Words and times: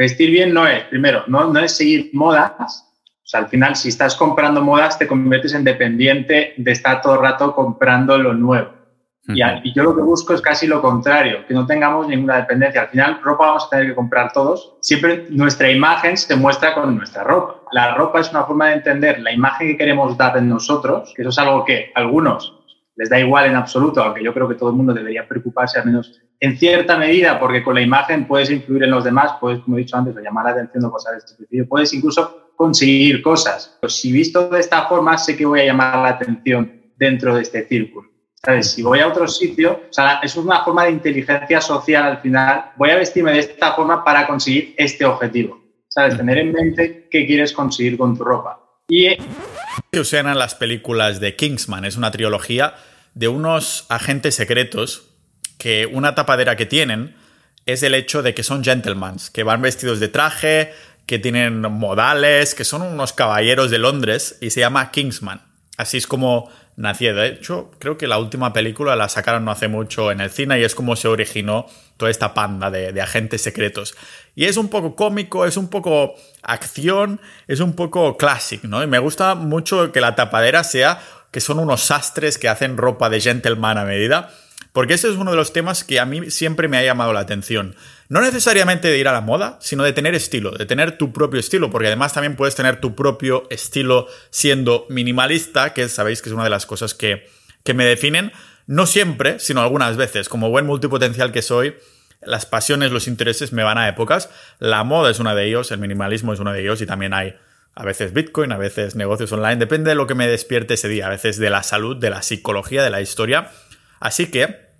vestir 0.00 0.30
bien 0.30 0.54
no 0.54 0.66
es, 0.66 0.84
primero, 0.84 1.24
no, 1.26 1.52
no 1.52 1.60
es 1.60 1.76
seguir 1.76 2.08
modas. 2.14 2.86
O 3.22 3.28
sea, 3.30 3.40
al 3.40 3.48
final, 3.48 3.76
si 3.76 3.90
estás 3.90 4.16
comprando 4.16 4.62
modas, 4.62 4.98
te 4.98 5.06
conviertes 5.06 5.52
en 5.52 5.62
dependiente 5.62 6.54
de 6.56 6.72
estar 6.72 7.02
todo 7.02 7.16
el 7.16 7.20
rato 7.20 7.54
comprando 7.54 8.16
lo 8.16 8.32
nuevo. 8.32 8.70
y, 9.28 9.42
y, 9.42 9.74
yo 9.74 9.82
lo 9.82 9.94
que 9.94 10.00
busco 10.00 10.32
es 10.32 10.40
casi 10.40 10.66
lo 10.66 10.80
contrario, 10.80 11.44
que 11.46 11.52
no 11.52 11.66
tengamos 11.66 12.08
ninguna 12.08 12.38
dependencia. 12.38 12.80
Al 12.80 12.88
final, 12.88 13.20
ropa 13.22 13.48
vamos 13.48 13.66
a 13.66 13.68
tener 13.68 13.88
que 13.88 13.94
comprar 13.94 14.32
todos. 14.32 14.78
Siempre 14.80 15.26
nuestra 15.28 15.70
imagen 15.70 16.16
se 16.16 16.34
muestra 16.34 16.72
con 16.74 16.96
nuestra 16.96 17.22
ropa. 17.22 17.60
La 17.72 17.94
ropa 17.94 18.20
es 18.20 18.30
una 18.30 18.44
forma 18.44 18.68
de 18.68 18.76
entender 18.76 19.20
la 19.20 19.32
imagen 19.32 19.68
que 19.68 19.76
queremos 19.76 20.16
dar 20.16 20.34
en 20.38 20.48
nosotros, 20.48 21.12
que 21.14 21.20
eso 21.20 21.28
es 21.28 21.38
algo 21.38 21.62
que 21.66 21.92
algunos 21.94 22.56
les 22.96 23.10
da 23.10 23.20
igual 23.20 23.44
en 23.46 23.56
absoluto, 23.56 24.02
aunque 24.02 24.24
yo 24.24 24.32
creo 24.32 24.48
que 24.48 24.54
todo 24.54 24.70
el 24.70 24.76
mundo 24.76 24.94
debería 24.94 25.28
preocuparse 25.28 25.78
al 25.78 25.86
menos 25.86 26.20
en 26.40 26.58
cierta 26.58 26.96
medida, 26.96 27.38
porque 27.38 27.62
con 27.62 27.74
la 27.74 27.82
imagen 27.82 28.26
puedes 28.26 28.50
influir 28.50 28.84
en 28.84 28.90
los 28.90 29.04
demás, 29.04 29.32
puedes, 29.38 29.60
como 29.60 29.76
he 29.76 29.80
dicho 29.80 29.96
antes, 29.96 30.16
llamar 30.16 30.46
la 30.46 30.52
atención 30.52 30.84
o 30.86 30.90
cosas 30.90 31.12
de 31.12 31.18
este 31.18 31.34
sentido, 31.36 31.66
puedes 31.68 31.92
incluso 31.92 32.52
conseguir 32.56 33.20
cosas. 33.22 33.76
Pues 33.80 33.94
si 33.94 34.10
visto 34.10 34.48
de 34.48 34.60
esta 34.60 34.86
forma, 34.86 35.18
sé 35.18 35.36
que 35.36 35.44
voy 35.44 35.60
a 35.60 35.66
llamar 35.66 35.96
la 35.98 36.08
atención 36.08 36.92
dentro 36.96 37.34
de 37.34 37.42
este 37.42 37.68
círculo. 37.68 38.08
¿Sabes? 38.42 38.70
Si 38.70 38.82
voy 38.82 39.00
a 39.00 39.08
otro 39.08 39.28
sitio, 39.28 39.82
o 39.90 39.92
sea, 39.92 40.20
es 40.22 40.34
una 40.34 40.64
forma 40.64 40.84
de 40.84 40.92
inteligencia 40.92 41.60
social 41.60 42.04
al 42.04 42.20
final, 42.22 42.72
voy 42.76 42.88
a 42.88 42.96
vestirme 42.96 43.32
de 43.32 43.40
esta 43.40 43.74
forma 43.74 44.02
para 44.02 44.26
conseguir 44.26 44.74
este 44.78 45.04
objetivo. 45.04 45.60
¿Sabes? 45.88 46.16
Tener 46.16 46.38
en 46.38 46.52
mente 46.52 47.08
qué 47.10 47.26
quieres 47.26 47.52
conseguir 47.52 47.98
con 47.98 48.16
tu 48.16 48.24
ropa. 48.24 48.60
Y... 48.88 49.08
usan 49.92 50.38
las 50.38 50.54
películas 50.54 51.20
de 51.20 51.36
Kingsman, 51.36 51.84
es 51.84 51.98
una 51.98 52.10
trilogía 52.10 52.74
de 53.14 53.28
unos 53.28 53.84
agentes 53.90 54.36
secretos 54.36 55.09
que 55.60 55.86
una 55.86 56.16
tapadera 56.16 56.56
que 56.56 56.66
tienen 56.66 57.14
es 57.66 57.84
el 57.84 57.94
hecho 57.94 58.22
de 58.22 58.34
que 58.34 58.42
son 58.42 58.64
gentlemen, 58.64 59.16
que 59.32 59.44
van 59.44 59.60
vestidos 59.60 60.00
de 60.00 60.08
traje, 60.08 60.72
que 61.06 61.18
tienen 61.18 61.60
modales, 61.60 62.54
que 62.54 62.64
son 62.64 62.82
unos 62.82 63.12
caballeros 63.12 63.70
de 63.70 63.78
Londres 63.78 64.38
y 64.40 64.50
se 64.50 64.60
llama 64.60 64.90
Kingsman. 64.90 65.42
Así 65.76 65.98
es 65.98 66.06
como 66.06 66.50
nació. 66.76 67.14
De 67.14 67.28
hecho, 67.28 67.70
creo 67.78 67.98
que 67.98 68.06
la 68.06 68.18
última 68.18 68.52
película 68.52 68.96
la 68.96 69.08
sacaron 69.08 69.44
no 69.44 69.50
hace 69.50 69.68
mucho 69.68 70.10
en 70.10 70.20
el 70.20 70.30
cine 70.30 70.58
y 70.58 70.64
es 70.64 70.74
como 70.74 70.96
se 70.96 71.08
originó 71.08 71.66
toda 71.98 72.10
esta 72.10 72.32
panda 72.32 72.70
de, 72.70 72.92
de, 72.92 73.02
agentes 73.02 73.42
secretos. 73.42 73.94
Y 74.34 74.46
es 74.46 74.56
un 74.56 74.68
poco 74.68 74.96
cómico, 74.96 75.44
es 75.44 75.58
un 75.58 75.68
poco 75.68 76.14
acción, 76.42 77.20
es 77.46 77.60
un 77.60 77.74
poco 77.74 78.16
clásico, 78.16 78.66
¿no? 78.66 78.82
Y 78.82 78.86
me 78.86 78.98
gusta 78.98 79.34
mucho 79.34 79.92
que 79.92 80.00
la 80.00 80.14
tapadera 80.14 80.64
sea 80.64 81.00
que 81.30 81.40
son 81.40 81.58
unos 81.58 81.82
sastres 81.82 82.38
que 82.38 82.48
hacen 82.48 82.76
ropa 82.76 83.10
de 83.10 83.20
gentleman 83.20 83.76
a 83.76 83.84
medida 83.84 84.30
porque 84.72 84.94
ese 84.94 85.08
es 85.08 85.16
uno 85.16 85.30
de 85.30 85.36
los 85.36 85.52
temas 85.52 85.84
que 85.84 86.00
a 86.00 86.06
mí 86.06 86.30
siempre 86.30 86.68
me 86.68 86.78
ha 86.78 86.82
llamado 86.82 87.12
la 87.12 87.20
atención. 87.20 87.74
No 88.08 88.20
necesariamente 88.20 88.88
de 88.88 88.98
ir 88.98 89.08
a 89.08 89.12
la 89.12 89.20
moda, 89.20 89.58
sino 89.60 89.84
de 89.84 89.92
tener 89.92 90.14
estilo, 90.14 90.52
de 90.52 90.66
tener 90.66 90.98
tu 90.98 91.12
propio 91.12 91.40
estilo, 91.40 91.70
porque 91.70 91.88
además 91.88 92.12
también 92.12 92.36
puedes 92.36 92.54
tener 92.54 92.80
tu 92.80 92.94
propio 92.94 93.44
estilo 93.50 94.06
siendo 94.30 94.86
minimalista, 94.88 95.74
que 95.74 95.88
sabéis 95.88 96.22
que 96.22 96.28
es 96.28 96.34
una 96.34 96.44
de 96.44 96.50
las 96.50 96.66
cosas 96.66 96.94
que, 96.94 97.28
que 97.64 97.74
me 97.74 97.84
definen. 97.84 98.32
No 98.66 98.86
siempre, 98.86 99.38
sino 99.40 99.60
algunas 99.60 99.96
veces. 99.96 100.28
Como 100.28 100.50
buen 100.50 100.66
multipotencial 100.66 101.32
que 101.32 101.42
soy, 101.42 101.76
las 102.22 102.46
pasiones, 102.46 102.92
los 102.92 103.08
intereses 103.08 103.52
me 103.52 103.62
van 103.62 103.78
a 103.78 103.88
épocas. 103.88 104.30
La 104.58 104.84
moda 104.84 105.10
es 105.10 105.18
una 105.18 105.34
de 105.34 105.46
ellos, 105.46 105.70
el 105.72 105.78
minimalismo 105.78 106.32
es 106.32 106.40
uno 106.40 106.52
de 106.52 106.60
ellos 106.60 106.80
y 106.80 106.86
también 106.86 107.14
hay 107.14 107.34
a 107.74 107.84
veces 107.84 108.12
Bitcoin, 108.12 108.52
a 108.52 108.58
veces 108.58 108.94
negocios 108.94 109.32
online, 109.32 109.56
depende 109.56 109.90
de 109.90 109.94
lo 109.94 110.06
que 110.06 110.14
me 110.14 110.26
despierte 110.26 110.74
ese 110.74 110.88
día, 110.88 111.06
a 111.06 111.10
veces 111.10 111.38
de 111.38 111.50
la 111.50 111.62
salud, 111.62 111.96
de 111.96 112.10
la 112.10 112.22
psicología, 112.22 112.82
de 112.82 112.90
la 112.90 113.00
historia. 113.00 113.50
Así 114.00 114.30
que 114.30 114.70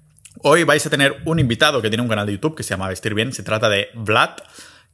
hoy 0.42 0.64
vais 0.64 0.84
a 0.84 0.90
tener 0.90 1.20
un 1.26 1.38
invitado 1.38 1.80
que 1.82 1.90
tiene 1.90 2.02
un 2.02 2.08
canal 2.08 2.26
de 2.26 2.32
YouTube 2.32 2.56
que 2.56 2.62
se 2.62 2.70
llama 2.70 2.88
Vestir 2.88 3.14
Bien. 3.14 3.32
Se 3.32 3.42
trata 3.42 3.68
de 3.68 3.90
Vlad, 3.94 4.30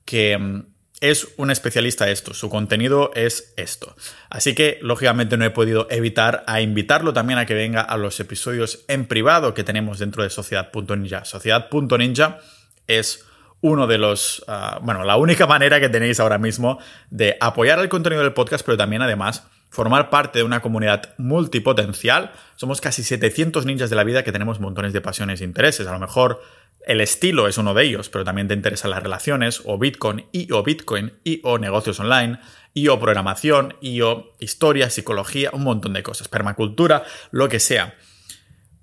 que 0.05 0.37
mm, 0.37 0.67
es 1.01 1.29
un 1.37 1.51
especialista 1.51 2.07
de 2.07 2.13
esto. 2.13 2.35
Su 2.35 2.51
contenido 2.51 3.13
es 3.15 3.55
esto. 3.57 3.95
Así 4.29 4.55
que, 4.55 4.79
lógicamente, 4.83 5.37
no 5.37 5.45
he 5.45 5.51
podido 5.51 5.87
evitar 5.91 6.43
a 6.47 6.61
invitarlo 6.61 7.13
también 7.13 7.39
a 7.39 7.47
que 7.47 7.55
venga 7.55 7.81
a 7.83 7.97
los 7.97 8.19
episodios 8.19 8.85
en 8.89 9.07
privado 9.07 9.55
que 9.55 9.65
tenemos 9.65 9.99
dentro 9.99 10.23
de 10.23 10.31
Sociedad.ninja. 10.31 11.25
Sociedad.ninja 11.25 12.39
es 12.87 13.25
uno 13.61 13.87
de 13.87 13.99
los, 13.99 14.45
ah, 14.49 14.81
bueno, 14.83 15.05
la 15.05 15.17
única 15.17 15.47
manera 15.47 15.81
que 15.81 15.89
tenéis 15.89 16.19
ahora 16.19 16.39
mismo 16.39 16.79
de 17.11 17.37
apoyar 17.41 17.79
el 17.79 17.89
contenido 17.89 18.23
del 18.23 18.33
podcast, 18.33 18.65
pero 18.65 18.77
también 18.77 19.03
además 19.03 19.47
formar 19.71 20.11
parte 20.11 20.39
de 20.39 20.45
una 20.45 20.61
comunidad 20.61 21.15
multipotencial. 21.19 22.33
Somos 22.57 22.81
casi 22.81 23.03
700 23.03 23.67
ninjas 23.67 23.91
de 23.91 23.97
la 23.97 24.05
vida 24.05 24.25
que 24.25 24.33
tenemos 24.33 24.61
montones 24.61 24.93
de 24.93 25.01
pasiones 25.01 25.41
e 25.41 25.45
intereses. 25.45 25.87
A 25.87 25.93
lo 25.93 25.99
mejor 25.99 26.41
el 26.87 27.01
estilo 27.01 27.49
es 27.49 27.59
uno 27.59 27.75
de 27.75 27.85
ellos, 27.85 28.09
pero 28.09 28.25
también 28.25 28.47
te 28.47 28.55
interesan 28.55 28.93
las 28.93 29.03
relaciones, 29.03 29.61
o 29.65 29.77
Bitcoin, 29.77 30.27
y 30.31 30.53
o 30.53 30.63
Bitcoin, 30.63 31.15
y 31.25 31.41
o 31.43 31.59
negocios 31.59 31.99
online, 31.99 32.39
y 32.75 32.89
o 32.89 33.01
programación, 33.01 33.77
y 33.81 34.01
o 34.03 34.35
historia, 34.39 34.89
psicología, 34.89 35.51
un 35.53 35.65
montón 35.65 35.95
de 35.95 36.05
cosas, 36.05 36.29
permacultura, 36.29 37.03
lo 37.33 37.49
que 37.49 37.59
sea. 37.59 37.97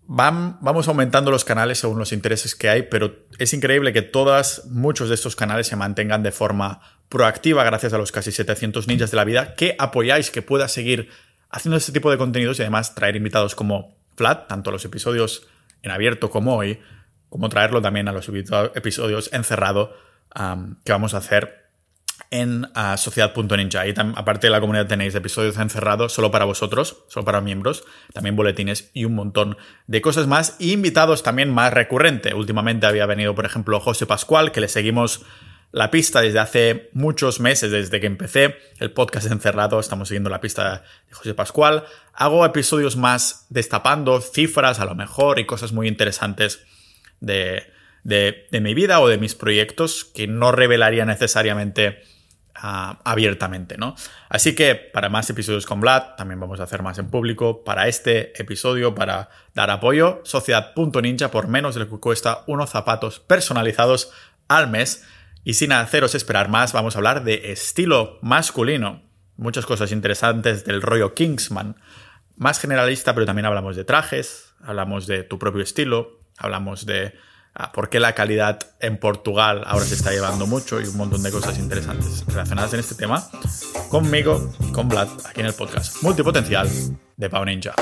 Van, 0.05 0.59
vamos 0.59 0.89
aumentando 0.89 1.31
los 1.31 1.45
canales 1.45 1.79
según 1.79 1.97
los 1.97 2.11
intereses 2.11 2.55
que 2.55 2.67
hay, 2.67 2.83
pero 2.83 3.25
es 3.39 3.53
increíble 3.53 3.93
que 3.93 4.01
todas, 4.01 4.65
muchos 4.65 5.07
de 5.07 5.15
estos 5.15 5.37
canales 5.37 5.67
se 5.67 5.77
mantengan 5.77 6.23
de 6.23 6.33
forma 6.33 6.81
proactiva 7.13 7.63
gracias 7.63 7.93
a 7.93 7.99
los 7.99 8.11
casi 8.11 8.31
700 8.31 8.87
ninjas 8.87 9.11
de 9.11 9.17
la 9.17 9.23
vida 9.23 9.53
que 9.53 9.75
apoyáis 9.77 10.31
que 10.31 10.41
pueda 10.41 10.67
seguir 10.67 11.09
haciendo 11.51 11.77
este 11.77 11.91
tipo 11.91 12.09
de 12.09 12.17
contenidos 12.17 12.57
y 12.57 12.63
además 12.63 12.95
traer 12.95 13.15
invitados 13.15 13.53
como 13.53 13.95
Flat, 14.17 14.47
tanto 14.47 14.71
los 14.71 14.83
episodios 14.83 15.47
en 15.83 15.91
abierto 15.91 16.31
como 16.31 16.55
hoy, 16.55 16.79
como 17.29 17.49
traerlo 17.49 17.83
también 17.83 18.07
a 18.07 18.13
los 18.13 18.27
episodios 18.73 19.31
encerrado 19.31 19.95
que 20.83 20.91
vamos 20.91 21.13
a 21.13 21.17
hacer 21.17 21.69
en 22.31 22.63
uh, 22.63 22.97
sociedad.ninja. 22.97 23.85
Y 23.85 23.93
aparte 24.15 24.47
de 24.47 24.51
la 24.51 24.59
comunidad 24.59 24.87
tenéis 24.87 25.13
episodios 25.13 25.59
encerrados 25.59 26.13
solo 26.13 26.31
para 26.31 26.45
vosotros, 26.45 27.03
solo 27.09 27.25
para 27.25 27.41
miembros, 27.41 27.83
también 28.11 28.35
boletines 28.35 28.89
y 28.91 29.05
un 29.05 29.13
montón 29.13 29.55
de 29.85 30.01
cosas 30.01 30.25
más. 30.25 30.55
Y 30.57 30.71
invitados 30.71 31.21
también 31.21 31.51
más 31.51 31.71
recurrente. 31.73 32.33
Últimamente 32.33 32.87
había 32.87 33.05
venido, 33.05 33.35
por 33.35 33.45
ejemplo, 33.45 33.79
José 33.79 34.07
Pascual, 34.07 34.51
que 34.51 34.61
le 34.61 34.67
seguimos 34.67 35.23
la 35.73 35.89
pista 35.89 36.21
desde 36.21 36.39
hace 36.39 36.89
muchos 36.93 37.39
meses, 37.39 37.71
desde 37.71 37.99
que 37.99 38.05
empecé 38.05 38.55
el 38.79 38.91
podcast 38.91 39.29
encerrado, 39.29 39.79
estamos 39.79 40.07
siguiendo 40.07 40.29
la 40.29 40.39
pista 40.39 40.83
de 41.09 41.13
José 41.15 41.33
Pascual. 41.33 41.83
Hago 42.13 42.45
episodios 42.45 42.95
más 42.95 43.47
destapando 43.49 44.21
cifras 44.21 44.79
a 44.79 44.85
lo 44.85 44.93
mejor 44.93 45.39
y 45.39 45.47
cosas 45.47 45.73
muy 45.73 45.87
interesantes 45.87 46.63
de, 47.21 47.63
de, 48.03 48.45
mi 48.61 48.75
vida 48.75 48.99
o 48.99 49.07
de 49.07 49.17
mis 49.17 49.33
proyectos 49.33 50.05
que 50.05 50.27
no 50.27 50.51
revelaría 50.51 51.05
necesariamente 51.05 52.03
ah, 52.53 52.99
abiertamente, 53.03 53.75
¿no? 53.75 53.95
Así 54.29 54.53
que 54.53 54.75
para 54.75 55.09
más 55.09 55.27
episodios 55.31 55.65
con 55.65 55.81
Vlad, 55.81 56.13
también 56.17 56.39
vamos 56.39 56.59
a 56.59 56.63
hacer 56.63 56.83
más 56.83 56.99
en 56.99 57.09
público. 57.09 57.63
Para 57.63 57.87
este 57.87 58.39
episodio, 58.39 58.93
para 58.93 59.29
dar 59.55 59.71
apoyo, 59.71 60.21
sociedad.ninja 60.23 61.31
por 61.31 61.47
menos 61.47 61.73
de 61.73 61.79
lo 61.79 61.89
que 61.89 61.99
cuesta 61.99 62.43
unos 62.45 62.69
zapatos 62.69 63.19
personalizados 63.19 64.11
al 64.47 64.69
mes 64.69 65.03
y 65.43 65.55
sin 65.55 65.71
haceros 65.71 66.15
esperar 66.15 66.49
más, 66.49 66.73
vamos 66.73 66.95
a 66.95 66.99
hablar 66.99 67.23
de 67.23 67.51
estilo 67.51 68.19
masculino. 68.21 69.03
Muchas 69.35 69.65
cosas 69.65 69.91
interesantes 69.91 70.63
del 70.63 70.81
rollo 70.81 71.13
Kingsman. 71.13 71.75
Más 72.35 72.59
generalista, 72.59 73.13
pero 73.13 73.25
también 73.25 73.45
hablamos 73.45 73.75
de 73.75 73.83
trajes, 73.83 74.53
hablamos 74.61 75.05
de 75.05 75.23
tu 75.23 75.37
propio 75.37 75.61
estilo, 75.61 76.19
hablamos 76.37 76.85
de 76.85 77.13
ah, 77.53 77.71
por 77.71 77.89
qué 77.89 77.99
la 77.99 78.13
calidad 78.13 78.59
en 78.79 78.97
Portugal 78.97 79.63
ahora 79.65 79.85
se 79.85 79.95
está 79.95 80.11
llevando 80.11 80.47
mucho 80.47 80.79
y 80.81 80.85
un 80.85 80.97
montón 80.97 81.21
de 81.23 81.31
cosas 81.31 81.59
interesantes 81.59 82.25
relacionadas 82.27 82.73
en 82.73 82.79
este 82.79 82.95
tema. 82.95 83.27
Conmigo, 83.89 84.53
con 84.71 84.87
Vlad, 84.87 85.09
aquí 85.25 85.41
en 85.41 85.47
el 85.47 85.53
podcast 85.53 86.01
Multipotencial 86.01 86.69
de 87.17 87.29
Pau 87.29 87.45
Ninja. 87.45 87.73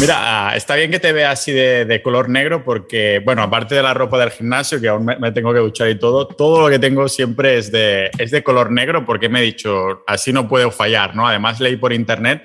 Mira, 0.00 0.48
ah, 0.48 0.56
está 0.56 0.76
bien 0.76 0.90
que 0.90 0.98
te 0.98 1.12
veas 1.12 1.38
así 1.38 1.52
de, 1.52 2.00
color 2.02 2.30
negro 2.30 2.64
porque, 2.64 3.20
bueno, 3.22 3.42
aparte 3.42 3.74
de 3.74 3.82
la 3.82 3.92
ropa 3.92 4.18
del 4.18 4.30
gimnasio, 4.30 4.80
que 4.80 4.88
aún 4.88 5.04
me, 5.04 5.30
tengo 5.30 5.52
que 5.52 5.58
duchar 5.58 5.90
y 5.90 5.98
todo, 5.98 6.26
todo 6.26 6.62
lo 6.62 6.70
que 6.70 6.78
tengo 6.78 7.06
siempre 7.06 7.58
es 7.58 7.70
de, 7.70 8.10
es 8.16 8.30
de 8.30 8.42
color 8.42 8.72
negro 8.72 9.04
porque 9.04 9.28
me 9.28 9.40
he 9.40 9.42
dicho, 9.42 10.02
así 10.06 10.32
no 10.32 10.48
puedo 10.48 10.70
fallar, 10.70 11.14
¿no? 11.14 11.28
Además 11.28 11.60
leí 11.60 11.76
por 11.76 11.92
internet 11.92 12.42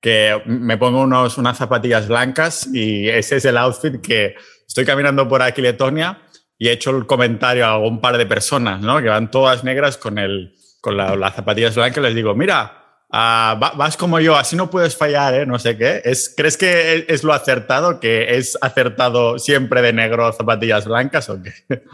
que 0.00 0.42
me 0.46 0.78
pongo 0.78 1.02
unos, 1.02 1.38
unas 1.38 1.58
zapatillas 1.58 2.06
blancas 2.06 2.68
y 2.72 3.08
ese 3.08 3.38
es 3.38 3.44
el 3.46 3.56
outfit 3.56 4.00
que 4.00 4.36
estoy 4.64 4.84
caminando 4.84 5.26
por 5.26 5.42
aquí, 5.42 5.60
Letonia, 5.60 6.22
y 6.56 6.68
he 6.68 6.72
hecho 6.72 6.96
el 6.96 7.06
comentario 7.06 7.66
a 7.66 7.78
un 7.78 8.00
par 8.00 8.16
de 8.16 8.26
personas, 8.26 8.80
¿no? 8.80 9.02
Que 9.02 9.08
van 9.08 9.28
todas 9.28 9.64
negras 9.64 9.98
con, 9.98 10.18
el, 10.18 10.54
con 10.80 10.96
las 10.96 11.34
zapatillas 11.34 11.74
blancas, 11.74 12.04
les 12.04 12.14
digo, 12.14 12.32
mira, 12.36 12.81
Ah, 13.14 13.72
vas 13.76 13.98
como 13.98 14.20
yo, 14.20 14.36
así 14.36 14.56
no 14.56 14.70
puedes 14.70 14.96
fallar, 14.96 15.34
¿eh? 15.34 15.44
no 15.44 15.58
sé 15.58 15.76
qué. 15.76 16.00
¿Es, 16.02 16.32
¿Crees 16.34 16.56
que 16.56 17.04
es 17.06 17.22
lo 17.22 17.34
acertado, 17.34 18.00
que 18.00 18.38
es 18.38 18.56
acertado 18.62 19.38
siempre 19.38 19.82
de 19.82 19.92
negro 19.92 20.32
zapatillas 20.32 20.86
blancas 20.86 21.28
o 21.28 21.42
qué? 21.42 21.52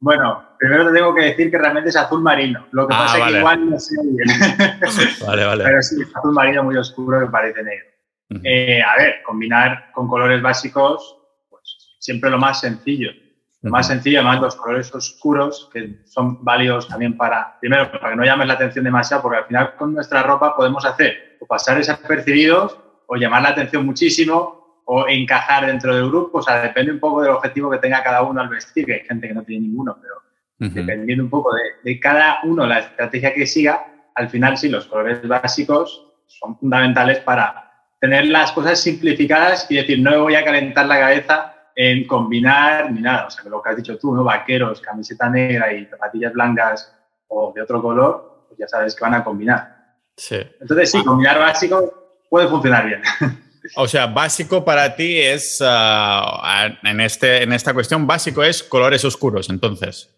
Bueno, 0.00 0.54
primero 0.56 0.86
te 0.86 0.92
tengo 0.92 1.12
que 1.12 1.22
decir 1.22 1.50
que 1.50 1.58
realmente 1.58 1.90
es 1.90 1.96
azul 1.96 2.22
marino. 2.22 2.64
Lo 2.70 2.86
que 2.86 2.94
ah, 2.94 2.98
pasa 2.98 3.18
es 3.18 3.32
que 3.32 3.38
igual 3.40 3.68
no 3.68 3.80
sé 3.80 3.96
bien. 4.04 4.28
Vale, 5.26 5.44
vale. 5.44 5.64
Pero 5.64 5.82
sí, 5.82 5.96
azul 6.14 6.32
marino 6.32 6.62
muy 6.62 6.76
oscuro 6.76 7.18
que 7.18 7.26
parece 7.26 7.64
negro. 7.64 7.86
Eh, 8.44 8.80
a 8.80 8.96
ver, 8.96 9.22
combinar 9.24 9.90
con 9.92 10.06
colores 10.06 10.40
básicos, 10.40 11.16
pues 11.50 11.96
siempre 11.98 12.30
lo 12.30 12.38
más 12.38 12.60
sencillo. 12.60 13.10
Más 13.62 13.88
sencillo, 13.88 14.20
además, 14.20 14.40
los 14.40 14.56
colores 14.56 14.94
oscuros, 14.94 15.68
que 15.72 15.98
son 16.04 16.44
válidos 16.44 16.86
también 16.86 17.16
para, 17.16 17.58
primero, 17.58 17.90
para 17.90 18.10
que 18.10 18.16
no 18.16 18.24
llames 18.24 18.46
la 18.46 18.54
atención 18.54 18.84
demasiado, 18.84 19.22
porque 19.22 19.38
al 19.38 19.46
final 19.46 19.74
con 19.76 19.94
nuestra 19.94 20.22
ropa 20.22 20.54
podemos 20.54 20.84
hacer 20.84 21.36
o 21.40 21.46
pasar 21.46 21.76
desapercibidos 21.76 22.78
o 23.06 23.16
llamar 23.16 23.42
la 23.42 23.48
atención 23.48 23.84
muchísimo 23.84 24.82
o 24.84 25.08
encajar 25.08 25.66
dentro 25.66 25.94
del 25.94 26.08
grupo. 26.08 26.38
O 26.38 26.42
sea, 26.42 26.62
depende 26.62 26.92
un 26.92 27.00
poco 27.00 27.22
del 27.22 27.32
objetivo 27.32 27.68
que 27.70 27.78
tenga 27.78 28.02
cada 28.02 28.22
uno 28.22 28.40
al 28.40 28.48
vestir, 28.48 28.86
que 28.86 28.94
hay 28.94 29.00
gente 29.00 29.26
que 29.26 29.34
no 29.34 29.42
tiene 29.42 29.66
ninguno, 29.66 29.98
pero 30.00 30.14
dependiendo 30.58 31.24
un 31.24 31.30
poco 31.30 31.52
de, 31.54 31.62
de, 31.84 32.00
cada 32.00 32.40
uno, 32.44 32.66
la 32.66 32.80
estrategia 32.80 33.34
que 33.34 33.46
siga, 33.46 33.86
al 34.14 34.28
final 34.28 34.56
sí, 34.56 34.68
los 34.68 34.86
colores 34.86 35.26
básicos 35.26 36.06
son 36.26 36.56
fundamentales 36.58 37.18
para 37.20 37.72
tener 38.00 38.26
las 38.26 38.52
cosas 38.52 38.80
simplificadas 38.80 39.68
y 39.68 39.76
decir, 39.76 40.00
no 40.00 40.12
me 40.12 40.16
voy 40.18 40.34
a 40.36 40.44
calentar 40.44 40.86
la 40.86 40.98
cabeza 41.00 41.57
en 41.80 42.08
combinar 42.08 42.90
ni 42.90 43.00
nada. 43.00 43.26
O 43.26 43.30
sea, 43.30 43.44
lo 43.44 43.62
que 43.62 43.70
has 43.70 43.76
dicho 43.76 43.96
tú, 43.96 44.12
¿no? 44.12 44.24
Vaqueros, 44.24 44.80
camiseta 44.80 45.30
negra 45.30 45.72
y 45.72 45.86
zapatillas 45.86 46.32
blancas 46.32 46.92
o 47.28 47.52
de 47.54 47.62
otro 47.62 47.80
color, 47.80 48.46
pues 48.48 48.58
ya 48.58 48.66
sabes 48.66 48.96
que 48.96 49.04
van 49.04 49.14
a 49.14 49.22
combinar. 49.22 49.94
Sí. 50.16 50.40
Entonces, 50.60 50.90
sí, 50.90 51.04
combinar 51.04 51.38
básico 51.38 52.24
puede 52.28 52.48
funcionar 52.48 52.84
bien. 52.84 53.02
O 53.76 53.86
sea, 53.86 54.06
básico 54.06 54.64
para 54.64 54.96
ti 54.96 55.18
es, 55.20 55.60
uh, 55.60 56.68
en, 56.84 57.00
este, 57.00 57.42
en 57.42 57.52
esta 57.52 57.74
cuestión, 57.74 58.06
básico 58.06 58.42
es 58.42 58.62
colores 58.62 59.04
oscuros, 59.04 59.50
entonces. 59.50 60.16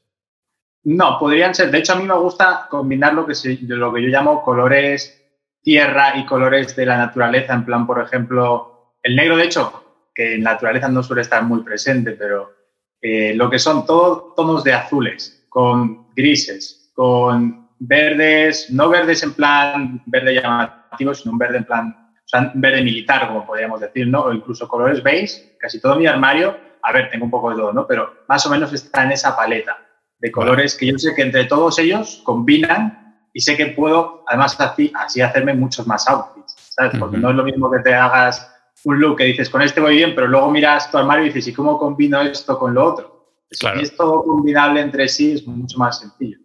No, 0.84 1.18
podrían 1.18 1.54
ser. 1.54 1.70
De 1.70 1.78
hecho, 1.78 1.94
a 1.94 1.96
mí 1.96 2.04
me 2.04 2.14
gusta 2.14 2.68
combinar 2.70 3.12
lo 3.12 3.26
que, 3.26 3.34
lo 3.66 3.92
que 3.92 4.02
yo 4.02 4.08
llamo 4.08 4.42
colores 4.42 5.20
tierra 5.62 6.16
y 6.16 6.24
colores 6.24 6.74
de 6.76 6.86
la 6.86 6.96
naturaleza. 6.96 7.52
En 7.52 7.64
plan, 7.66 7.86
por 7.86 8.00
ejemplo, 8.00 8.94
el 9.02 9.16
negro, 9.16 9.36
de 9.36 9.44
hecho, 9.44 9.79
que 10.14 10.34
en 10.34 10.42
naturaleza 10.42 10.88
no 10.88 11.02
suele 11.02 11.22
estar 11.22 11.42
muy 11.44 11.62
presente, 11.62 12.12
pero 12.12 12.52
eh, 13.00 13.34
lo 13.34 13.48
que 13.48 13.58
son 13.58 13.86
todos 13.86 14.34
tonos 14.34 14.64
de 14.64 14.72
azules, 14.72 15.46
con 15.48 16.08
grises, 16.14 16.92
con 16.94 17.68
verdes, 17.78 18.70
no 18.70 18.88
verdes 18.88 19.22
en 19.22 19.32
plan 19.32 20.02
verde 20.06 20.34
llamativo, 20.34 21.14
sino 21.14 21.32
un 21.32 21.38
verde 21.38 21.58
en 21.58 21.64
plan, 21.64 22.12
o 22.14 22.28
sea, 22.28 22.52
verde 22.54 22.82
militar, 22.82 23.26
como 23.28 23.46
podríamos 23.46 23.80
decir, 23.80 24.06
¿no? 24.06 24.24
O 24.24 24.32
incluso 24.32 24.68
colores 24.68 25.02
beige, 25.02 25.56
casi 25.58 25.80
todo 25.80 25.96
mi 25.96 26.06
armario, 26.06 26.56
a 26.82 26.92
ver, 26.92 27.10
tengo 27.10 27.24
un 27.24 27.30
poco 27.30 27.50
de 27.50 27.56
todo, 27.56 27.72
¿no? 27.72 27.86
Pero 27.86 28.24
más 28.28 28.44
o 28.46 28.50
menos 28.50 28.72
está 28.72 29.04
en 29.04 29.12
esa 29.12 29.34
paleta 29.34 29.78
de 30.18 30.30
colores 30.30 30.76
que 30.76 30.86
yo 30.86 30.98
sé 30.98 31.14
que 31.14 31.22
entre 31.22 31.44
todos 31.44 31.78
ellos 31.78 32.20
combinan 32.24 33.16
y 33.32 33.40
sé 33.40 33.56
que 33.56 33.66
puedo, 33.66 34.24
además, 34.26 34.60
así, 34.60 34.92
así 34.94 35.22
hacerme 35.22 35.54
muchos 35.54 35.86
más 35.86 36.06
outfits, 36.08 36.54
¿sabes? 36.74 36.98
Porque 36.98 37.16
no 37.16 37.30
es 37.30 37.36
lo 37.36 37.44
mismo 37.44 37.70
que 37.70 37.78
te 37.78 37.94
hagas 37.94 38.54
un 38.84 39.00
look 39.00 39.18
que 39.18 39.24
dices, 39.24 39.50
con 39.50 39.62
este 39.62 39.80
voy 39.80 39.96
bien, 39.96 40.14
pero 40.14 40.26
luego 40.26 40.50
miras 40.50 40.90
tu 40.90 40.98
armario 40.98 41.24
y 41.24 41.28
dices, 41.28 41.48
¿y 41.48 41.52
cómo 41.52 41.78
combino 41.78 42.20
esto 42.22 42.58
con 42.58 42.74
lo 42.74 42.84
otro? 42.84 43.34
Si 43.50 43.66
es 43.80 43.96
todo 43.96 44.22
combinable 44.22 44.80
entre 44.80 45.08
sí, 45.08 45.32
es 45.32 45.46
mucho 45.46 45.78
más 45.78 46.00
sencillo. 46.00 46.38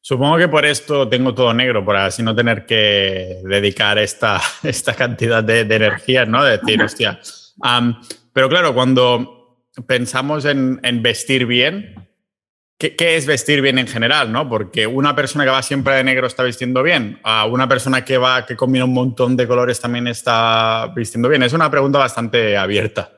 Supongo 0.00 0.36
que 0.36 0.48
por 0.48 0.64
esto 0.66 1.08
tengo 1.08 1.34
todo 1.34 1.54
negro, 1.54 1.84
para 1.84 2.06
así 2.06 2.22
no 2.22 2.34
tener 2.34 2.66
que 2.66 3.40
dedicar 3.44 3.98
esta, 3.98 4.40
esta 4.62 4.94
cantidad 4.94 5.42
de, 5.42 5.60
energía, 5.60 6.26
¿no? 6.26 6.44
De 6.44 6.58
decir, 6.58 6.82
hostia. 6.82 7.20
pero 8.32 8.48
claro, 8.48 8.74
cuando 8.74 9.64
pensamos 9.86 10.44
en, 10.44 10.80
en 10.82 11.02
vestir 11.02 11.46
bien, 11.46 12.03
¿Qué, 12.78 13.16
es 13.16 13.26
vestir 13.26 13.62
bien 13.62 13.78
en 13.78 13.86
general? 13.86 14.32
¿no? 14.32 14.48
Porque 14.48 14.86
una 14.86 15.14
persona 15.14 15.44
que 15.44 15.50
va 15.50 15.62
siempre 15.62 15.94
de 15.94 16.04
negro 16.04 16.26
está 16.26 16.42
vistiendo 16.42 16.82
bien, 16.82 17.20
a 17.22 17.46
una 17.46 17.68
persona 17.68 18.04
que 18.04 18.18
va, 18.18 18.44
que 18.44 18.56
combina 18.56 18.84
un 18.84 18.92
montón 18.92 19.36
de 19.36 19.46
colores 19.46 19.80
también 19.80 20.08
está 20.08 20.92
vistiendo 20.94 21.28
bien. 21.28 21.42
Es 21.42 21.52
una 21.52 21.70
pregunta 21.70 21.98
bastante 21.98 22.56
abierta. 22.56 23.12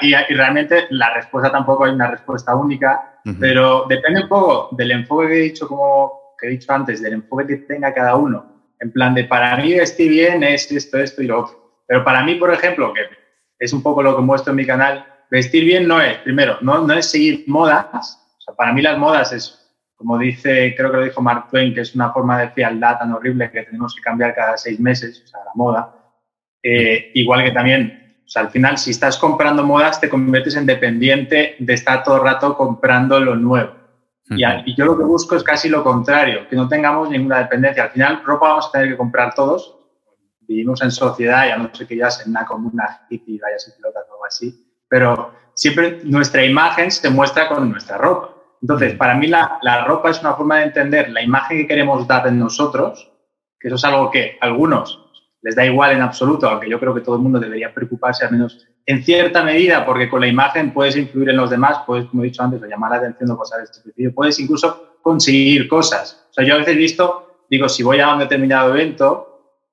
y, 0.00 0.14
realmente 0.34 0.86
la 0.90 1.12
respuesta 1.14 1.52
tampoco 1.52 1.84
hay 1.84 1.92
una 1.92 2.10
respuesta 2.10 2.54
única, 2.56 3.20
pero 3.38 3.84
depende 3.88 4.22
un 4.22 4.28
poco 4.28 4.74
del 4.74 4.90
enfoque 4.92 5.28
que 5.28 5.38
he 5.38 5.42
dicho, 5.42 5.68
como 5.68 6.34
que 6.38 6.46
he 6.46 6.50
dicho 6.50 6.72
antes, 6.72 7.02
del 7.02 7.12
enfoque 7.12 7.46
que 7.46 7.56
tenga 7.58 7.92
cada 7.92 8.16
uno. 8.16 8.72
En 8.80 8.90
plan 8.90 9.14
de 9.14 9.24
para 9.24 9.56
mí 9.58 9.74
vestir 9.74 10.10
bien 10.10 10.42
es 10.42 10.72
esto, 10.72 10.98
esto 10.98 11.22
y 11.22 11.26
lo 11.26 11.42
otro. 11.42 11.82
Pero 11.86 12.02
para 12.02 12.24
mí, 12.24 12.36
por 12.36 12.52
ejemplo, 12.52 12.92
que 12.92 13.02
es 13.58 13.72
un 13.72 13.82
poco 13.82 14.02
lo 14.02 14.16
que 14.16 14.22
muestro 14.22 14.50
en 14.50 14.56
mi 14.56 14.66
canal, 14.66 15.11
vestir 15.32 15.64
bien 15.64 15.88
no 15.88 15.98
es, 15.98 16.18
primero, 16.18 16.58
no, 16.60 16.86
no 16.86 16.92
es 16.92 17.10
seguir 17.10 17.44
modas. 17.46 18.20
O 18.36 18.40
sea, 18.42 18.54
para 18.54 18.70
mí 18.74 18.82
las 18.82 18.98
modas 18.98 19.32
es, 19.32 19.66
como 19.96 20.18
dice, 20.18 20.74
creo 20.76 20.90
que 20.90 20.96
lo 20.98 21.04
dijo 21.04 21.22
Mark 21.22 21.46
Twain, 21.50 21.72
que 21.72 21.80
es 21.80 21.94
una 21.94 22.12
forma 22.12 22.38
de 22.38 22.50
frialdad 22.50 22.98
tan 22.98 23.14
horrible 23.14 23.50
que 23.50 23.62
tenemos 23.62 23.94
que 23.94 24.02
cambiar 24.02 24.34
cada 24.34 24.58
seis 24.58 24.78
meses, 24.78 25.22
o 25.24 25.26
sea, 25.26 25.40
la 25.40 25.52
moda. 25.54 25.94
Eh, 26.62 27.12
igual 27.14 27.44
que 27.44 27.50
también, 27.50 28.18
o 28.26 28.28
sea, 28.28 28.42
al 28.42 28.50
final, 28.50 28.76
si 28.76 28.90
estás 28.90 29.16
comprando 29.16 29.64
modas, 29.64 29.98
te 30.02 30.10
conviertes 30.10 30.54
en 30.54 30.66
dependiente 30.66 31.56
de 31.58 31.72
estar 31.72 32.02
todo 32.04 32.16
el 32.16 32.24
rato 32.24 32.54
comprando 32.54 33.18
lo 33.18 33.34
nuevo. 33.34 33.72
y, 34.28 34.44
y, 34.44 34.76
yo 34.76 34.84
lo 34.84 34.98
que 34.98 35.04
busco 35.04 35.34
es 35.34 35.42
casi 35.42 35.70
lo 35.70 35.82
contrario, 35.82 36.46
que 36.46 36.56
no 36.56 36.68
tengamos 36.68 37.08
ninguna 37.08 37.38
dependencia. 37.38 37.84
Al 37.84 37.90
final, 37.90 38.22
ropa 38.22 38.48
vamos 38.48 38.68
a 38.68 38.72
tener 38.72 38.90
que 38.90 38.96
comprar 38.98 39.34
todos. 39.34 39.78
Vivimos 40.42 40.82
en 40.82 40.90
sociedad, 40.90 41.48
ya 41.48 41.56
no 41.56 41.74
sé 41.74 41.86
que 41.86 41.96
ya 41.96 42.08
en 42.22 42.32
una 42.32 42.44
comuna 42.44 43.06
hippie, 43.08 43.40
vayas 43.40 43.66
en 43.68 43.80
pelota 43.80 44.00
o 44.00 44.12
algo 44.12 44.26
así 44.26 44.68
pero 44.92 45.32
siempre 45.54 46.00
nuestra 46.04 46.44
imagen 46.44 46.90
se 46.90 47.08
muestra 47.08 47.48
con 47.48 47.70
nuestra 47.70 47.96
ropa. 47.96 48.34
Entonces, 48.60 48.94
para 48.94 49.14
mí 49.14 49.26
la, 49.26 49.58
la, 49.62 49.86
ropa 49.86 50.10
es 50.10 50.20
una 50.20 50.34
forma 50.34 50.58
de 50.58 50.64
entender 50.64 51.08
la 51.08 51.22
imagen 51.22 51.56
que 51.56 51.66
queremos 51.66 52.06
dar 52.06 52.26
en 52.26 52.38
nosotros, 52.38 53.10
que 53.58 53.68
eso 53.68 53.76
es 53.76 53.84
algo 53.84 54.10
que 54.10 54.36
a 54.38 54.44
algunos 54.44 55.02
les 55.40 55.56
da 55.56 55.64
igual 55.64 55.92
en 55.92 56.02
absoluto, 56.02 56.46
aunque 56.46 56.68
yo 56.68 56.78
creo 56.78 56.92
que 56.92 57.00
todo 57.00 57.16
el 57.16 57.22
mundo 57.22 57.40
debería 57.40 57.72
preocuparse 57.72 58.26
al 58.26 58.32
menos 58.32 58.66
en 58.84 59.02
cierta 59.02 59.42
medida, 59.42 59.86
porque 59.86 60.10
con 60.10 60.20
la 60.20 60.26
imagen 60.26 60.74
puedes 60.74 60.94
influir 60.94 61.30
en 61.30 61.38
los 61.38 61.48
demás, 61.48 61.78
puedes, 61.86 62.04
como 62.04 62.22
he 62.22 62.26
dicho 62.26 62.42
antes, 62.42 62.60
llamar 62.60 62.90
la 62.90 62.98
atención 62.98 63.30
o 63.30 63.38
cosas 63.38 63.60
de 63.60 63.64
este 63.64 63.80
sentido, 63.80 64.12
puedes 64.12 64.38
incluso 64.40 64.98
conseguir 65.00 65.68
cosas. 65.68 66.26
O 66.28 66.34
sea, 66.34 66.44
yo 66.44 66.54
a 66.54 66.58
veces 66.58 66.74
he 66.74 66.76
visto, 66.76 67.46
digo, 67.48 67.66
si 67.66 67.82
voy 67.82 68.00
a 68.00 68.12
un 68.12 68.18
determinado 68.18 68.74
evento, 68.74 69.31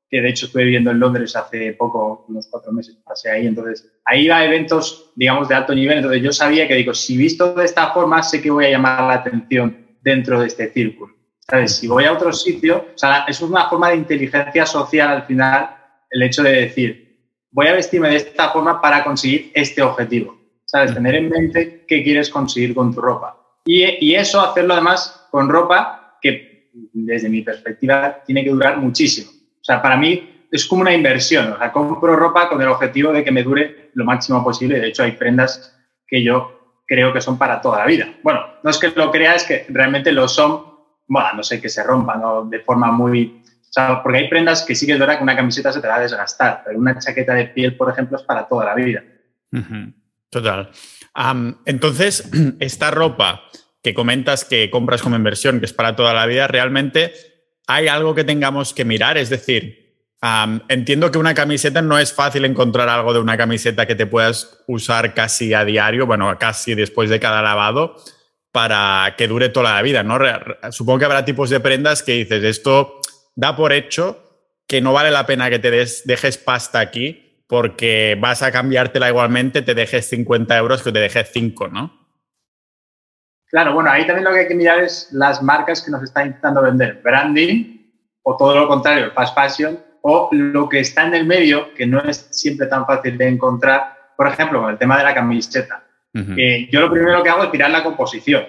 que 0.10 0.22
de 0.22 0.30
hecho 0.30 0.48
estuve 0.48 0.64
viviendo 0.64 0.90
en 0.90 1.00
Londres 1.00 1.36
hace 1.36 1.74
poco, 1.74 2.26
unos 2.28 2.48
cuatro 2.48 2.72
meses 2.72 2.98
pasé 3.06 3.30
ahí, 3.30 3.46
entonces 3.46 3.92
ahí 4.06 4.26
iba 4.26 4.38
a 4.38 4.46
eventos, 4.46 5.12
digamos, 5.16 5.48
de 5.48 5.56
alto 5.56 5.76
nivel, 5.76 5.98
entonces 5.98 6.24
yo 6.24 6.32
sabía 6.32 6.68
que 6.68 6.74
digo, 6.76 6.94
si 6.94 7.16
visto 7.16 7.54
de 7.54 7.66
esta 7.66 7.92
forma, 7.92 8.24
sé 8.24 8.42
que 8.42 8.50
voy 8.50 8.66
a 8.66 8.72
llamar 8.72 9.04
la 9.04 9.14
atención 9.16 9.86
dentro 10.02 10.40
de 10.40 10.48
este 10.48 10.72
círculo. 10.72 11.14
¿Sabes? 11.40 11.78
Si 11.78 11.88
voy 11.88 12.06
a 12.06 12.14
otro 12.14 12.32
sitio, 12.32 12.90
o 12.94 12.98
sea, 12.98 13.26
es 13.28 13.42
una 13.42 13.70
forma 13.70 13.90
de 13.90 13.98
inteligencia 13.98 14.66
social 14.66 15.10
al 15.10 15.24
final, 15.24 15.76
el 16.10 16.24
hecho 16.24 16.44
de 16.44 16.52
decir, 16.52 17.18
voy 17.52 17.68
a 17.68 17.74
vestirme 17.74 18.10
de 18.10 18.18
esta 18.18 18.50
forma 18.50 18.82
para 18.82 19.04
conseguir 19.04 19.52
este 19.54 19.82
objetivo. 19.82 20.38
¿Sabes? 20.66 20.94
Tener 20.94 21.16
en 21.16 21.30
mente 21.30 21.86
qué 21.88 22.04
quieres 22.04 22.30
conseguir 22.30 22.76
con 22.76 22.94
tu 22.94 23.02
ropa. 23.02 23.36
Y, 23.66 23.84
y 24.06 24.14
eso, 24.14 24.40
hacerlo 24.40 24.76
además 24.76 25.28
con 25.32 25.50
ropa 25.50 26.18
que, 26.22 26.70
desde 26.94 27.28
mi 27.28 27.42
perspectiva, 27.42 28.22
tiene 28.24 28.44
que 28.44 28.52
durar 28.52 28.78
muchísimo. 28.78 29.32
O 29.62 29.64
sea, 29.64 29.82
para 29.82 29.98
mí 29.98 30.48
es 30.52 30.66
como 30.66 30.82
una 30.82 30.94
inversión. 30.94 31.54
O 31.54 31.58
sea, 31.58 31.72
compro 31.72 32.16
ropa 32.16 32.50
con 32.50 32.62
el 32.62 32.68
objetivo 32.68 33.12
de 33.12 33.24
que 33.24 33.32
me 33.32 33.44
dure 33.44 33.92
lo 33.94 34.06
máximo 34.06 34.44
posible. 34.44 34.80
De 34.80 34.88
hecho, 34.88 35.04
hay 35.04 35.14
prendas 35.14 35.76
que 36.08 36.24
yo 36.24 36.82
creo 36.88 37.14
que 37.14 37.22
son 37.22 37.38
para 37.38 37.62
toda 37.62 37.80
la 37.80 37.86
vida. 37.86 38.14
Bueno, 38.24 38.46
no 38.64 38.70
es 38.70 38.78
que 38.78 38.90
lo 38.90 39.12
crea, 39.12 39.36
es 39.36 39.44
que 39.44 39.66
realmente 39.70 40.12
lo 40.12 40.28
son, 40.28 40.66
bueno, 41.08 41.30
no 41.36 41.44
sé, 41.44 41.62
que 41.62 41.70
se 41.70 41.84
rompan 41.84 42.24
o 42.24 42.46
de 42.46 42.60
forma 42.62 42.92
muy... 42.92 43.44
O 43.46 43.72
sea, 43.72 44.02
porque 44.02 44.18
hay 44.18 44.28
prendas 44.28 44.64
que 44.64 44.74
sí 44.74 44.88
que 44.88 44.94
es 44.94 45.00
verdad 45.00 45.18
que 45.18 45.24
una 45.24 45.36
camiseta 45.36 45.72
se 45.72 45.80
te 45.80 45.88
va 45.88 45.98
a 45.98 46.00
desgastar, 46.00 46.64
pero 46.66 46.80
una 46.80 46.98
chaqueta 46.98 47.36
de 47.36 47.46
piel, 47.46 47.78
por 47.78 47.92
ejemplo, 47.92 48.18
es 48.18 48.24
para 48.24 48.48
toda 48.48 48.66
la 48.66 48.74
vida. 48.74 49.04
Total. 50.32 50.72
entonces, 51.66 52.30
esta 52.60 52.90
ropa 52.90 53.44
que 53.84 53.94
comentas 53.94 54.44
que 54.44 54.72
compras 54.72 55.04
como 55.04 55.16
inversión, 55.16 55.60
que 55.60 55.66
es 55.66 55.74
para 55.74 55.96
toda 55.96 56.14
la 56.14 56.26
vida, 56.26 56.48
realmente 56.48 57.14
hay 57.70 57.88
algo 57.88 58.16
que 58.16 58.24
tengamos 58.24 58.74
que 58.74 58.84
mirar. 58.84 59.20
Es 59.20 59.30
decir, 59.30 59.94
entiendo 60.70 61.12
que 61.12 61.20
una 61.20 61.36
camiseta 61.36 61.84
no 61.84 62.00
es 62.00 62.12
fácil 62.12 62.44
encontrar 62.46 62.90
algo 62.90 63.14
de 63.14 63.20
una 63.20 63.38
camiseta 63.38 63.86
que 63.86 63.94
te 63.94 64.08
puedas 64.08 64.64
usar 64.66 65.14
casi 65.14 65.54
a 65.54 65.64
diario, 65.64 66.08
bueno, 66.08 66.36
casi 66.40 66.74
después 66.74 67.12
de 67.12 67.20
cada 67.20 67.44
lavado, 67.44 67.96
para 68.52 69.14
que 69.16 69.28
dure 69.28 69.50
toda 69.50 69.76
la 69.76 69.82
vida, 69.84 70.02
¿no? 70.02 70.18
Supongo 70.72 70.98
que 70.98 71.06
habrá 71.06 71.26
tipos 71.26 71.52
de 71.52 71.60
prendas 71.60 72.02
que 72.02 72.14
dices, 72.14 72.44
esto 72.44 73.02
da 73.36 73.56
por 73.56 73.72
hecho 73.72 74.18
que 74.68 74.82
no 74.82 74.92
vale 74.92 75.12
la 75.12 75.28
pena 75.28 75.52
que 75.52 75.60
te 75.60 75.70
dejes 75.70 76.38
pasta 76.40 76.80
aquí 76.80 77.44
porque 77.48 78.18
vas 78.20 78.42
a 78.42 78.52
cambiártela 78.52 79.10
igualmente, 79.10 79.62
te 79.62 79.76
dejes 79.76 80.10
50 80.10 80.58
euros 80.58 80.82
que 80.82 80.92
te 80.92 81.00
dejes 81.00 81.30
5, 81.32 81.68
¿no? 81.68 81.99
Claro, 83.50 83.74
bueno, 83.74 83.90
ahí 83.90 84.06
también 84.06 84.26
lo 84.26 84.32
que 84.32 84.40
hay 84.40 84.48
que 84.48 84.56
mirar 84.56 84.80
es 84.80 85.10
las 85.12 85.42
marcas 85.42 85.82
que 85.82 85.90
nos 85.90 86.04
están 86.04 86.28
intentando 86.28 86.62
vender. 86.62 87.02
Branding 87.04 87.80
o 88.24 88.38
todo 88.38 88.56
lo 88.56 88.68
contrario, 88.68 89.12
fast 89.12 89.36
fashion 89.36 89.80
o 90.02 90.30
lo 90.32 90.70
que 90.70 90.80
está 90.80 91.08
en 91.08 91.16
el 91.16 91.26
medio, 91.26 91.74
que 91.74 91.86
no 91.86 92.00
es 92.02 92.28
siempre 92.30 92.68
tan 92.68 92.86
fácil 92.86 93.18
de 93.18 93.28
encontrar. 93.28 93.98
Por 94.16 94.28
ejemplo, 94.28 94.62
con 94.62 94.70
el 94.70 94.78
tema 94.78 94.98
de 94.98 95.04
la 95.04 95.14
camiseta. 95.14 95.84
yo 96.14 96.80
lo 96.80 96.92
primero 96.92 97.24
que 97.24 97.30
hago 97.30 97.44
es 97.44 97.52
mirar 97.52 97.72
la 97.72 97.84
composición. 97.84 98.44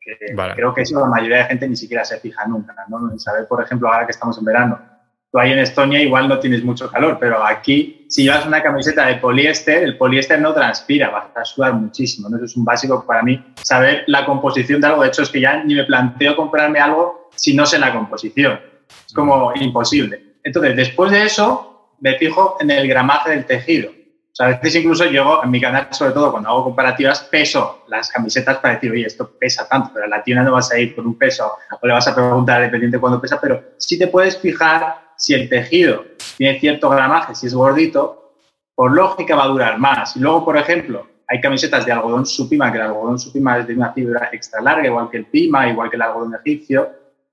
Que 0.00 0.34
Creo 0.54 0.72
que 0.72 0.82
eso 0.82 1.00
la 1.00 1.06
mayoría 1.06 1.38
de 1.38 1.44
gente 1.44 1.68
ni 1.68 1.76
siquiera 1.76 2.04
se 2.04 2.18
fija 2.18 2.46
nunca, 2.46 2.74
¿no? 2.88 3.10
En 3.10 3.18
saber, 3.18 3.46
por 3.48 3.62
ejemplo, 3.62 3.92
ahora 3.92 4.06
que 4.06 4.12
estamos 4.12 4.38
en 4.38 4.44
verano, 4.44 4.80
tú 5.30 5.38
ahí 5.38 5.52
en 5.52 5.58
Estonia 5.58 6.00
igual 6.00 6.28
no 6.28 6.38
tienes 6.38 6.62
mucho 6.62 6.90
calor, 6.90 7.18
pero 7.20 7.44
aquí, 7.44 8.06
si 8.08 8.24
llevas 8.24 8.46
una 8.46 8.62
camiseta 8.62 9.06
de 9.06 9.16
poliéster, 9.16 9.82
el 9.82 9.96
poliéster 9.96 10.40
no 10.40 10.54
transpira, 10.54 11.10
vas 11.10 11.36
a 11.36 11.44
sudar 11.44 11.74
muchísimo. 11.74 12.28
¿no? 12.28 12.36
Eso 12.36 12.46
es 12.46 12.56
un 12.56 12.64
básico 12.64 13.04
para 13.06 13.22
mí, 13.22 13.44
saber 13.62 14.04
la 14.06 14.24
composición 14.24 14.80
de 14.80 14.86
algo. 14.86 15.02
De 15.02 15.08
hecho, 15.08 15.22
es 15.22 15.30
que 15.30 15.40
ya 15.40 15.62
ni 15.64 15.74
me 15.74 15.84
planteo 15.84 16.36
comprarme 16.36 16.78
algo 16.78 17.30
si 17.34 17.54
no 17.54 17.66
sé 17.66 17.78
la 17.78 17.92
composición. 17.92 18.60
Es 19.06 19.12
como 19.12 19.52
imposible. 19.56 20.36
Entonces, 20.42 20.76
después 20.76 21.10
de 21.10 21.24
eso, 21.24 21.90
me 22.00 22.16
fijo 22.18 22.56
en 22.60 22.70
el 22.70 22.86
gramaje 22.88 23.30
del 23.30 23.44
tejido. 23.44 23.90
O 23.90 24.36
sea, 24.36 24.48
a 24.48 24.50
veces 24.50 24.76
incluso 24.76 25.06
yo 25.06 25.40
en 25.42 25.50
mi 25.50 25.58
canal, 25.60 25.88
sobre 25.92 26.12
todo 26.12 26.30
cuando 26.30 26.50
hago 26.50 26.64
comparativas, 26.64 27.20
peso 27.30 27.84
las 27.88 28.10
camisetas 28.10 28.58
para 28.58 28.74
decir, 28.74 28.92
oye, 28.92 29.06
esto 29.06 29.30
pesa 29.40 29.66
tanto, 29.66 29.90
pero 29.94 30.04
en 30.04 30.10
la 30.10 30.22
tienda 30.22 30.42
no 30.42 30.52
vas 30.52 30.70
a 30.70 30.78
ir 30.78 30.94
por 30.94 31.06
un 31.06 31.16
peso 31.16 31.56
o 31.80 31.86
le 31.86 31.94
vas 31.94 32.06
a 32.06 32.14
preguntar 32.14 32.60
dependiente 32.60 32.98
de 32.98 33.00
cuánto 33.00 33.18
pesa, 33.18 33.40
pero 33.40 33.62
sí 33.78 33.98
te 33.98 34.08
puedes 34.08 34.38
fijar 34.38 35.05
si 35.16 35.34
el 35.34 35.48
tejido 35.48 36.04
tiene 36.36 36.60
cierto 36.60 36.90
gramaje, 36.90 37.34
si 37.34 37.46
es 37.46 37.54
gordito, 37.54 38.34
por 38.74 38.92
lógica 38.92 39.34
va 39.34 39.44
a 39.44 39.48
durar 39.48 39.78
más. 39.78 40.16
Y 40.16 40.20
luego, 40.20 40.44
por 40.44 40.56
ejemplo, 40.56 41.06
hay 41.28 41.40
camisetas 41.40 41.84
de 41.84 41.92
algodón 41.92 42.26
supima, 42.26 42.70
que 42.70 42.78
el 42.78 42.84
algodón 42.84 43.18
supima 43.18 43.58
es 43.58 43.66
de 43.66 43.74
una 43.74 43.92
fibra 43.92 44.28
extra 44.32 44.60
larga, 44.60 44.86
igual 44.86 45.10
que 45.10 45.16
el 45.16 45.26
pima, 45.26 45.68
igual 45.68 45.90
que 45.90 45.96
el 45.96 46.02
algodón 46.02 46.34
egipcio, 46.34 46.90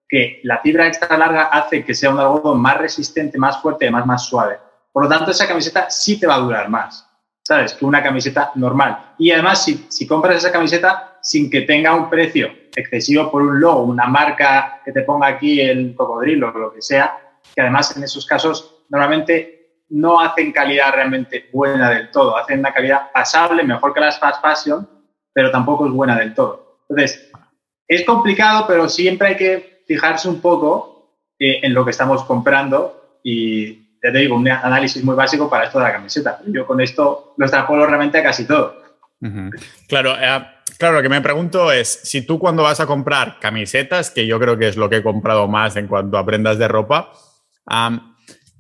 que 0.08 0.40
la 0.44 0.60
fibra 0.60 0.88
extra 0.88 1.18
larga 1.18 1.44
hace 1.46 1.84
que 1.84 1.94
sea 1.94 2.12
un 2.12 2.20
algodón 2.20 2.60
más 2.60 2.78
resistente, 2.78 3.38
más 3.38 3.62
fuerte, 3.62 3.86
además 3.86 4.06
más 4.06 4.26
suave. 4.26 4.58
Por 4.92 5.04
lo 5.04 5.10
tanto, 5.10 5.32
esa 5.32 5.48
camiseta 5.48 5.90
sí 5.90 6.20
te 6.20 6.28
va 6.28 6.36
a 6.36 6.40
durar 6.40 6.70
más, 6.70 7.08
¿sabes? 7.42 7.74
Que 7.74 7.86
una 7.86 8.02
camiseta 8.02 8.52
normal. 8.56 9.14
Y 9.18 9.32
además, 9.32 9.64
si, 9.64 9.86
si 9.90 10.08
compras 10.08 10.38
esa 10.38 10.52
camiseta 10.52 11.18
sin 11.22 11.50
que 11.50 11.62
tenga 11.62 11.94
un 11.96 12.10
precio 12.10 12.50
excesivo 12.76 13.32
por 13.32 13.42
un 13.42 13.60
logo, 13.60 13.84
una 13.84 14.06
marca 14.08 14.82
que 14.84 14.92
te 14.92 15.02
ponga 15.04 15.28
aquí 15.28 15.60
el 15.62 15.96
cocodrilo 15.96 16.52
o 16.54 16.58
lo 16.58 16.74
que 16.74 16.82
sea, 16.82 17.18
que 17.54 17.62
además 17.62 17.96
en 17.96 18.04
esos 18.04 18.26
casos 18.26 18.84
normalmente 18.90 19.82
no 19.90 20.20
hacen 20.20 20.52
calidad 20.52 20.94
realmente 20.94 21.50
buena 21.52 21.90
del 21.90 22.10
todo, 22.10 22.38
hacen 22.38 22.60
una 22.60 22.74
calidad 22.74 23.12
pasable, 23.12 23.64
mejor 23.64 23.94
que 23.94 24.00
las 24.00 24.20
fast 24.20 24.42
fashion, 24.42 24.88
pero 25.34 25.52
tampoco 25.52 25.86
es 25.86 25.94
buena 25.94 26.18
del 26.18 26.34
todo. 26.34 26.80
Entonces, 26.90 27.32
es 27.88 28.06
complicado, 28.06 28.66
pero 28.68 28.90
siempre 28.90 29.30
hay 29.30 29.38
que 29.38 29.84
fijarse 29.88 30.28
un 30.28 30.42
poco 30.42 31.18
eh, 31.40 31.60
en 31.62 31.74
lo 31.74 31.84
que 31.86 31.92
estamos 31.92 32.24
comprando 32.24 33.20
y 33.24 33.84
te 34.12 34.12
digo, 34.12 34.36
un 34.36 34.48
análisis 34.50 35.04
muy 35.04 35.16
básico 35.16 35.50
para 35.50 35.66
esto 35.66 35.80
de 35.80 35.86
la 35.86 35.94
camiseta. 35.94 36.42
Yo 36.48 36.68
con 36.68 36.82
esto 36.82 37.34
lo 37.38 37.46
extrapolo 37.46 37.86
realmente 37.86 38.18
a 38.18 38.24
casi 38.24 38.46
todo. 38.46 38.82
Claro, 39.88 40.16
eh, 40.20 40.46
claro, 40.78 40.96
lo 40.96 41.02
que 41.02 41.08
me 41.08 41.22
pregunto 41.22 41.72
es, 41.72 42.02
si 42.04 42.26
tú 42.26 42.38
cuando 42.38 42.64
vas 42.64 42.82
a 42.82 42.86
comprar 42.86 43.40
camisetas, 43.40 44.12
que 44.12 44.28
yo 44.28 44.40
creo 44.40 44.58
que 44.58 44.68
es 44.68 44.76
lo 44.76 44.90
que 44.90 44.98
he 44.98 45.04
comprado 45.04 45.48
más 45.48 45.78
en 45.78 45.88
cuanto 45.88 46.18
a 46.18 46.26
prendas 46.26 46.58
de 46.58 46.68
ropa, 46.68 47.14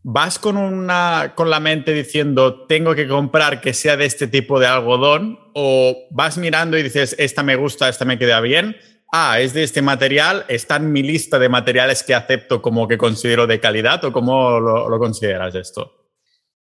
¿Vas 0.05 0.37
con, 0.37 0.57
una, 0.57 1.31
con 1.33 1.49
la 1.49 1.61
mente 1.61 1.93
diciendo, 1.93 2.65
tengo 2.65 2.93
que 2.93 3.07
comprar 3.07 3.61
que 3.61 3.73
sea 3.73 3.95
de 3.95 4.05
este 4.05 4.27
tipo 4.27 4.59
de 4.59 4.67
algodón? 4.67 5.39
¿O 5.53 5.95
vas 6.11 6.37
mirando 6.37 6.77
y 6.77 6.83
dices, 6.83 7.15
esta 7.17 7.41
me 7.41 7.55
gusta, 7.55 7.87
esta 7.87 8.03
me 8.03 8.19
queda 8.19 8.41
bien? 8.41 8.75
Ah, 9.13 9.39
es 9.39 9.53
de 9.53 9.63
este 9.63 9.81
material, 9.81 10.43
está 10.49 10.75
en 10.75 10.91
mi 10.91 11.03
lista 11.03 11.39
de 11.39 11.47
materiales 11.47 12.03
que 12.03 12.15
acepto 12.15 12.61
como 12.61 12.87
que 12.87 12.97
considero 12.97 13.47
de 13.47 13.59
calidad 13.59 14.03
o 14.03 14.11
cómo 14.11 14.59
lo, 14.59 14.99
consideras 14.99 15.55
esto? 15.55 16.09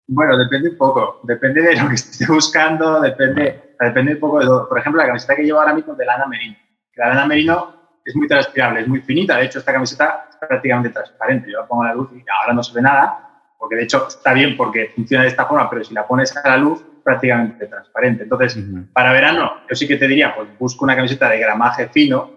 Bueno, 0.05 0.37
depende 0.37 0.69
un 0.69 0.77
poco, 0.77 1.21
depende 1.23 1.61
de 1.61 1.81
lo 1.81 1.87
que 1.87 1.95
esté 1.95 2.27
buscando, 2.27 2.99
depende, 2.99 3.75
depende 3.79 4.13
un 4.13 4.19
poco 4.19 4.39
de 4.39 4.45
todo. 4.45 4.69
Por 4.69 4.77
ejemplo, 4.77 5.01
la 5.01 5.07
camiseta 5.07 5.35
que 5.35 5.43
llevo 5.43 5.61
ahora 5.61 5.73
mismo 5.73 5.95
de 5.95 6.05
lana 6.05 6.27
merino. 6.27 6.57
La 6.95 7.07
lana 7.07 7.25
merino 7.25 7.80
es 8.05 8.15
muy 8.15 8.27
transpirable, 8.27 8.81
es 8.81 8.87
muy 8.87 9.01
finita. 9.01 9.37
De 9.37 9.45
hecho, 9.45 9.59
esta 9.59 9.73
camiseta 9.73 10.27
es 10.29 10.35
prácticamente 10.35 10.89
transparente. 10.89 11.51
Yo 11.51 11.59
la 11.59 11.67
pongo 11.67 11.83
a 11.83 11.87
la 11.87 11.93
luz 11.93 12.09
y 12.13 12.23
ahora 12.41 12.53
no 12.53 12.63
se 12.63 12.73
ve 12.73 12.81
nada, 12.81 13.29
porque 13.57 13.75
de 13.75 13.83
hecho 13.83 14.07
está 14.07 14.33
bien 14.33 14.57
porque 14.57 14.91
funciona 14.95 15.23
de 15.23 15.29
esta 15.29 15.45
forma, 15.45 15.69
pero 15.69 15.83
si 15.83 15.93
la 15.93 16.07
pones 16.07 16.35
a 16.35 16.47
la 16.47 16.57
luz, 16.57 16.83
prácticamente 17.03 17.67
transparente. 17.67 18.23
Entonces, 18.23 18.57
para 18.93 19.11
verano, 19.11 19.53
yo 19.69 19.75
sí 19.75 19.87
que 19.87 19.97
te 19.97 20.07
diría, 20.07 20.35
pues 20.35 20.47
busco 20.57 20.85
una 20.85 20.95
camiseta 20.95 21.29
de 21.29 21.39
gramaje 21.39 21.87
fino, 21.89 22.29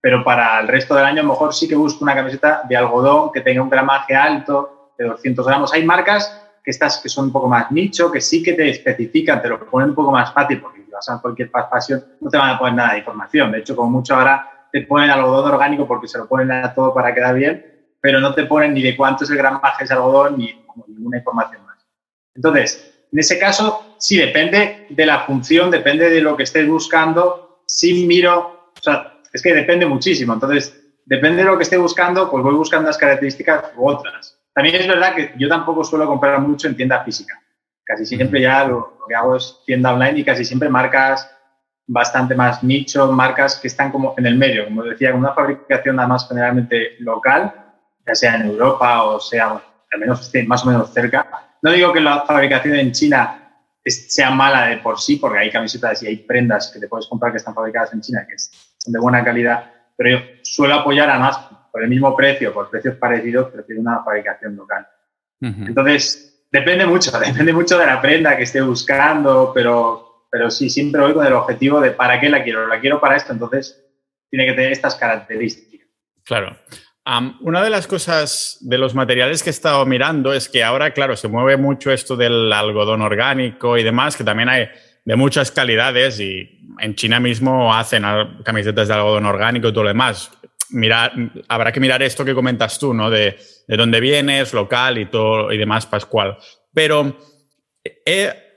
pero 0.00 0.22
para 0.22 0.60
el 0.60 0.68
resto 0.68 0.94
del 0.94 1.04
año, 1.04 1.20
a 1.20 1.24
lo 1.24 1.30
mejor 1.30 1.54
sí 1.54 1.68
que 1.68 1.74
busco 1.74 2.04
una 2.04 2.14
camiseta 2.14 2.62
de 2.68 2.76
algodón 2.76 3.32
que 3.32 3.40
tenga 3.40 3.62
un 3.62 3.70
gramaje 3.70 4.14
alto, 4.14 4.92
de 4.96 5.04
200 5.06 5.46
gramos. 5.46 5.72
Hay 5.72 5.84
marcas 5.84 6.44
que 6.62 6.70
estas 6.70 6.98
que 6.98 7.08
son 7.08 7.26
un 7.26 7.32
poco 7.32 7.48
más 7.48 7.70
nicho, 7.70 8.10
que 8.10 8.20
sí 8.20 8.42
que 8.42 8.52
te 8.52 8.68
especifican, 8.68 9.40
te 9.40 9.48
lo 9.48 9.58
ponen 9.58 9.90
un 9.90 9.94
poco 9.94 10.12
más 10.12 10.32
fácil, 10.32 10.60
porque 10.60 10.84
si 10.84 10.90
vas 10.90 11.08
a 11.08 11.20
cualquier 11.20 11.50
pasión 11.50 12.04
no 12.20 12.28
te 12.30 12.36
van 12.36 12.50
a 12.50 12.58
poner 12.58 12.74
nada 12.74 12.92
de 12.92 12.98
información. 12.98 13.52
De 13.52 13.58
hecho, 13.58 13.74
como 13.74 13.90
mucho 13.90 14.14
ahora 14.14 14.57
te 14.72 14.82
ponen 14.82 15.10
algodón 15.10 15.52
orgánico 15.52 15.86
porque 15.86 16.08
se 16.08 16.18
lo 16.18 16.28
ponen 16.28 16.50
a 16.50 16.74
todo 16.74 16.92
para 16.94 17.14
quedar 17.14 17.34
bien, 17.34 17.64
pero 18.00 18.20
no 18.20 18.34
te 18.34 18.44
ponen 18.44 18.74
ni 18.74 18.82
de 18.82 18.96
cuánto 18.96 19.24
es 19.24 19.30
el 19.30 19.36
gramaje 19.36 19.84
de 19.84 19.94
algodón 19.94 20.38
ni 20.38 20.64
ninguna 20.86 21.18
información 21.18 21.64
más. 21.64 21.86
Entonces, 22.34 23.06
en 23.12 23.18
ese 23.18 23.38
caso, 23.38 23.94
sí, 23.98 24.16
depende 24.16 24.86
de 24.90 25.06
la 25.06 25.20
función, 25.20 25.70
depende 25.70 26.10
de 26.10 26.20
lo 26.20 26.36
que 26.36 26.42
estés 26.42 26.68
buscando. 26.68 27.62
Sí 27.66 28.06
miro, 28.06 28.72
o 28.78 28.82
sea, 28.82 29.20
es 29.32 29.42
que 29.42 29.54
depende 29.54 29.86
muchísimo. 29.86 30.34
Entonces, 30.34 30.78
depende 31.04 31.42
de 31.42 31.48
lo 31.48 31.56
que 31.56 31.62
esté 31.64 31.76
buscando, 31.76 32.30
pues 32.30 32.44
voy 32.44 32.54
buscando 32.54 32.86
unas 32.86 32.98
características 32.98 33.72
u 33.76 33.88
otras. 33.88 34.38
También 34.54 34.76
es 34.76 34.86
verdad 34.86 35.14
que 35.14 35.32
yo 35.38 35.48
tampoco 35.48 35.84
suelo 35.84 36.06
comprar 36.06 36.40
mucho 36.40 36.68
en 36.68 36.76
tienda 36.76 37.02
física. 37.02 37.40
Casi 37.84 38.04
siempre 38.04 38.42
ya 38.42 38.64
lo 38.64 38.98
que 39.08 39.14
hago 39.14 39.36
es 39.36 39.60
tienda 39.64 39.94
online 39.94 40.18
y 40.18 40.24
casi 40.24 40.44
siempre 40.44 40.68
marcas 40.68 41.30
bastante 41.88 42.34
más 42.34 42.62
nicho, 42.62 43.10
marcas 43.10 43.56
que 43.56 43.68
están 43.68 43.90
como 43.90 44.14
en 44.16 44.26
el 44.26 44.36
medio, 44.36 44.66
como 44.66 44.84
decía, 44.84 45.10
con 45.10 45.20
una 45.20 45.32
fabricación 45.32 45.96
nada 45.96 46.06
más 46.06 46.28
generalmente 46.28 46.96
local, 47.00 47.52
ya 48.06 48.14
sea 48.14 48.36
en 48.36 48.42
Europa 48.46 49.04
o 49.04 49.18
sea, 49.18 49.60
al 49.90 49.98
menos 49.98 50.30
más 50.46 50.64
o 50.64 50.66
menos 50.66 50.92
cerca. 50.92 51.26
No 51.62 51.72
digo 51.72 51.92
que 51.92 52.00
la 52.00 52.20
fabricación 52.20 52.76
en 52.76 52.92
China 52.92 53.48
sea 53.84 54.30
mala 54.30 54.66
de 54.66 54.76
por 54.78 55.00
sí, 55.00 55.16
porque 55.16 55.38
hay 55.38 55.50
camisetas 55.50 56.02
y 56.02 56.08
hay 56.08 56.16
prendas 56.16 56.70
que 56.72 56.78
te 56.78 56.88
puedes 56.88 57.06
comprar 57.06 57.32
que 57.32 57.38
están 57.38 57.54
fabricadas 57.54 57.94
en 57.94 58.02
China, 58.02 58.26
que 58.28 58.38
son 58.38 58.92
de 58.92 59.00
buena 59.00 59.24
calidad, 59.24 59.72
pero 59.96 60.18
yo 60.18 60.24
suelo 60.42 60.74
apoyar 60.74 61.08
además 61.08 61.40
por 61.72 61.82
el 61.82 61.88
mismo 61.88 62.14
precio, 62.14 62.52
por 62.52 62.68
precios 62.68 62.96
parecidos, 62.96 63.50
prefiero 63.50 63.80
una 63.80 64.04
fabricación 64.04 64.56
local. 64.56 64.86
Entonces, 65.40 66.44
depende 66.52 66.84
mucho, 66.84 67.18
depende 67.18 67.52
mucho 67.54 67.78
de 67.78 67.86
la 67.86 68.00
prenda 68.00 68.36
que 68.36 68.42
esté 68.42 68.60
buscando, 68.60 69.52
pero 69.54 70.07
pero 70.30 70.50
sí, 70.50 70.68
siempre 70.68 71.00
voy 71.00 71.14
con 71.14 71.26
el 71.26 71.32
objetivo 71.32 71.80
de 71.80 71.92
para 71.92 72.20
qué 72.20 72.28
la 72.28 72.42
quiero. 72.42 72.66
La 72.66 72.80
quiero 72.80 73.00
para 73.00 73.16
esto, 73.16 73.32
entonces 73.32 73.84
tiene 74.30 74.46
que 74.46 74.52
tener 74.52 74.72
estas 74.72 74.94
características. 74.96 75.88
Claro. 76.24 76.58
una 77.40 77.62
de 77.62 77.70
las 77.70 77.86
cosas 77.86 78.58
de 78.60 78.76
los 78.76 78.94
materiales 78.94 79.42
que 79.42 79.48
he 79.48 79.50
estado 79.50 79.86
mirando 79.86 80.34
es 80.34 80.48
que 80.48 80.62
ahora, 80.62 80.92
claro, 80.92 81.16
se 81.16 81.28
mueve 81.28 81.56
mucho 81.56 81.90
esto 81.90 82.16
del 82.16 82.52
algodón 82.52 83.00
orgánico 83.00 83.78
y 83.78 83.82
demás, 83.82 84.14
que 84.14 84.24
también 84.24 84.50
hay 84.50 84.68
de 85.06 85.16
muchas 85.16 85.50
calidades 85.50 86.20
y 86.20 86.68
en 86.78 86.94
China 86.94 87.18
mismo 87.18 87.74
hacen 87.74 88.04
camisetas 88.44 88.88
de 88.88 88.94
algodón 88.94 89.24
orgánico 89.24 89.68
y 89.68 89.72
todo 89.72 89.84
lo 89.84 89.88
demás. 89.88 90.30
Mirar, 90.70 91.12
habrá 91.48 91.72
que 91.72 91.80
mirar 91.80 92.02
esto 92.02 92.26
que 92.26 92.34
comentas 92.34 92.78
tú, 92.78 92.92
¿no? 92.92 93.08
De, 93.08 93.38
de 93.66 93.76
dónde 93.78 94.00
vienes, 94.00 94.52
local 94.52 94.98
y 94.98 95.06
todo 95.06 95.50
y 95.50 95.56
demás, 95.56 95.86
Pascual. 95.86 96.36
Pero 96.74 97.16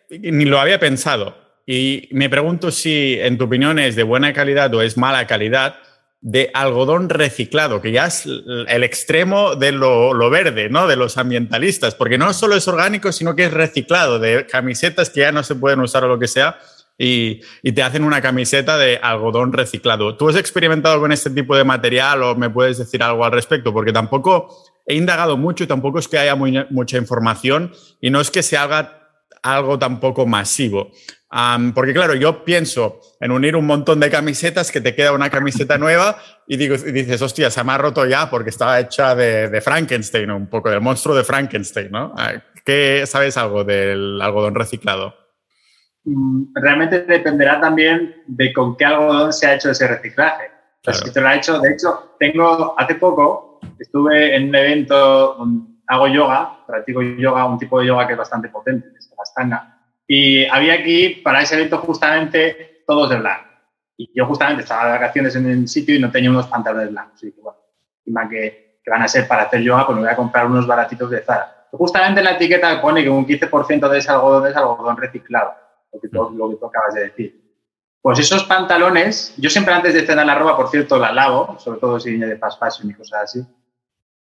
ni 0.10 0.46
lo 0.46 0.60
había 0.60 0.80
pensado. 0.80 1.36
Y 1.65 2.10
me 2.12 2.30
pregunto 2.30 2.72
si, 2.72 3.18
en 3.20 3.38
tu 3.38 3.46
opinión, 3.46 3.80
es 3.80 3.96
de 3.96 4.03
buena 4.03 4.34
calidad 4.34 4.74
o 4.74 4.82
es 4.82 4.98
mala 4.98 5.27
calidad 5.27 5.75
de 6.22 6.51
algodón 6.53 7.10
reciclado, 7.10 7.82
que 7.82 7.91
ya 7.91 8.06
es 8.06 8.25
el 8.25 8.84
extremo 8.84 9.56
de 9.56 9.72
lo, 9.72 10.30
verde, 10.30 10.70
¿no? 10.70 10.88
De 10.88 10.96
los 10.96 11.18
ambientalistas, 11.18 11.96
porque 11.96 12.20
no 12.20 12.32
solo 12.34 12.56
es 12.56 12.68
orgánico, 12.68 13.12
sino 13.12 13.36
que 13.36 13.46
es 13.46 13.53
reciclado, 13.53 14.20
de 14.20 14.46
camisetas 14.46 15.10
que 15.10 15.22
ya 15.22 15.32
no 15.32 15.41
se 15.41 15.56
pueden 15.56 15.80
usar 15.80 16.03
o 16.03 16.08
lo 16.08 16.20
que 16.20 16.27
sea, 16.27 16.60
y, 16.98 17.41
y, 17.63 17.72
te 17.72 17.82
hacen 17.82 18.03
una 18.03 18.22
camiseta 18.22 18.77
de 18.77 19.00
algodón 19.01 19.53
reciclado. 19.53 20.15
¿Tú 20.18 20.30
has 20.30 20.36
experimentado 20.36 21.00
con 21.00 21.12
este 21.12 21.32
tipo 21.32 21.56
de 21.56 21.63
material 21.63 22.22
o 22.22 22.36
me 22.36 22.51
puedes 22.51 22.77
decir 22.77 23.01
algo 23.01 23.25
al 23.25 23.32
respecto? 23.32 23.74
Porque 23.74 23.91
tampoco 23.91 24.56
he 24.86 24.94
indagado 24.94 25.36
mucho 25.36 25.63
y 25.63 25.68
tampoco 25.68 25.98
es 25.98 26.08
que 26.08 26.20
haya 26.20 26.36
mucha 26.36 26.98
información 26.98 27.72
y 28.00 28.12
no 28.12 28.22
es 28.22 28.30
que 28.30 28.44
se 28.44 28.56
haga 28.56 29.00
algo 29.43 29.79
tampoco 29.79 30.25
masivo 30.25 30.91
porque 31.74 31.93
claro, 31.93 32.13
yo 32.15 32.43
pienso 32.43 33.00
en 33.19 33.31
unir 33.31 33.55
un 33.55 33.65
montón 33.65 34.00
de 34.00 34.10
camisetas 34.10 34.71
que 34.71 34.81
te 34.81 34.93
queda 34.93 35.13
una 35.13 35.29
camiseta 35.29 35.77
nueva 35.77 36.17
y, 36.45 36.57
digo, 36.57 36.75
y 36.75 36.91
dices, 36.91 37.21
hostia, 37.21 37.50
se 37.50 37.63
me 37.63 37.71
ha 37.71 37.77
roto 37.77 38.05
ya 38.05 38.29
porque 38.29 38.50
estaba 38.50 38.79
hecha 38.79 39.15
de, 39.15 39.62
Frankenstein, 39.62 40.29
un 40.29 40.48
poco 40.48 40.69
del 40.69 40.81
monstruo 40.81 41.15
de 41.15 41.24
Frankenstein, 41.24 41.89
¿no? 41.89 42.13
Ah, 42.17 42.33
¿Qué 42.65 43.05
sabes 43.05 43.38
algo 43.38 43.63
del 43.63 44.21
algodón 44.21 44.55
reciclado? 44.55 45.15
Mm, 46.03 46.53
realmente 46.53 47.03
dependerá 47.03 47.62
también 47.62 48.24
de 48.27 48.51
con 48.51 48.75
qué 48.75 48.86
algodón 48.86 49.31
se 49.31 49.48
ha 49.48 49.55
hecho 49.55 49.71
ese 49.71 49.88
reciclaje. 49.88 50.51
si 50.91 51.13
te 51.13 51.21
lo 51.21 51.29
ha 51.29 51.36
hecho, 51.36 51.60
de 51.60 51.71
hecho, 51.71 52.15
tengo, 52.19 52.77
hace 52.77 52.95
poco 52.95 53.60
estuve 53.79 54.36
en 54.36 54.50
un 54.50 54.55
evento, 54.55 55.38
hago 55.88 56.07
yoga, 56.07 56.65
practico 56.67 57.01
yoga, 57.01 57.45
un 57.45 57.57
tipo 57.57 57.79
de 57.79 57.88
yoga 57.88 58.05
que 58.05 58.13
es 58.13 58.19
bastante 58.19 58.50
potente, 58.50 58.89
astanga 59.22 59.82
y 60.13 60.46
había 60.46 60.74
aquí, 60.74 61.22
para 61.24 61.42
ese 61.42 61.56
evento, 61.56 61.78
justamente 61.78 62.84
todos 62.86 63.10
de 63.10 63.16
blanco. 63.16 63.48
Y 63.96 64.12
yo 64.13 64.25
justamente 64.25 64.63
estaba 64.63 64.88
de 64.88 64.92
vacaciones 64.92 65.34
en 65.38 65.50
el 65.50 65.68
sitio 65.70 65.96
y 65.96 66.00
no 66.00 66.12
tenía 66.12 66.30
unos 66.30 66.48
pantalones 66.48 66.92
blancos. 66.92 67.24
Y 67.24 67.28
dije, 67.28 67.40
bueno, 67.40 67.60
encima 68.00 68.28
que 68.28 68.82
van 68.88 69.04
a 69.04 69.08
ser 69.08 69.25
para 69.25 69.44
hacer 69.44 69.62
yoga, 69.62 69.86
pues 69.86 69.96
me 69.96 70.01
voy 70.01 70.12
a 70.12 70.18
comprar 70.18 70.48
unos 70.48 70.68
baratitos 70.68 71.10
de 71.10 71.22
Zara. 71.22 71.68
Justamente 71.72 72.22
la 72.22 72.32
etiqueta 72.32 72.82
pone 72.82 73.04
que 73.04 73.10
un 73.10 73.25
15% 73.25 73.88
de 73.88 73.98
ese 74.00 74.12
algodón 74.12 74.48
es 74.48 74.56
algodón 74.58 74.98
reciclado, 74.98 75.54
lo 75.94 76.01
que, 76.01 76.10
tú, 76.10 76.30
lo 76.36 76.50
que 76.50 76.56
tú 76.58 76.66
acabas 76.66 76.94
de 76.94 77.04
decir. 77.06 77.42
Pues 78.01 78.20
esos 78.20 78.44
pantalones, 78.44 79.34
yo 79.38 79.50
siempre 79.50 79.74
antes 79.74 79.94
de 79.94 80.06
cenar 80.06 80.25
la 80.25 80.36
ropa, 80.36 80.58
por 80.58 80.70
cierto, 80.70 81.00
la 81.00 81.13
lavo, 81.13 81.58
sobre 81.58 81.80
todo 81.80 82.01
si 82.01 82.10
viene 82.10 82.25
de 82.25 82.38
fast 82.38 82.60
fashion 82.60 82.92
y 82.92 82.96
cosas 82.96 83.22
así. 83.24 83.40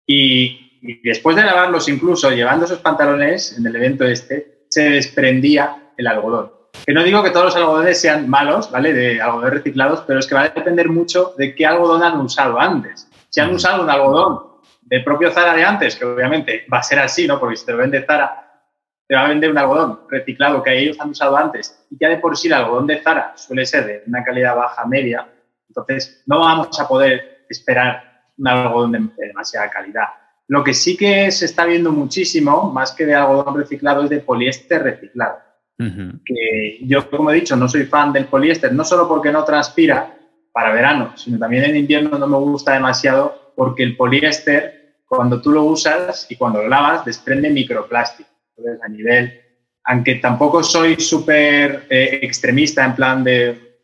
Y, 0.08 0.80
y, 0.82 1.08
después 1.08 1.36
de 1.36 1.44
lavarlos, 1.44 1.88
incluso 1.90 2.32
llevando 2.32 2.66
esos 2.66 2.80
pantalones 2.80 3.56
en 3.56 3.68
el 3.68 3.76
evento 3.76 4.04
este, 4.06 4.55
se 4.76 4.90
desprendía 4.90 5.78
el 5.96 6.06
algodón. 6.06 6.52
Que 6.86 6.92
no 6.92 7.02
digo 7.02 7.24
que 7.24 7.30
todos 7.30 7.46
los 7.46 7.56
algodones 7.56 8.02
sean 8.02 8.30
malos, 8.30 8.70
¿vale? 8.70 8.92
De 8.92 9.22
algodones 9.22 9.54
reciclados, 9.54 10.04
pero 10.06 10.20
es 10.20 10.28
que 10.28 10.36
va 10.36 10.42
a 10.42 10.50
depender 10.50 10.90
mucho 10.90 11.34
de 11.38 11.56
qué 11.56 11.66
algodón 11.66 12.04
han 12.04 12.20
usado 12.20 12.60
antes. 12.60 13.10
Si 13.30 13.40
han 13.40 13.54
usado 13.54 13.84
un 13.84 13.90
algodón 13.90 14.42
del 14.82 15.02
propio 15.06 15.32
Zara 15.32 15.54
de 15.54 15.64
antes, 15.64 15.96
que 15.96 16.04
obviamente 16.04 16.66
va 16.72 16.80
a 16.80 16.84
ser 16.84 17.00
así, 17.00 17.26
¿no? 17.26 17.40
Porque 17.40 17.56
si 17.56 17.66
te 17.66 17.72
lo 17.72 17.78
vende 17.78 18.04
Zara, 18.06 18.64
te 19.08 19.16
va 19.16 19.24
a 19.24 19.30
vender 19.30 19.50
un 19.50 19.58
algodón 19.58 20.02
reciclado 20.10 20.62
que 20.62 20.78
ellos 20.78 21.00
han 21.00 21.12
usado 21.12 21.38
antes 21.38 21.88
y 21.90 21.98
ya 21.98 22.10
de 22.10 22.18
por 22.18 22.36
sí 22.36 22.48
el 22.48 22.56
algodón 22.56 22.86
de 22.86 23.02
Zara 23.02 23.32
suele 23.38 23.66
ser 23.66 23.86
de 23.86 24.04
una 24.08 24.26
calidad 24.26 24.58
baja 24.58 24.86
media, 24.86 25.26
entonces 25.70 26.22
no 26.26 26.42
vamos 26.42 26.78
a 26.78 26.86
poder 26.86 27.46
esperar 27.48 28.26
un 28.38 28.48
algodón 28.50 28.92
de, 28.92 29.26
demasiada 29.26 29.70
calidad. 29.70 30.08
Lo 30.48 30.64
que 30.64 30.74
sí 30.74 30.96
que 30.96 31.32
se 31.32 31.46
está 31.46 31.66
viendo 31.66 31.92
muchísimo, 31.92 32.72
más 32.72 32.92
que 32.92 33.06
de 33.06 33.16
algodón 33.16 33.58
reciclado, 33.58 34.04
es 34.04 34.10
de 34.10 34.20
poliéster 34.20 34.84
reciclado. 34.84 35.40
Que 35.78 36.80
yo, 36.84 37.10
como 37.10 37.32
he 37.32 37.36
dicho, 37.36 37.56
no 37.56 37.68
soy 37.68 37.86
fan 37.86 38.14
del 38.14 38.26
poliéster, 38.26 38.72
no 38.72 38.86
solo 38.86 39.10
porque 39.10 39.32
no 39.32 39.44
transpira 39.44 40.18
para 40.54 40.74
verano, 40.74 41.12
sino 41.18 41.38
también 41.38 41.66
en 41.66 41.76
invierno 41.76 42.18
no 42.18 42.28
me 42.28 42.38
gusta 42.38 42.74
demasiado 42.74 43.52
porque 43.56 43.84
el 43.84 43.98
poliéster, 43.98 45.00
cuando 45.06 45.42
tú 45.42 45.52
lo 45.52 45.64
usas 45.64 46.28
y 46.30 46.38
cuando 46.38 46.62
lo 46.62 46.70
lavas, 46.70 47.04
desprende 47.04 47.50
microplástico. 47.50 48.30
Entonces, 48.56 48.82
a 48.82 48.88
nivel, 48.88 49.42
aunque 49.84 50.16
tampoco 50.16 50.64
soy 50.64 51.00
súper 51.00 51.88
eh, 51.90 52.20
extremista 52.22 52.86
en 52.86 52.96
plan 52.96 53.24
de 53.24 53.80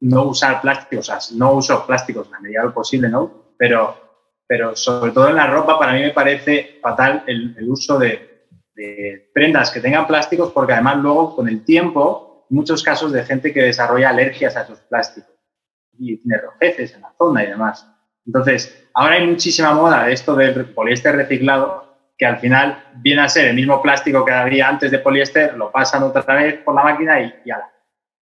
no 0.00 0.24
usar 0.24 0.60
plásticos, 0.60 1.08
o 1.08 1.20
sea, 1.20 1.36
no 1.36 1.52
uso 1.54 1.86
plásticos 1.86 2.26
en 2.26 2.32
la 2.32 2.40
medida 2.40 2.60
de 2.60 2.66
lo 2.66 2.74
posible, 2.74 3.08
¿no? 3.08 3.52
Pero, 3.56 4.07
pero 4.48 4.74
sobre 4.74 5.12
todo 5.12 5.28
en 5.28 5.36
la 5.36 5.46
ropa, 5.46 5.78
para 5.78 5.92
mí 5.92 6.00
me 6.00 6.10
parece 6.10 6.78
fatal 6.80 7.22
el, 7.26 7.54
el 7.58 7.68
uso 7.68 7.98
de, 7.98 8.46
de, 8.74 9.30
prendas 9.34 9.70
que 9.70 9.80
tengan 9.80 10.06
plásticos, 10.06 10.50
porque 10.52 10.72
además 10.72 10.96
luego, 10.96 11.36
con 11.36 11.48
el 11.48 11.64
tiempo, 11.64 12.46
muchos 12.48 12.82
casos 12.82 13.12
de 13.12 13.24
gente 13.24 13.52
que 13.52 13.62
desarrolla 13.62 14.08
alergias 14.08 14.56
a 14.56 14.62
esos 14.62 14.80
plásticos 14.80 15.34
y 15.98 16.16
tiene 16.16 16.38
rojeces 16.38 16.94
en 16.94 17.02
la 17.02 17.12
zona 17.18 17.44
y 17.44 17.48
demás. 17.48 17.86
Entonces, 18.24 18.88
ahora 18.94 19.16
hay 19.16 19.26
muchísima 19.26 19.74
moda 19.74 20.06
de 20.06 20.14
esto 20.14 20.34
del 20.34 20.70
poliéster 20.70 21.14
reciclado 21.14 21.86
que 22.16 22.26
al 22.26 22.38
final 22.38 22.84
viene 22.96 23.20
a 23.22 23.28
ser 23.28 23.46
el 23.46 23.54
mismo 23.54 23.82
plástico 23.82 24.24
que 24.24 24.32
había 24.32 24.68
antes 24.68 24.90
de 24.90 24.98
poliéster, 24.98 25.56
lo 25.56 25.70
pasan 25.70 26.02
otra 26.02 26.22
vez 26.34 26.58
por 26.62 26.74
la 26.74 26.82
máquina 26.82 27.20
y 27.20 27.32
ya. 27.44 27.70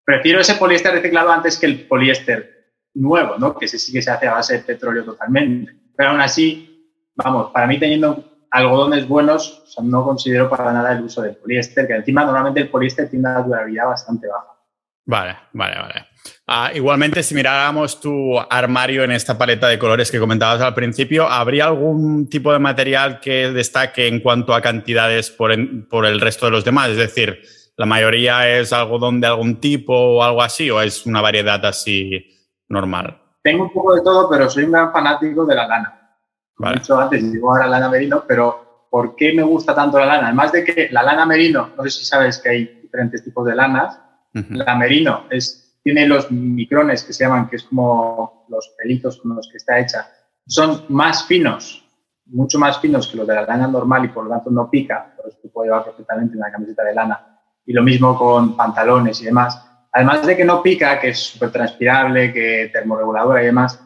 Prefiero 0.05 0.41
ese 0.41 0.55
poliéster 0.57 0.93
reciclado 0.93 1.31
antes 1.31 1.59
que 1.59 1.67
el 1.67 1.87
poliéster 1.87 2.73
nuevo, 2.95 3.37
¿no? 3.39 3.57
Que 3.57 3.67
ese 3.67 3.79
sí 3.79 3.93
que 3.93 4.03
se 4.03 4.11
hace 4.11 4.27
a 4.27 4.35
base 4.35 4.59
de 4.59 4.65
petróleo 4.65 5.05
totalmente. 5.05 5.86
Pero 5.97 6.11
aún 6.11 6.21
así, 6.21 6.93
vamos, 7.15 7.51
para 7.53 7.67
mí 7.67 7.79
teniendo 7.79 8.25
algodones 8.51 9.07
buenos, 9.09 9.65
no 9.83 10.05
considero 10.05 10.49
para 10.49 10.73
nada 10.73 10.93
el 10.93 11.05
uso 11.05 11.23
del 11.23 11.37
poliéster, 11.37 11.87
que 11.87 11.95
encima 11.95 12.25
normalmente 12.25 12.61
el 12.61 12.69
poliéster 12.69 13.09
tiene 13.09 13.29
una 13.29 13.43
durabilidad 13.43 13.87
bastante 13.87 14.29
baja. 14.29 14.57
Vale, 15.05 15.37
vale, 15.53 15.77
vale. 15.77 16.07
Uh, 16.49 16.77
igualmente, 16.77 17.23
si 17.23 17.35
miráramos 17.35 18.01
tu 18.01 18.39
armario 18.39 19.05
en 19.05 19.13
esta 19.13 19.39
paleta 19.39 19.69
de 19.69 19.79
colores 19.79 20.11
que 20.11 20.19
comentabas 20.19 20.61
al 20.61 20.75
principio, 20.75 21.29
¿habría 21.29 21.67
algún 21.67 22.29
tipo 22.29 22.53
de 22.53 22.59
material 22.59 23.21
que 23.21 23.53
destaque 23.53 24.09
en 24.09 24.19
cuanto 24.21 24.53
a 24.53 24.61
cantidades 24.61 25.31
por, 25.31 25.53
el 25.53 26.21
resto 26.21 26.47
de 26.47 26.53
los 26.53 26.65
demás? 26.65 26.91
Es 26.91 26.97
decir, 26.97 27.41
¿la 27.77 27.87
mayoría 27.87 28.59
es 28.59 28.73
algodón 28.73 29.21
de 29.21 29.29
algún 29.29 29.61
tipo 29.61 29.95
o 29.95 30.23
algo 30.25 30.43
así 30.43 30.71
o 30.71 30.81
es 30.81 31.07
una 31.07 31.21
variedad 31.21 31.65
así 31.65 32.27
normal? 32.69 33.21
Tengo 33.47 33.63
un 33.63 33.73
poco 33.73 33.95
de 33.95 34.03
todo, 34.03 34.29
pero 34.29 34.51
soy 34.51 34.65
un 34.65 34.73
gran 34.73 34.91
fanático 34.91 35.47
de 35.47 35.55
la 35.55 35.69
lana. 35.69 36.19
Como 36.57 36.67
vale. 36.67 36.79
he 36.79 36.81
dicho 36.81 36.99
antes, 36.99 37.33
digo 37.33 37.53
ahora 37.53 37.69
lana 37.69 37.89
merino, 37.89 38.25
pero 38.27 38.89
¿por 38.91 39.15
qué 39.15 39.33
me 39.35 39.45
gusta 39.45 39.73
tanto 39.73 40.01
la 40.01 40.07
lana? 40.07 40.27
Además 40.27 40.51
de 40.51 40.65
que 40.65 40.89
la 40.91 41.05
lana 41.05 41.25
merino, 41.25 41.71
no 41.77 41.85
sé 41.85 41.91
si 41.91 42.05
sabes 42.05 42.39
que 42.39 42.49
hay 42.49 42.65
diferentes 42.83 43.23
tipos 43.23 43.47
de 43.47 43.55
lanas, 43.55 44.01
la 44.33 44.75
merino 44.75 45.27
es, 45.31 45.79
tiene 45.85 46.09
los 46.09 46.29
micrones 46.29 47.05
que 47.05 47.13
se 47.13 47.23
llaman, 47.23 47.49
que 47.49 47.55
es 47.55 47.63
como 47.63 48.47
los 48.49 48.75
pelitos 48.77 49.21
con 49.23 49.37
los 49.37 49.49
que 49.49 49.59
está 49.59 49.79
hecha. 49.79 50.09
Son 50.49 50.85
más 50.89 51.25
finos, 51.27 51.89
mucho 52.25 52.59
más 52.59 52.81
finos 52.81 53.07
que 53.07 53.17
los 53.17 53.29
de 53.29 53.35
la 53.37 53.47
lana 53.47 53.69
normal 53.69 54.07
y 54.07 54.09
por 54.09 54.25
lo 54.25 54.31
tanto 54.31 54.51
no 54.51 54.69
pica, 54.69 55.15
por 55.17 55.29
eso 55.29 55.39
puede 55.53 55.69
llevar 55.69 55.85
perfectamente 55.85 56.33
en 56.33 56.41
una 56.41 56.51
camiseta 56.51 56.83
de 56.83 56.95
lana. 56.97 57.39
Y 57.65 57.73
lo 57.73 57.85
mismo 57.85 58.19
con 58.19 58.57
pantalones 58.57 59.21
y 59.23 59.27
demás. 59.27 59.65
Además 59.97 60.27
de 60.27 60.37
que 60.37 60.45
no 60.45 60.63
pica, 60.63 61.01
que 61.01 61.09
es 61.09 61.19
súper 61.19 61.51
transpirable, 61.51 62.33
que 62.33 62.71
termorreguladora 62.73 63.43
y 63.43 63.47
demás, 63.47 63.81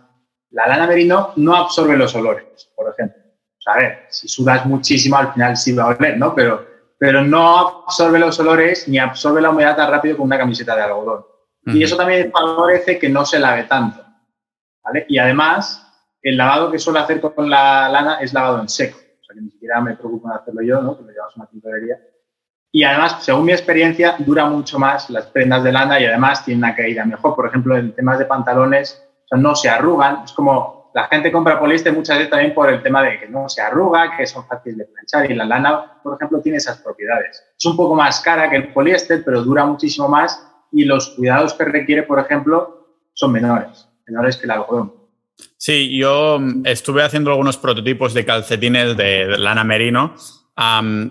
la 0.50 0.66
lana 0.66 0.86
merino 0.86 1.32
no 1.36 1.54
absorbe 1.54 1.96
los 1.96 2.14
olores, 2.16 2.70
por 2.74 2.90
ejemplo. 2.92 3.22
O 3.22 3.62
sea, 3.62 3.74
a 3.74 3.76
ver, 3.76 4.06
si 4.08 4.26
sudas 4.26 4.66
muchísimo 4.66 5.16
al 5.16 5.32
final 5.32 5.56
sí 5.56 5.72
va 5.72 5.84
a 5.84 5.86
oler, 5.88 6.18
¿no? 6.18 6.34
Pero 6.34 6.70
pero 7.00 7.22
no 7.22 7.84
absorbe 7.86 8.18
los 8.18 8.38
olores 8.40 8.86
ni 8.86 8.98
absorbe 8.98 9.40
la 9.40 9.48
humedad 9.48 9.74
tan 9.74 9.90
rápido 9.90 10.18
como 10.18 10.26
una 10.26 10.36
camiseta 10.36 10.76
de 10.76 10.82
algodón. 10.82 11.24
Uh 11.64 11.70
-huh. 11.70 11.76
Y 11.76 11.82
eso 11.82 11.96
también 11.96 12.30
favorece 12.30 12.98
que 12.98 13.08
no 13.08 13.24
se 13.24 13.38
lave 13.38 13.64
tanto. 13.64 14.04
¿vale? 14.84 15.06
Y 15.08 15.16
además, 15.16 15.82
el 16.20 16.36
lavado 16.36 16.70
que 16.70 16.78
suelo 16.78 17.00
hacer 17.00 17.22
con 17.22 17.48
la 17.48 17.88
lana 17.88 18.16
es 18.20 18.34
lavado 18.34 18.60
en 18.60 18.68
seco. 18.68 18.98
O 18.98 19.24
sea, 19.24 19.34
que 19.34 19.40
ni 19.40 19.50
siquiera 19.50 19.80
me 19.80 19.96
preocupo 19.96 20.28
en 20.28 20.36
hacerlo 20.36 20.60
yo, 20.60 20.82
¿no? 20.82 20.94
Porque 20.94 21.14
llevas 21.14 21.34
una 21.36 21.46
tintorería. 21.46 21.98
Y 22.72 22.84
además, 22.84 23.16
según 23.20 23.46
mi 23.46 23.52
experiencia, 23.52 24.14
dura 24.18 24.46
mucho 24.46 24.78
más 24.78 25.10
las 25.10 25.26
prendas 25.26 25.64
de 25.64 25.72
lana 25.72 25.98
y 26.00 26.06
además 26.06 26.44
tiene 26.44 26.58
una 26.58 26.74
caída 26.74 27.04
mejor. 27.04 27.34
Por 27.34 27.48
ejemplo, 27.48 27.76
en 27.76 27.94
temas 27.94 28.18
de 28.18 28.26
pantalones, 28.26 29.02
no 29.32 29.54
se 29.54 29.68
arrugan. 29.68 30.22
Es 30.24 30.32
como 30.32 30.90
la 30.94 31.06
gente 31.08 31.32
compra 31.32 31.58
poliéster 31.58 31.92
muchas 31.92 32.18
veces 32.18 32.30
también 32.30 32.54
por 32.54 32.68
el 32.68 32.82
tema 32.82 33.02
de 33.02 33.18
que 33.18 33.28
no 33.28 33.48
se 33.48 33.60
arruga, 33.60 34.16
que 34.16 34.26
son 34.26 34.46
fáciles 34.46 34.78
de 34.78 34.84
planchar 34.86 35.30
y 35.30 35.34
la 35.34 35.44
lana, 35.44 36.00
por 36.02 36.14
ejemplo, 36.14 36.40
tiene 36.40 36.58
esas 36.58 36.78
propiedades. 36.78 37.42
Es 37.58 37.66
un 37.66 37.76
poco 37.76 37.94
más 37.94 38.20
cara 38.20 38.48
que 38.50 38.56
el 38.56 38.72
poliéster, 38.72 39.22
pero 39.24 39.42
dura 39.42 39.64
muchísimo 39.64 40.08
más 40.08 40.46
y 40.72 40.84
los 40.84 41.10
cuidados 41.10 41.54
que 41.54 41.64
requiere, 41.64 42.04
por 42.04 42.18
ejemplo, 42.18 42.98
son 43.12 43.32
menores, 43.32 43.88
menores 44.06 44.36
que 44.36 44.44
el 44.44 44.52
algodón. 44.52 44.94
Sí, 45.56 45.96
yo 45.96 46.38
estuve 46.64 47.02
haciendo 47.02 47.30
algunos 47.30 47.56
prototipos 47.56 48.14
de 48.14 48.24
calcetines 48.24 48.96
de 48.96 49.38
lana 49.38 49.64
merino 49.64 50.14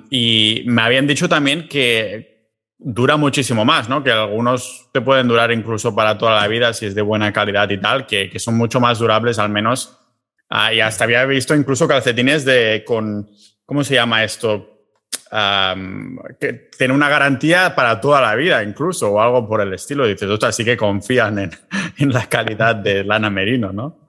y 0.10 0.64
me 0.66 0.82
habían 0.82 1.08
dicho 1.08 1.28
también 1.28 1.68
que 1.68 2.30
dura 2.78 3.18
muchísimo 3.18 3.66
más, 3.66 3.90
¿no? 3.90 4.04
Que 4.04 4.12
algunos 4.12 4.90
te 4.94 5.02
pueden 5.02 5.28
durar 5.28 5.52
incluso 5.52 5.94
para 5.94 6.18
toda 6.18 6.40
la 6.40 6.48
vida 6.48 6.74
si 6.74 6.86
es 6.86 6.96
de 6.96 7.02
buena 7.02 7.34
calidad 7.34 7.70
y 7.70 7.80
tal, 7.80 8.06
que, 8.06 8.30
que 8.30 8.40
son 8.40 8.56
mucho 8.56 8.80
más 8.80 9.00
durables 9.00 9.38
al 9.40 9.50
menos. 9.50 9.98
Uh, 10.50 10.74
y 10.74 10.80
hasta 10.80 11.04
había 11.04 11.26
visto 11.26 11.54
incluso 11.54 11.88
calcetines 11.88 12.46
de 12.46 12.84
con, 12.86 13.30
¿cómo 13.66 13.84
se 13.84 13.96
llama 13.96 14.24
esto? 14.24 14.78
Que 16.40 16.70
tiene 16.76 16.94
una 16.94 17.08
garantía 17.08 17.76
para 17.76 18.02
toda 18.02 18.20
la 18.20 18.34
vida 18.34 18.64
incluso 18.64 19.12
o 19.12 19.22
algo 19.22 19.48
por 19.48 19.62
el 19.62 19.74
estilo. 19.74 20.08
Dices, 20.08 20.30
ostras, 20.30 20.56
sí 20.56 20.66
que 20.66 20.78
confían 20.78 21.38
en, 21.38 21.52
en 21.98 22.14
la 22.14 22.28
calidad 22.28 22.76
de 22.76 23.04
lana 23.04 23.30
merino, 23.30 23.72
¿no? 23.72 24.09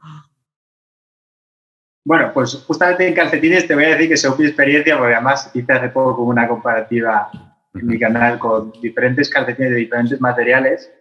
Bueno, 2.11 2.33
pues 2.35 2.65
justamente 2.67 3.07
en 3.07 3.15
calcetines 3.15 3.69
te 3.69 3.75
voy 3.77 3.85
a 3.85 3.91
decir 3.91 4.09
que 4.09 4.17
según 4.17 4.39
mi 4.41 4.47
experiencia, 4.47 4.99
porque 4.99 5.15
además 5.15 5.49
hice 5.55 5.73
hace 5.73 5.91
poco 5.91 6.23
una 6.23 6.49
comparativa 6.49 7.31
en 7.73 7.87
mi 7.87 8.01
canal 8.01 8.37
con 8.37 8.73
diferentes 8.81 9.31
calcetines 9.31 9.71
de 9.71 9.77
diferentes 9.77 10.21
materiales 10.21 10.93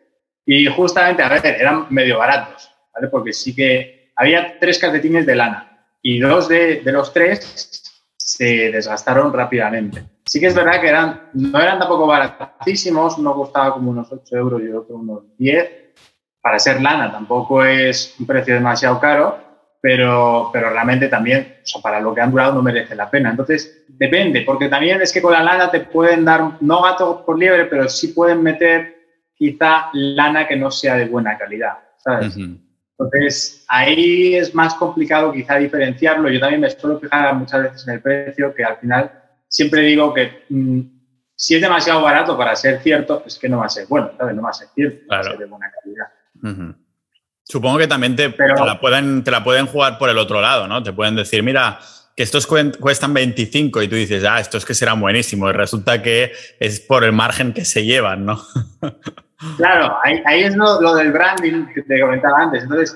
y 0.45 0.67
justamente, 0.67 1.24
a 1.24 1.30
ver, 1.30 1.43
eran 1.43 1.88
medio 1.89 2.19
baratos, 2.19 2.69
¿vale? 2.93 3.08
Porque 3.08 3.34
sí 3.34 3.56
que 3.56 4.12
había 4.15 4.60
tres 4.60 4.78
calcetines 4.78 5.26
de 5.26 5.36
lana 5.36 5.84
y 6.04 6.19
dos 6.19 6.48
de, 6.48 6.82
de 6.82 6.91
los 6.91 7.12
tres 7.12 7.82
se 8.15 8.69
desgastaron 8.69 9.34
rápidamente. 9.34 10.04
Sí 10.28 10.39
que 10.39 10.45
es 10.45 10.54
verdad 10.54 10.80
que 10.80 10.89
eran, 10.89 11.32
no 11.34 11.60
eran 11.60 11.80
tampoco 11.80 12.06
baratísimos, 12.06 13.17
uno 13.17 13.34
costaba 13.34 13.74
como 13.74 13.89
unos 13.89 14.12
8 14.12 14.38
euros 14.38 14.62
y 14.62 14.69
otro 14.72 14.98
unos 14.98 15.24
10. 15.39 15.72
Para 16.39 16.60
ser 16.60 16.80
lana 16.80 17.12
tampoco 17.12 17.65
es 17.65 18.15
un 18.19 18.28
precio 18.28 18.54
demasiado 18.54 19.00
caro, 19.00 19.49
pero, 19.82 20.50
pero 20.52 20.70
realmente 20.70 21.08
también, 21.08 21.56
o 21.63 21.65
sea, 21.65 21.82
para 21.82 22.00
lo 22.00 22.13
que 22.13 22.22
han 22.22 22.32
durado 22.32 22.54
no 22.54 22.62
merece 22.62 22.96
la 22.96 23.10
pena. 23.10 23.30
Entonces, 23.30 23.86
depende, 23.88 24.42
porque 24.42 24.68
también 24.68 25.02
es 25.02 25.13
que 25.13 25.22
con 25.22 25.34
la 25.34 25.44
lana 25.44 25.72
te 25.72 25.82
pueden 25.82 26.26
dar, 26.26 26.62
no 26.62 26.82
gato 26.82 27.24
por 27.26 27.39
liebre, 27.39 27.65
pero 27.65 27.88
sí 27.88 28.10
pueden 28.10 28.44
meter 28.44 28.96
quizá 29.36 29.89
lana 29.94 30.48
que 30.48 30.58
no 30.58 30.70
sea 30.70 30.96
de 30.96 31.06
buena 31.06 31.38
calidad, 31.38 31.80
¿sabes? 31.98 32.36
Uh 32.36 32.39
-huh. 32.39 32.60
Entonces, 33.00 33.63
ahí 33.70 34.36
es 34.36 34.54
más 34.54 34.76
complicado 34.76 35.32
quizá 35.32 35.56
diferenciarlo. 35.56 36.30
Yo 36.30 36.42
también 36.42 36.60
me 36.60 36.70
suelo 36.70 37.00
fijar 37.00 37.34
muchas 37.36 37.63
veces 37.63 37.88
en 37.88 37.94
el 37.94 38.02
precio, 38.02 38.54
que 38.54 38.65
al 38.65 38.76
final 38.78 39.10
siempre 39.48 39.82
digo 39.84 40.13
que 40.13 40.44
mmm, 40.50 40.82
si 41.34 41.56
es 41.56 41.62
demasiado 41.62 42.02
barato 42.02 42.38
para 42.38 42.54
ser 42.58 42.82
cierto, 42.82 43.24
es 43.26 43.39
que 43.39 43.48
no 43.48 43.60
va 43.60 43.68
a 43.68 43.70
ser 43.70 43.88
bueno, 43.88 44.12
¿sabes? 44.18 44.36
No 44.36 44.42
va 44.42 44.50
a 44.50 44.54
ser 44.54 44.68
cierto, 44.76 45.08
claro. 45.08 45.24
va 45.24 45.30
a 45.30 45.32
ser 45.32 45.39
de 45.39 45.46
buena 45.46 45.72
calidad. 45.72 46.08
Uh 46.44 46.48
-huh. 46.48 46.76
Supongo 47.50 47.80
que 47.80 47.88
también 47.88 48.16
te, 48.16 48.34
la 48.38 48.80
pueden, 48.80 49.24
te 49.24 49.32
la 49.32 49.44
pueden 49.44 49.66
jugar 49.66 49.98
por 49.98 50.08
el 50.08 50.20
otro 50.20 50.40
lado, 50.40 50.68
¿no? 50.68 50.84
Te 50.84 50.94
pueden 50.94 51.16
decir, 51.16 51.42
mira, 51.42 51.80
que 52.16 52.22
estos 52.22 52.46
cuestan 52.46 53.12
25 53.12 53.82
y 53.82 53.88
tú 53.88 53.96
dices, 53.96 54.24
ah, 54.24 54.40
estos 54.40 54.64
que 54.66 54.76
serán 54.76 55.02
buenísimos. 55.02 55.50
Y 55.50 55.54
resulta 55.54 56.00
que 56.04 56.32
es 56.60 56.80
por 56.80 57.04
el 57.04 57.12
margen 57.12 57.52
que 57.52 57.66
se 57.66 57.86
llevan, 57.86 58.24
¿no? 58.26 58.40
claro, 59.58 59.98
ahí, 60.04 60.44
es 60.44 60.56
lo, 60.56 60.94
del 60.94 61.12
branding 61.12 61.66
que 61.74 61.82
te 61.82 62.00
comentaba 62.00 62.40
antes. 62.40 62.64
Entonces, 62.64 62.96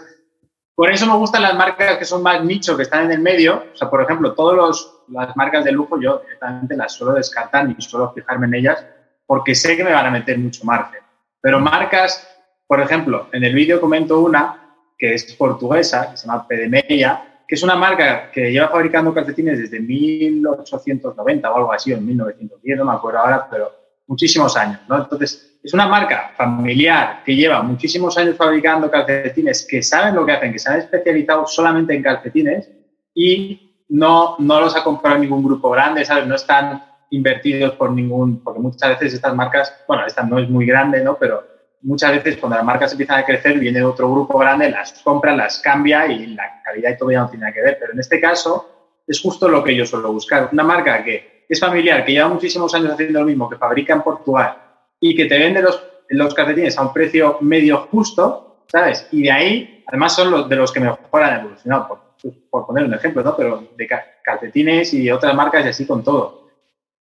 por 0.76 0.92
eso 0.92 1.08
me 1.08 1.16
gustan 1.16 1.42
las 1.42 1.56
marcas 1.56 1.98
que 1.98 2.06
son 2.06 2.22
más 2.22 2.44
nicho, 2.44 2.78
que 2.78 2.84
están 2.84 3.06
en 3.06 3.14
el 3.14 3.22
medio. 3.22 3.66
O 3.74 3.76
sea, 3.76 3.90
por 3.90 4.04
ejemplo, 4.04 4.34
todas 4.34 4.88
las 5.08 5.36
marcas 5.36 5.64
de 5.64 5.72
lujo 5.72 6.00
yo 6.00 6.22
directamente 6.26 6.78
las 6.78 6.94
suelo 6.94 7.14
descartar 7.14 7.68
ni 7.68 7.76
suelo 7.82 8.12
fijarme 8.14 8.46
en 8.46 8.54
ellas 8.54 8.86
porque 9.26 9.56
sé 9.56 9.76
que 9.76 9.84
me 9.84 9.94
van 9.94 10.06
a 10.06 10.12
meter 10.12 10.38
mucho 10.38 10.64
margen. 10.64 11.02
Pero 11.42 11.60
marcas, 11.60 12.28
por 12.74 12.82
ejemplo, 12.82 13.28
en 13.32 13.44
el 13.44 13.54
vídeo 13.54 13.80
comento 13.80 14.20
una 14.20 14.80
que 14.98 15.14
es 15.14 15.32
portuguesa, 15.36 16.10
que 16.10 16.18
se 16.18 16.26
llama 16.26 16.48
Pedemella, 16.48 17.44
que 17.48 17.54
es 17.54 17.62
una 17.62 17.76
marca 17.76 18.32
que 18.32 18.52
lleva 18.52 18.70
fabricando 18.70 19.14
calcetines 19.14 19.60
desde 19.60 19.80
1890 19.80 21.52
o 21.52 21.56
algo 21.56 21.72
así, 21.72 21.94
o 21.94 21.98
en 21.98 22.08
1910, 22.08 22.80
no 22.80 22.86
me 22.86 22.94
acuerdo 22.94 23.20
ahora, 23.20 23.48
pero 23.48 23.72
muchísimos 24.08 24.58
años, 24.58 24.80
¿no? 24.90 24.98
Entonces, 24.98 25.60
es 25.64 25.72
una 25.72 25.86
marca 25.86 26.32
familiar 26.36 27.22
que 27.24 27.36
lleva 27.36 27.62
muchísimos 27.62 28.18
años 28.18 28.38
fabricando 28.38 28.90
calcetines, 28.90 29.68
que 29.70 29.84
saben 29.84 30.16
lo 30.16 30.26
que 30.26 30.32
hacen, 30.32 30.52
que 30.52 30.58
se 30.58 30.72
han 30.72 30.80
especializado 30.80 31.46
solamente 31.46 31.94
en 31.94 32.02
calcetines 32.02 32.72
y 33.14 33.84
no, 33.90 34.36
no 34.40 34.62
los 34.62 34.76
ha 34.76 34.84
comprado 34.84 35.20
ningún 35.20 35.44
grupo 35.44 35.70
grande, 35.70 36.06
¿sabes? 36.06 36.26
No 36.26 36.34
están 36.34 36.84
invertidos 37.12 37.74
por 37.74 37.92
ningún, 37.92 38.40
porque 38.44 38.60
muchas 38.60 38.90
veces 38.90 39.14
estas 39.14 39.36
marcas, 39.36 39.72
bueno, 39.88 40.08
esta 40.08 40.24
no 40.24 40.40
es 40.40 40.50
muy 40.50 40.66
grande, 40.66 41.04
¿no? 41.04 41.18
Pero 41.20 41.53
muchas 41.84 42.12
veces 42.12 42.38
cuando 42.38 42.58
las 42.58 42.66
marcas 42.66 42.92
empiezan 42.92 43.20
a 43.20 43.26
crecer, 43.26 43.60
viene 43.60 43.84
otro 43.84 44.12
grupo 44.12 44.38
grande, 44.38 44.70
las 44.70 44.94
compra, 45.04 45.36
las 45.36 45.60
cambia 45.60 46.08
y 46.08 46.28
la 46.28 46.62
calidad 46.64 46.92
y 46.92 46.98
todo 46.98 47.12
ya 47.12 47.22
no 47.22 47.30
tiene 47.30 47.42
nada 47.44 47.54
que 47.54 47.62
ver. 47.62 47.78
Pero 47.80 47.94
en 47.94 48.00
este 48.00 48.20
caso 48.20 49.02
es 49.06 49.22
justo 49.22 49.48
lo 49.48 49.64
que 49.64 49.76
yo 49.76 49.86
suelo 49.86 50.12
buscar. 50.12 50.50
Una 50.52 50.64
marca 50.64 51.04
que 51.04 51.46
es 51.48 51.60
familiar, 51.60 52.06
que 52.06 52.14
lleva 52.14 52.30
muchísimos 52.30 52.74
años 52.74 52.94
haciendo 52.94 53.20
lo 53.20 53.26
mismo, 53.26 53.50
que 53.50 53.58
fabrica 53.58 53.94
en 53.94 54.02
Portugal 54.02 54.58
y 55.00 55.16
que 55.16 55.26
te 55.26 55.38
vende 55.38 55.62
los, 55.62 55.84
los 56.10 56.34
calcetines 56.34 56.78
a 56.78 56.84
un 56.84 56.94
precio 56.94 57.38
medio 57.42 57.88
justo, 57.92 58.64
¿sabes? 58.68 59.08
Y 59.12 59.24
de 59.24 59.32
ahí, 59.32 59.84
además 59.88 60.16
son 60.16 60.32
los 60.32 60.50
de 60.50 60.56
los 60.56 60.72
que 60.72 60.80
mejor 60.80 61.24
han 61.24 61.42
evolucionado, 61.42 61.88
por, 61.88 62.34
por 62.50 62.66
poner 62.66 62.86
un 62.86 62.94
ejemplo, 62.94 63.22
¿no? 63.22 63.36
Pero 63.36 63.68
de 63.76 63.90
calcetines 64.24 64.94
y 64.94 65.12
otras 65.12 65.36
marcas 65.36 65.66
y 65.66 65.70
así 65.70 65.86
con 65.86 66.04
todo. 66.04 66.44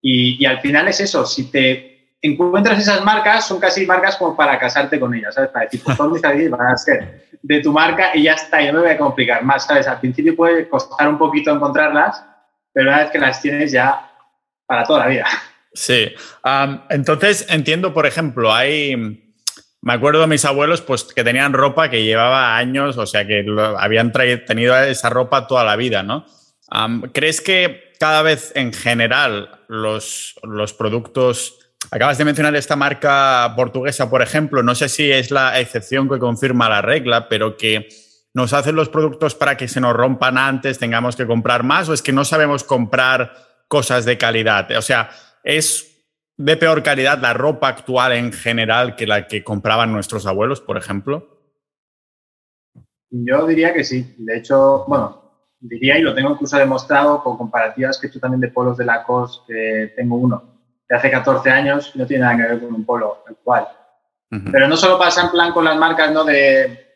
Y 0.03 0.45
al 0.45 0.61
final 0.61 0.87
es 0.87 1.01
eso, 1.01 1.27
si 1.27 1.51
te 1.51 1.96
encuentras 2.27 2.79
esas 2.79 3.05
marcas, 3.05 3.47
son 3.47 3.59
casi 3.59 3.87
marcas 3.87 4.17
como 4.17 4.37
para 4.37 4.59
casarte 4.59 4.99
con 4.99 5.15
ellas, 5.15 5.35
¿sabes? 5.35 5.51
Para 5.51 5.65
decir, 5.65 5.81
pues 5.85 5.97
todos 5.97 6.13
mis 6.13 6.51
van 6.51 6.61
a 6.61 6.77
ser 6.77 7.27
de 7.43 7.61
tu 7.61 7.73
marca 7.73 8.11
y 8.15 8.25
ya 8.25 8.33
está, 8.33 8.63
yo 8.63 8.73
me 8.73 8.81
voy 8.81 8.91
a 8.91 8.99
complicar 8.99 9.45
más, 9.45 9.67
¿sabes? 9.67 9.87
Al 9.87 10.01
principio 10.01 10.35
puede 10.35 10.69
costar 10.69 11.09
un 11.09 11.19
poquito 11.19 11.51
encontrarlas, 11.51 12.25
pero 12.73 12.89
una 12.89 12.99
vez 12.99 13.11
que 13.11 13.19
las 13.19 13.41
tienes 13.41 13.73
ya 13.73 14.11
para 14.67 14.85
toda 14.85 15.01
la 15.01 15.07
vida. 15.07 15.27
Sí. 15.73 16.11
entonces, 16.89 17.47
entiendo, 17.51 17.93
por 17.93 18.07
ejemplo, 18.07 18.53
hay... 18.53 19.23
Me 19.83 19.93
acuerdo 19.93 20.23
de 20.23 20.27
mis 20.27 20.45
abuelos 20.45 20.81
pues, 20.81 21.05
que 21.05 21.23
tenían 21.23 21.53
ropa 21.53 21.91
que 21.91 22.03
llevaba 22.03 22.57
años, 22.57 22.97
o 22.97 23.07
sea, 23.07 23.25
que 23.25 23.45
habían 23.79 24.11
tenido 24.11 24.77
esa 24.77 25.11
ropa 25.11 25.47
toda 25.47 25.63
la 25.65 25.77
vida, 25.77 26.03
¿no? 26.03 26.27
¿Crees 27.13 27.41
que 27.41 27.93
cada 28.01 28.23
vez 28.23 28.53
en 28.57 28.73
general 28.73 29.61
los, 29.69 30.35
los 30.43 30.73
productos 30.73 31.66
Acabas 31.91 32.19
de 32.19 32.25
mencionar 32.25 32.57
esta 32.57 32.75
marca 32.75 33.53
portuguesa, 33.55 34.11
por 34.11 34.23
ejemplo. 34.23 34.63
No 34.63 34.75
sé 34.75 34.89
si 34.89 35.11
es 35.11 35.31
la 35.31 35.61
excepción 35.61 36.09
que 36.09 36.19
confirma 36.19 36.69
la 36.69 36.83
regla, 36.83 37.29
pero 37.29 37.57
que 37.57 37.89
nos 38.35 38.53
hacen 38.53 38.77
los 38.77 38.89
productos 38.89 39.35
para 39.35 39.57
que 39.57 39.69
se 39.69 39.81
nos 39.81 39.95
rompan 39.95 40.37
antes, 40.37 40.79
tengamos 40.79 41.17
que 41.17 41.27
comprar 41.27 41.63
más, 41.63 41.89
o 41.89 41.95
es 41.95 42.03
que 42.03 42.13
no 42.13 42.25
sabemos 42.25 42.65
comprar 42.65 43.33
cosas 43.69 44.05
de 44.05 44.19
calidad. 44.19 44.71
O 44.77 44.83
sea, 44.83 45.11
es 45.43 46.05
de 46.37 46.57
peor 46.57 46.83
calidad 46.83 47.19
la 47.19 47.33
ropa 47.33 47.69
actual 47.69 48.13
en 48.13 48.33
general 48.33 48.95
que 48.95 49.07
la 49.07 49.27
que 49.27 49.43
compraban 49.43 49.93
nuestros 49.93 50.27
abuelos, 50.27 50.61
por 50.61 50.77
ejemplo. 50.77 51.41
Yo 53.11 53.47
diría 53.47 53.73
que 53.73 53.85
sí. 53.85 54.15
De 54.19 54.37
hecho, 54.37 54.85
bueno, 54.87 55.23
diría 55.61 55.99
y 55.99 56.03
lo 56.03 56.15
tengo 56.15 56.33
incluso 56.33 56.59
demostrado 56.59 57.23
con 57.23 57.39
comparativas 57.39 57.99
que 57.99 58.09
he 58.09 58.11
hecho 58.11 58.21
también 58.21 58.41
de 58.41 58.49
polos 58.49 58.77
de 58.77 58.85
Lacoste, 58.85 59.45
que 59.47 59.93
tengo 59.97 60.17
uno 60.17 60.56
de 60.89 60.97
hace 60.97 61.11
14 61.11 61.51
años 61.51 61.93
no 61.95 62.07
tiene 62.07 62.25
nada 62.25 62.37
que 62.37 62.43
ver 62.43 62.61
con 62.61 62.75
un 62.75 62.85
polo 62.85 63.25
actual. 63.29 63.69
Pero 64.51 64.69
no 64.69 64.77
solo 64.77 64.99
pasa 64.99 65.23
en 65.23 65.31
plan 65.31 65.53
con 65.53 65.65
las 65.65 65.77
marcas, 65.77 66.11
¿no? 66.11 66.25
De, 66.25 66.87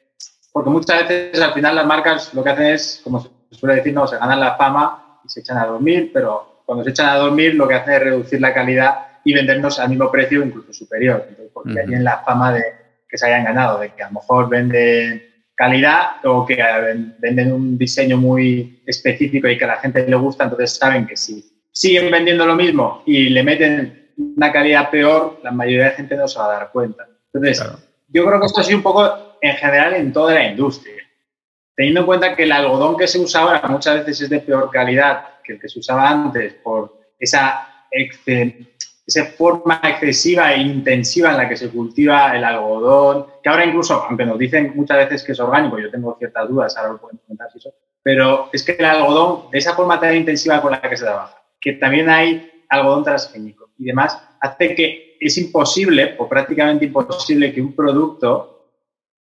porque 0.53 0.69
muchas 0.71 1.09
veces 1.09 1.41
al 1.41 1.53
final 1.53 1.77
las 1.77 1.87
marcas 1.87 2.35
lo 2.35 2.43
que 2.43 2.51
hacen 2.51 2.67
es, 2.67 3.01
como 3.05 3.21
se 3.21 3.31
suele 3.53 3.77
decir, 3.77 3.95
no, 3.95 4.07
se 4.07 4.19
ganan 4.19 4.41
la 4.41 4.57
fama 4.57 5.21
y 5.25 5.29
se 5.29 5.41
echan 5.41 5.59
a 5.59 5.67
dormir, 5.67 6.11
pero 6.13 6.63
cuando 6.67 6.85
se 6.85 6.91
echan 6.91 7.09
a 7.09 7.17
dormir 7.17 7.55
lo 7.55 7.69
que 7.69 7.75
hacen 7.75 7.95
es 7.95 8.01
reducir 8.01 8.41
la 8.41 8.53
calidad 8.53 9.07
y 9.25 9.33
vendernos 9.33 9.79
al 9.79 9.91
mismo 9.91 10.11
precio, 10.11 10.43
incluso 10.45 10.73
superior. 10.73 11.25
Entonces, 11.29 11.51
porque 11.55 11.75
ya 11.75 11.85
tienen 11.85 12.05
la 12.05 12.19
fama 12.19 12.53
de 12.53 12.65
que 13.09 13.17
se 13.17 13.27
hayan 13.27 13.45
ganado, 13.45 13.79
de 13.79 13.91
que 13.91 14.03
a 14.03 14.09
lo 14.09 14.15
mejor 14.15 14.49
venden 14.49 15.23
calidad 15.55 16.25
o 16.25 16.47
que 16.47 16.59
venden 17.19 17.53
un 17.53 17.79
diseño 17.79 18.17
muy 18.17 18.83
específico 18.87 19.47
y 19.47 19.57
que 19.59 19.65
a 19.65 19.69
la 19.69 19.77
gente 19.77 20.07
le 20.07 20.17
gusta, 20.17 20.45
entonces 20.45 20.77
saben 20.77 21.07
que 21.07 21.17
sí 21.17 21.50
siguen 21.73 22.11
vendiendo 22.11 22.47
lo 22.47 22.55
mismo 22.55 23.03
y 23.07 23.29
le 23.29 23.43
meten 23.43 24.13
una 24.37 24.53
calidad 24.53 24.91
peor, 24.91 25.41
la 25.43 25.51
mayoría 25.51 25.87
de 25.87 25.91
gente 25.93 26.17
no 26.17 26.29
se 26.29 26.39
va 26.39 26.47
a 26.47 26.59
dar 26.59 26.71
cuenta. 26.73 27.09
Entonces, 27.33 27.65
yo 28.09 28.27
creo 28.27 28.41
que 28.41 28.47
esto 28.47 28.61
ha 28.61 28.65
sido 28.65 28.79
un 28.79 28.83
poco 28.83 29.37
en 29.41 29.57
general 29.57 29.95
en 29.95 30.13
toda 30.13 30.35
la 30.35 30.47
industria. 30.47 31.03
Teniendo 31.75 32.01
en 32.01 32.07
cuenta 32.07 32.37
que 32.37 32.43
el 32.43 32.53
algodón 32.53 32.97
que 32.97 33.09
se 33.09 33.19
usa 33.19 33.41
ahora 33.41 33.63
muchas 33.69 34.01
veces 34.01 34.23
es 34.23 34.31
de 34.31 34.41
peor 34.41 34.71
calidad 34.71 35.41
que 35.43 35.55
el 35.55 35.61
que 35.61 35.69
se 35.69 35.79
usaba 35.79 36.11
antes 36.11 36.55
por 36.55 37.01
esa, 37.19 37.87
esa 37.91 39.25
forma 39.37 39.81
excesiva 39.85 40.53
e 40.53 40.61
intensiva 40.61 41.31
en 41.31 41.37
la 41.39 41.49
que 41.49 41.57
se 41.57 41.71
cultiva 41.71 42.37
el 42.37 42.45
algodón, 42.45 43.27
que 43.43 43.49
ahora 43.49 43.65
incluso, 43.65 43.95
aunque 43.95 44.27
nos 44.27 44.39
dicen 44.39 44.73
muchas 44.75 44.99
veces 44.99 45.23
que 45.23 45.33
es 45.33 45.41
orgánico, 45.41 45.79
yo 45.79 45.91
tengo 45.91 46.17
ciertas 46.19 46.49
dudas, 46.49 46.77
ahora 46.77 46.93
lo 46.93 47.01
pueden 47.01 47.19
comentar 47.19 47.51
si 47.51 47.59
eso, 47.59 47.73
pero 48.03 48.51
es 48.53 48.63
que 48.63 48.73
el 48.73 48.85
algodón, 48.85 49.51
de 49.51 49.59
esa 49.59 49.75
forma 49.75 49.99
tan 49.99 50.15
intensiva 50.17 50.61
con 50.61 50.73
la 50.73 50.81
que 50.83 50.97
se 50.97 51.05
trabaja, 51.05 51.40
que 51.61 51.75
también 51.75 52.09
hay 52.09 52.51
algodón 52.69 53.05
transgénico 53.05 53.71
y 53.79 53.85
demás, 53.85 54.21
hace 54.41 54.75
que 54.75 55.17
es 55.21 55.37
imposible 55.39 56.15
o 56.19 56.29
prácticamente 56.29 56.87
imposible 56.87 57.53
que 57.53 57.61
un 57.61 57.75
producto 57.75 58.69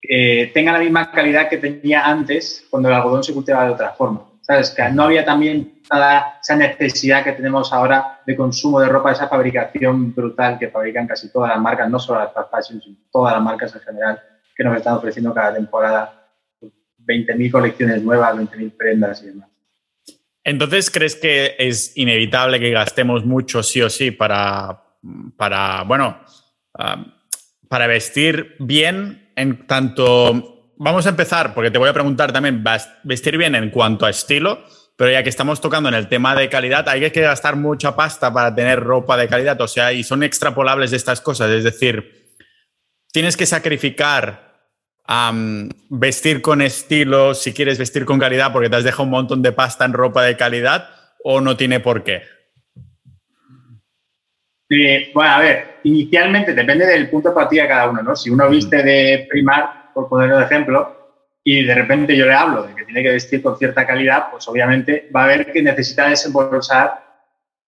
eh, 0.03 0.51
tenga 0.53 0.73
la 0.73 0.81
misma 0.81 1.11
calidad 1.11 1.49
que 1.49 1.59
tenía 1.59 2.05
antes 2.05 2.67
cuando 2.69 2.89
el 2.89 2.95
algodón 2.95 3.23
se 3.23 3.33
cultivaba 3.33 3.67
de 3.67 3.73
otra 3.73 3.93
forma. 3.93 4.31
¿Sabes? 4.43 4.71
Que 4.71 4.91
no 4.91 5.05
había 5.05 5.25
también 5.25 5.81
toda 5.89 6.39
esa 6.43 6.55
necesidad 6.57 7.25
que 7.25 7.33
tenemos 7.33 7.73
ahora 7.73 8.21
de 8.27 8.37
consumo 8.37 8.79
de 8.79 8.89
ropa, 8.89 9.13
esa 9.13 9.27
fabricación 9.27 10.15
brutal 10.15 10.59
que 10.59 10.69
fabrican 10.69 11.07
casi 11.07 11.33
todas 11.33 11.49
las 11.51 11.61
marcas, 11.61 11.89
no 11.89 11.99
solo 11.99 12.21
las 12.21 12.35
fast 12.35 12.51
fashion, 12.51 12.83
sino 12.83 12.97
todas 13.11 13.33
las 13.33 13.43
marcas 13.43 13.75
en 13.75 13.81
general 13.81 14.21
que 14.55 14.65
nos 14.65 14.77
están 14.77 14.95
ofreciendo 14.95 15.33
cada 15.33 15.55
temporada 15.55 16.29
20.000 17.07 17.51
colecciones 17.51 18.03
nuevas, 18.03 18.37
20.000 18.37 18.77
prendas 18.77 19.23
y 19.23 19.27
demás. 19.27 19.54
Entonces, 20.45 20.91
¿crees 20.91 21.17
que 21.17 21.57
es 21.59 21.97
inevitable 21.97 22.61
que 22.61 22.71
gastemos 22.71 23.25
mucho 23.25 23.63
sí 23.63 23.81
o 23.81 23.89
sí 23.89 24.11
para, 24.11 24.83
para 25.39 25.83
bueno, 25.85 26.21
para 27.69 27.87
vestir 27.87 28.55
bien 28.59 29.33
en 29.37 29.67
tanto... 29.67 30.73
Vamos 30.77 31.07
a 31.07 31.11
empezar, 31.11 31.55
porque 31.55 31.71
te 31.71 31.79
voy 31.79 31.89
a 31.89 31.95
preguntar 31.95 32.33
también, 32.33 32.63
vestir 33.05 33.39
bien 33.39 33.55
en 33.55 33.71
cuanto 33.71 34.05
a 34.05 34.11
estilo, 34.11 34.65
pero 34.97 35.11
ya 35.11 35.23
que 35.23 35.31
estamos 35.31 35.61
tocando 35.61 35.89
en 35.89 35.95
el 35.95 36.09
tema 36.09 36.35
de 36.35 36.49
calidad, 36.49 36.87
hay 36.89 37.11
que 37.11 37.21
gastar 37.23 37.57
mucha 37.57 37.97
pasta 37.97 38.33
para 38.33 38.55
tener 38.55 38.81
ropa 38.81 39.17
de 39.17 39.29
calidad, 39.29 39.59
o 39.61 39.69
sea, 39.69 39.93
y 39.93 40.05
son 40.05 40.23
extrapolables 40.23 40.93
estas 40.93 41.21
cosas, 41.21 41.51
es 41.51 41.65
decir, 41.65 42.35
tienes 43.13 43.37
que 43.37 43.47
sacrificar 43.47 44.44
vestir 45.91 46.41
con 46.41 46.63
estilo, 46.63 47.35
si 47.35 47.53
quieres 47.53 47.79
vestir 47.79 48.05
con 48.05 48.19
calidad 48.19 48.53
porque 48.53 48.71
te 48.71 48.77
has 48.77 48.85
dejado 48.85 49.05
un 49.05 49.11
montón 49.11 49.43
de 49.43 49.53
pasta 49.53 49.85
en 49.85 49.93
ropa 49.93 50.23
de 50.23 50.37
calidad 50.37 50.89
o 51.23 51.41
no 51.41 51.57
tiene 51.57 51.81
por 51.81 52.03
qué? 52.05 52.23
bueno, 55.15 55.31
a 55.31 55.39
ver, 55.39 55.77
inicialmente 55.85 56.53
depende 56.53 56.87
del 56.87 57.09
punto 57.09 57.29
de 57.29 57.35
partida 57.35 57.63
de 57.63 57.69
cada 57.69 57.91
uno, 57.91 58.03
¿no? 58.03 58.17
Si 58.17 58.31
uno 58.31 58.49
viste 58.49 58.83
de 58.83 59.27
primar, 59.31 59.93
por 59.95 60.09
ponerlo 60.09 60.39
de 60.39 60.45
ejemplo, 60.45 61.05
y 61.45 61.63
de 61.63 61.75
repente 61.75 62.17
yo 62.17 62.27
le 62.27 62.33
hablo 62.33 62.65
de 62.65 62.75
que 62.75 62.85
tiene 62.85 63.03
que 63.03 63.11
vestir 63.11 63.43
con 63.43 63.57
cierta 63.59 63.87
calidad, 63.87 64.31
pues 64.31 64.49
obviamente 64.49 65.09
va 65.15 65.25
a 65.25 65.27
ver 65.29 65.53
que 65.53 65.63
necesita 65.63 66.09
desembolsar 66.09 67.05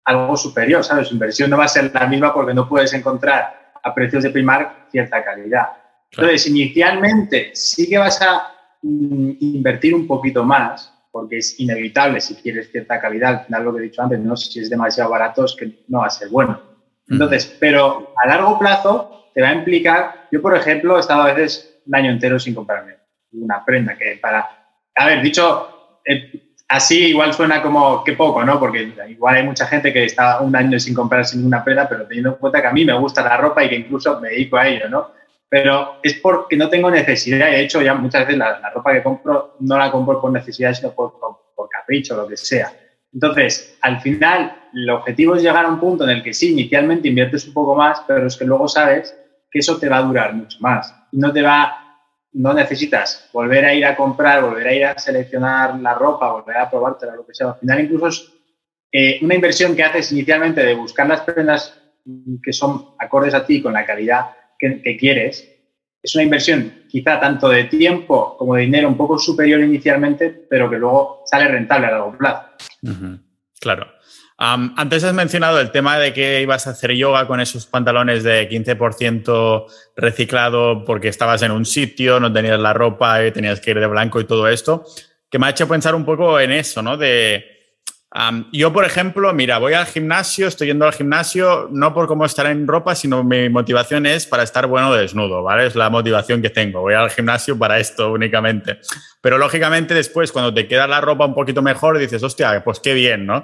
algo 0.06 0.38
superior, 0.38 0.84
¿sabes? 0.84 1.08
Su 1.08 1.16
inversión 1.16 1.50
no 1.50 1.58
va 1.58 1.66
a 1.66 1.68
ser 1.68 1.92
la 1.94 2.06
misma 2.06 2.34
porque 2.34 2.54
no 2.54 2.70
puedes 2.70 2.94
encontrar 2.94 3.74
a 3.84 3.94
precios 3.94 4.24
de 4.24 4.30
primar 4.30 4.86
cierta 4.92 5.24
calidad. 5.24 5.68
Entonces, 6.18 6.48
inicialmente 6.48 7.52
sí 7.54 7.90
que 7.90 7.98
vas 7.98 8.22
a 8.22 8.54
mm, 8.82 9.32
invertir 9.40 9.94
un 9.94 10.08
poquito 10.08 10.44
más, 10.44 10.94
porque 11.12 11.38
es 11.38 11.60
inevitable 11.60 12.20
si 12.22 12.36
quieres 12.36 12.72
cierta 12.72 13.00
calidad. 13.00 13.40
Al 13.40 13.46
final, 13.46 13.64
lo 13.64 13.74
que 13.74 13.80
he 13.80 13.84
dicho 13.84 14.02
antes, 14.02 14.20
no 14.20 14.36
si 14.36 14.60
es 14.60 14.70
demasiado 14.70 15.10
barato, 15.10 15.46
es 15.46 15.56
que 15.58 15.84
no 15.88 16.00
va 16.00 16.08
a 16.08 16.10
ser 16.10 16.30
bueno. 16.30 16.62
Entonces, 17.08 17.46
pero 17.60 18.14
a 18.18 18.28
largo 18.28 18.58
plazo 18.58 19.30
te 19.34 19.42
va 19.42 19.50
a 19.50 19.54
implicar, 19.54 20.28
yo 20.32 20.42
por 20.42 20.56
ejemplo 20.56 20.98
he 20.98 21.00
estado 21.00 21.24
a 21.24 21.34
veces 21.34 21.80
un 21.86 21.96
año 21.96 22.12
entero 22.12 22.40
sin 22.40 22.56
comprarme 22.56 22.96
una 23.34 23.64
prenda, 23.64 23.98
que 23.98 24.18
para... 24.22 24.50
A 24.96 25.06
ver, 25.06 25.22
dicho 25.22 26.00
eh, 26.06 26.56
así 26.68 27.08
igual 27.08 27.34
suena 27.34 27.62
como 27.62 28.04
que 28.04 28.14
poco, 28.14 28.44
¿no? 28.44 28.60
Porque 28.60 28.94
igual 29.10 29.36
hay 29.36 29.44
mucha 29.44 29.68
gente 29.68 29.92
que 29.92 30.06
está 30.06 30.40
un 30.40 30.56
año 30.56 30.80
sin 30.80 30.94
comprarse 30.94 31.38
ninguna 31.38 31.64
prenda, 31.64 31.88
pero 31.88 32.06
teniendo 32.06 32.32
en 32.32 32.36
cuenta 32.36 32.62
que 32.62 32.68
a 32.68 32.74
mí 32.74 32.86
me 32.86 32.98
gusta 32.98 33.24
la 33.24 33.38
ropa 33.38 33.64
y 33.64 33.70
que 33.70 33.76
incluso 33.76 34.20
me 34.20 34.30
dedico 34.30 34.58
a 34.58 34.68
ello, 34.68 34.90
¿no? 34.90 35.12
Pero 35.58 36.00
es 36.04 36.16
porque 36.16 36.58
no 36.58 36.68
tengo 36.68 36.92
necesidad. 36.92 37.50
De 37.50 37.62
hecho, 37.62 37.82
ya 37.82 37.94
muchas 37.94 38.28
veces 38.28 38.38
la, 38.38 38.70
ropa 38.72 38.92
que 38.92 39.02
compro 39.02 39.56
no 39.62 39.78
la 39.78 39.90
compro 39.90 40.20
por 40.20 40.30
necesidad, 40.30 40.74
sino 40.74 40.92
por, 40.92 41.18
por, 41.18 41.70
capricho, 41.70 42.14
lo 42.14 42.28
que 42.28 42.36
sea. 42.36 42.74
Entonces, 43.14 43.78
al 43.80 44.02
final, 44.02 44.54
el 44.74 44.90
objetivo 44.90 45.34
es 45.34 45.44
llegar 45.44 45.64
a 45.64 45.70
un 45.70 45.80
punto 45.80 46.04
en 46.04 46.10
el 46.10 46.24
que 46.24 46.34
sí, 46.34 46.52
inicialmente 46.52 47.08
inviertes 47.08 47.48
un 47.48 47.54
poco 47.54 47.74
más, 47.74 48.02
pero 48.06 48.28
es 48.28 48.36
que 48.36 48.44
luego 48.44 48.68
sabes 48.68 49.18
que 49.50 49.60
eso 49.60 49.78
te 49.78 49.88
va 49.88 50.00
a 50.00 50.02
durar 50.02 50.34
mucho 50.34 50.58
más. 50.60 50.94
No 51.14 51.32
te 51.32 51.42
va 51.42 52.02
no 52.34 52.54
necesitas 52.54 53.30
volver 53.32 53.64
a 53.64 53.74
ir 53.74 53.86
a 53.86 53.96
comprar, 53.96 54.44
volver 54.44 54.68
a 54.68 54.74
ir 54.74 54.86
a 54.86 55.00
seleccionar 55.00 55.80
la 55.80 55.94
ropa, 55.94 56.34
volver 56.34 56.58
a 56.58 56.70
probártela, 56.70 57.16
lo 57.16 57.26
que 57.26 57.34
sea. 57.34 57.52
Al 57.52 57.60
final 57.60 57.80
incluso 57.80 58.08
es 58.08 58.34
eh, 58.92 59.20
una 59.22 59.36
inversión 59.36 59.74
que 59.74 59.84
haces 59.84 60.12
inicialmente 60.12 60.66
de 60.66 60.76
buscar 60.76 61.08
las 61.08 61.22
prendas 61.22 61.82
que 62.44 62.52
son 62.52 62.90
acordes 63.00 63.34
a 63.34 63.46
ti 63.46 63.62
con 63.62 63.72
la 63.72 63.86
calidad 63.86 64.32
que, 64.60 64.98
quieres. 64.98 65.52
Es 66.02 66.16
una 66.16 66.24
inversión 66.24 66.84
quizá 66.90 67.20
tanto 67.20 67.50
de 67.50 67.66
tiempo 67.66 68.38
como 68.38 68.56
de 68.56 68.62
dinero 68.62 68.88
un 68.88 68.98
poco 68.98 69.18
superior 69.18 69.60
inicialmente, 69.62 70.30
pero 70.50 70.70
que 70.70 70.78
luego 70.78 71.24
sale 71.26 71.48
rentable 71.48 71.88
a 71.88 71.92
largo 71.92 72.18
plazo. 72.18 72.50
Claro 73.60 73.96
antes 74.38 75.04
has 75.04 75.14
mencionado 75.14 75.60
el 75.62 75.72
tema 75.72 75.98
de 75.98 76.12
que 76.12 76.42
ibas 76.42 76.68
a 76.68 76.72
hacer 76.72 76.92
yoga 76.92 77.28
con 77.28 77.40
esos 77.40 77.66
pantalones 77.68 78.24
de 78.24 78.50
15% 78.50 79.66
reciclado 79.96 80.84
porque 80.84 81.08
estabas 81.08 81.42
en 81.42 81.52
un 81.52 81.66
sitio, 81.66 82.20
no 82.20 82.32
tenías 82.32 82.60
la 82.60 82.74
ropa 82.74 83.26
y 83.26 83.32
tenías 83.32 83.62
que 83.62 83.72
ir 83.72 83.80
de 83.80 83.88
blanco 83.88 84.20
y 84.20 84.26
todo 84.26 84.48
esto, 84.48 84.86
que 85.30 85.40
me 85.40 85.48
ha 85.48 85.52
hecho 85.52 85.68
pensar 85.68 85.96
un 85.96 86.06
poco 86.06 86.40
en 86.40 86.52
eso, 86.52 86.82
¿no? 86.82 86.98
De, 86.98 87.55
yo, 88.52 88.72
por 88.72 88.86
ejemplo, 88.86 89.34
mira, 89.34 89.58
voy 89.58 89.74
al 89.74 89.86
gimnasio, 89.86 90.48
estoy 90.48 90.68
yendo 90.68 90.86
al 90.86 90.94
gimnasio 90.94 91.68
no 91.72 91.94
por 91.94 92.08
cómo 92.08 92.26
estar 92.26 92.46
en 92.46 92.66
ropa, 92.66 92.96
sino 92.96 93.24
mi 93.26 93.50
motivación 93.50 94.06
es 94.06 94.26
para 94.26 94.44
estar 94.44 94.68
bueno 94.68 94.94
desnudo, 94.94 95.44
¿vale? 95.44 95.68
Es 95.68 95.76
la 95.76 95.90
motivación 95.90 96.42
que 96.42 96.50
tengo. 96.50 96.80
Voy 96.80 96.94
al 96.94 97.10
gimnasio 97.10 97.58
para 97.60 97.78
esto 97.78 98.14
únicamente. 98.14 98.80
Pero 99.20 99.38
lógicamente 99.38 99.94
después, 99.94 100.32
cuando 100.32 100.54
te 100.54 100.66
queda 100.66 100.88
la 100.88 101.02
ropa 101.02 101.26
un 101.26 101.34
poquito 101.34 101.62
mejor, 101.62 101.98
dices, 101.98 102.24
hostia, 102.24 102.64
pues 102.64 102.80
qué 102.80 102.94
bien, 102.94 103.26
¿no? 103.26 103.44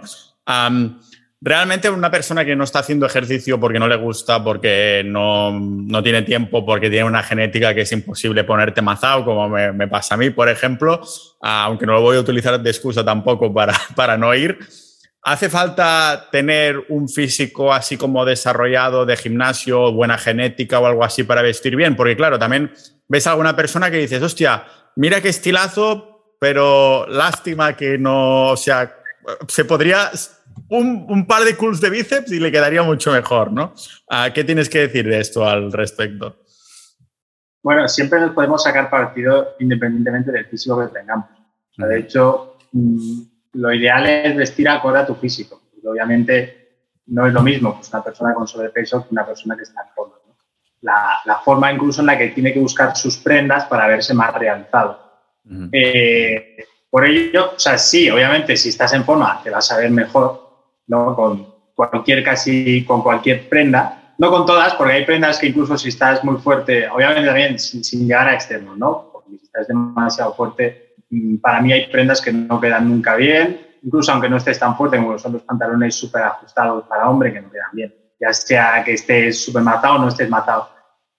Realmente 1.42 1.90
una 1.90 2.12
persona 2.12 2.46
que 2.46 2.56
no 2.56 2.64
está 2.64 2.80
haciendo 2.80 3.08
ejercicio 3.08 3.60
porque 3.60 3.80
no 3.80 3.88
le 3.88 3.96
gusta, 3.96 4.44
porque 4.44 5.02
no, 5.04 5.52
no, 5.52 6.04
tiene 6.04 6.22
tiempo, 6.22 6.64
porque 6.64 6.90
tiene 6.90 7.06
una 7.06 7.24
genética 7.24 7.74
que 7.74 7.82
es 7.82 7.92
imposible 7.92 8.44
ponerte 8.44 8.82
mazao, 8.82 9.26
como 9.26 9.50
me, 9.50 9.72
me 9.74 9.88
pasa 9.88 10.14
a 10.14 10.18
mí, 10.18 10.30
por 10.30 10.48
ejemplo, 10.50 11.02
aunque 11.42 11.88
no 11.88 11.94
lo 11.94 12.02
voy 12.02 12.18
a 12.18 12.20
utilizar 12.20 12.62
de 12.62 12.70
excusa 12.70 13.04
tampoco 13.04 13.52
para, 13.52 13.74
para 13.96 14.18
no 14.18 14.34
ir. 14.36 14.60
¿Hace 15.24 15.50
falta 15.50 16.30
tener 16.32 16.84
un 16.90 17.08
físico 17.08 17.72
así 17.72 17.96
como 17.96 18.26
desarrollado 18.26 19.06
de 19.06 19.18
gimnasio, 19.18 19.92
buena 19.92 20.18
genética 20.18 20.80
o 20.80 20.86
algo 20.86 21.04
así 21.04 21.24
para 21.24 21.44
vestir 21.44 21.76
bien? 21.76 21.96
Porque 21.96 22.16
claro, 22.16 22.40
también 22.40 22.72
ves 23.08 23.28
a 23.28 23.32
alguna 23.32 23.56
persona 23.56 23.92
que 23.92 23.98
dices, 23.98 24.22
hostia, 24.22 24.66
mira 24.96 25.22
qué 25.22 25.30
estilazo, 25.30 26.36
pero 26.40 27.06
lástima 27.08 27.76
que 27.76 28.00
no, 28.00 28.48
o 28.48 28.58
sea, 28.58 28.96
se 29.48 29.66
podría 29.66 30.12
un, 30.72 31.26
par 31.28 31.44
de 31.44 31.56
cools 31.58 31.82
de 31.82 31.90
bíceps 31.90 32.32
y 32.32 32.40
le 32.40 32.52
quedaría 32.52 32.82
mucho 32.82 33.12
mejor, 33.12 33.52
¿no? 33.52 33.74
Ah, 34.10 34.32
¿Qué 34.34 34.44
tienes 34.44 34.70
que 34.70 34.80
decir 34.80 35.06
de 35.06 35.20
esto 35.20 35.48
al 35.48 35.72
respecto? 35.72 36.38
Bueno, 37.62 37.88
siempre 37.88 38.20
nos 38.20 38.32
podemos 38.32 38.64
sacar 38.64 38.90
partido 38.90 39.56
independientemente 39.60 40.32
del 40.32 40.46
físico 40.46 40.80
que 40.80 40.88
tengamos. 40.88 41.26
de 41.78 42.00
hecho, 42.00 42.58
mm, 42.72 43.22
lo 43.54 43.74
ideal 43.74 44.08
es 44.08 44.36
vestir 44.36 44.70
acorde 44.70 45.00
a 45.00 45.06
tu 45.06 45.16
físico. 45.16 45.62
obviamente 45.84 46.58
no 47.08 47.26
es 47.26 47.34
lo 47.34 47.42
mismo 47.42 47.76
pues, 47.76 47.90
una 47.90 48.04
persona 48.04 48.34
con 48.34 48.48
sobrepeso 48.48 49.04
que 49.04 49.12
una 49.12 49.26
persona 49.26 49.58
que 49.58 49.64
está 49.64 49.82
en 49.82 49.94
forma. 49.94 50.16
La, 50.82 51.42
forma 51.44 51.72
incluso 51.72 52.02
en 52.02 52.08
la 52.08 52.18
que 52.18 52.30
tiene 52.30 52.54
que 52.54 52.60
buscar 52.60 52.96
sus 52.96 53.18
prendas 53.18 53.66
para 53.66 53.88
verse 53.88 54.14
más 54.14 54.34
realizado. 54.34 55.00
Por 56.92 57.06
ello, 57.06 57.54
o 57.56 57.60
sea, 57.60 57.78
sí, 57.78 58.10
obviamente, 58.10 58.58
si 58.58 58.70
estás 58.70 58.94
en 58.94 59.06
forma, 59.06 59.42
te 59.42 59.50
vas 59.50 59.72
a 59.72 59.78
ver 59.78 59.90
mejor, 59.92 60.41
¿no? 60.92 61.16
Con 61.16 61.48
cualquier, 61.74 62.24
casi 62.24 62.84
con 62.86 63.02
cualquier 63.02 63.48
prenda. 63.50 64.14
No 64.18 64.30
con 64.30 64.46
todas, 64.46 64.76
porque 64.76 64.94
hay 64.94 65.06
prendas 65.06 65.40
que 65.40 65.48
incluso 65.48 65.78
si 65.78 65.90
estás 65.90 66.24
muy 66.24 66.38
fuerte, 66.38 66.88
obviamente 66.88 67.26
también 67.26 67.58
sin, 67.58 68.08
llegar 68.08 68.28
a 68.28 68.36
extremos, 68.36 68.78
¿no? 68.78 69.10
Porque 69.12 69.30
si 69.30 69.46
estás 69.46 69.68
demasiado 69.68 70.36
fuerte, 70.36 70.94
mm, 71.10 71.38
para 71.38 71.62
mí 71.62 71.72
hay 71.74 71.88
prendas 71.88 72.22
que 72.22 72.32
no 72.32 72.60
quedan 72.60 72.88
nunca 72.88 73.16
bien, 73.16 73.66
incluso 73.82 74.12
aunque 74.12 74.30
no 74.30 74.38
estés 74.38 74.60
tan 74.60 74.78
fuerte, 74.78 74.98
como 74.98 75.18
son 75.18 75.34
los 75.34 75.42
pantalones 75.44 75.96
súper 75.96 76.24
ajustados 76.24 76.84
para 76.88 77.10
hombre, 77.10 77.34
que 77.34 77.42
no 77.42 77.50
quedan 77.50 77.72
bien. 77.74 77.96
Ya 78.20 78.34
sea 78.34 78.84
que 78.84 78.94
estés 78.94 79.44
súper 79.44 79.64
matado 79.64 79.96
o 79.96 79.98
no 80.00 80.10
estés 80.10 80.30
matado. 80.30 80.70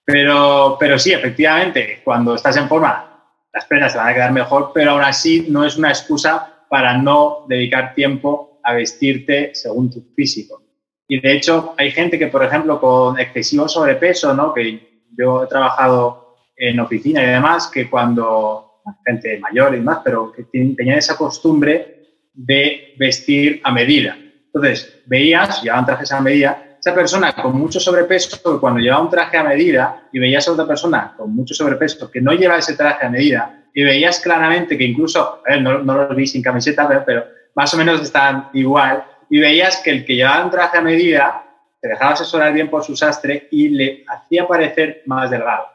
Pero, 0.05 0.77
pero 0.79 0.99
sí, 0.99 1.13
efectivamente, 1.13 2.03
cuando 2.05 2.35
estás 2.35 2.57
en 2.57 2.69
forma, 2.69 3.25
las 3.53 3.65
prendas 3.65 3.93
se 3.93 3.99
van 3.99 4.09
a 4.09 4.15
quedar 4.15 4.33
mejor, 4.33 4.71
pero 4.73 4.93
aún 4.93 5.03
así 5.03 5.47
no 5.49 5.65
es 5.65 5.77
una 5.77 5.89
excusa 5.89 6.67
para 6.69 6.97
no 6.99 7.47
dedicar 7.49 7.95
tiempo 7.95 8.52
a 8.63 8.75
vestirte 8.75 9.55
según 9.55 9.91
tu 9.91 10.03
físico. 10.15 10.63
Y 11.09 11.21
de 11.21 11.35
hecho, 11.35 11.75
hay 11.77 11.91
gente 11.91 12.19
que, 12.19 12.29
por 12.29 12.45
ejemplo, 12.45 12.81
con 12.81 13.19
excesivo 13.19 13.69
sobrepeso, 13.69 14.35
¿no? 14.35 14.55
que 14.55 15.05
yo 15.17 15.45
he 15.45 15.47
trabajado 15.47 16.37
en 16.57 16.81
oficina 16.81 17.23
y 17.23 17.27
demás, 17.27 17.71
que 17.73 17.91
cuando, 17.91 18.81
gente 19.05 19.39
mayor 19.39 19.75
y 19.75 19.79
demás, 19.79 19.99
pero 20.05 20.33
que 20.33 20.45
tenían 20.45 20.99
esa 20.99 21.17
costumbre 21.17 22.03
de 22.33 22.95
vestir 22.99 23.61
a 23.65 23.73
medida. 23.73 24.17
Entonces, 24.47 25.03
veías, 25.07 25.63
llevaban 25.63 25.87
trajes 25.87 26.13
a 26.13 26.21
medida, 26.21 26.79
esa 26.79 26.95
persona 26.95 27.33
con 27.33 27.57
mucho 27.57 27.79
sobrepeso, 27.79 28.61
cuando 28.61 28.81
lleva 28.81 29.01
un 29.01 29.09
traje 29.09 29.37
a 29.37 29.45
medida 29.45 30.09
y 30.13 30.19
veías 30.19 30.49
a 30.49 30.53
otra 30.53 30.67
persona 30.67 31.15
con 31.17 31.33
mucho 31.35 31.55
sobrepeso 31.55 32.11
que 32.11 32.21
no 32.21 32.33
lleva 32.33 32.59
ese 32.59 32.75
traje 32.75 33.07
a 33.07 33.11
medida 33.11 33.67
y 33.73 33.85
veías 33.85 34.19
claramente 34.21 34.77
que 34.77 34.85
incluso, 34.85 35.43
no, 35.61 35.79
no 35.79 35.95
los 35.95 36.17
vi 36.17 36.27
sin 36.27 36.43
camiseta, 36.43 37.05
pero, 37.05 37.25
más 37.55 37.73
o 37.75 37.77
menos 37.77 38.01
están 38.01 38.49
igual, 38.53 39.05
y 39.31 39.41
veías 39.41 39.79
que 39.79 39.91
el 39.91 40.05
que 40.05 40.17
llevaba 40.17 40.45
un 40.45 40.51
traje 40.51 40.79
a 40.79 40.83
medida 40.83 41.45
se 41.81 41.89
dejaba 41.89 42.13
asesorar 42.13 42.53
bien 42.53 42.71
por 42.71 42.85
su 42.85 42.97
sastre 42.97 43.49
y 43.51 43.69
le 43.71 44.05
hacía 44.07 44.47
parecer 44.47 45.03
más 45.07 45.31
delgado. 45.31 45.67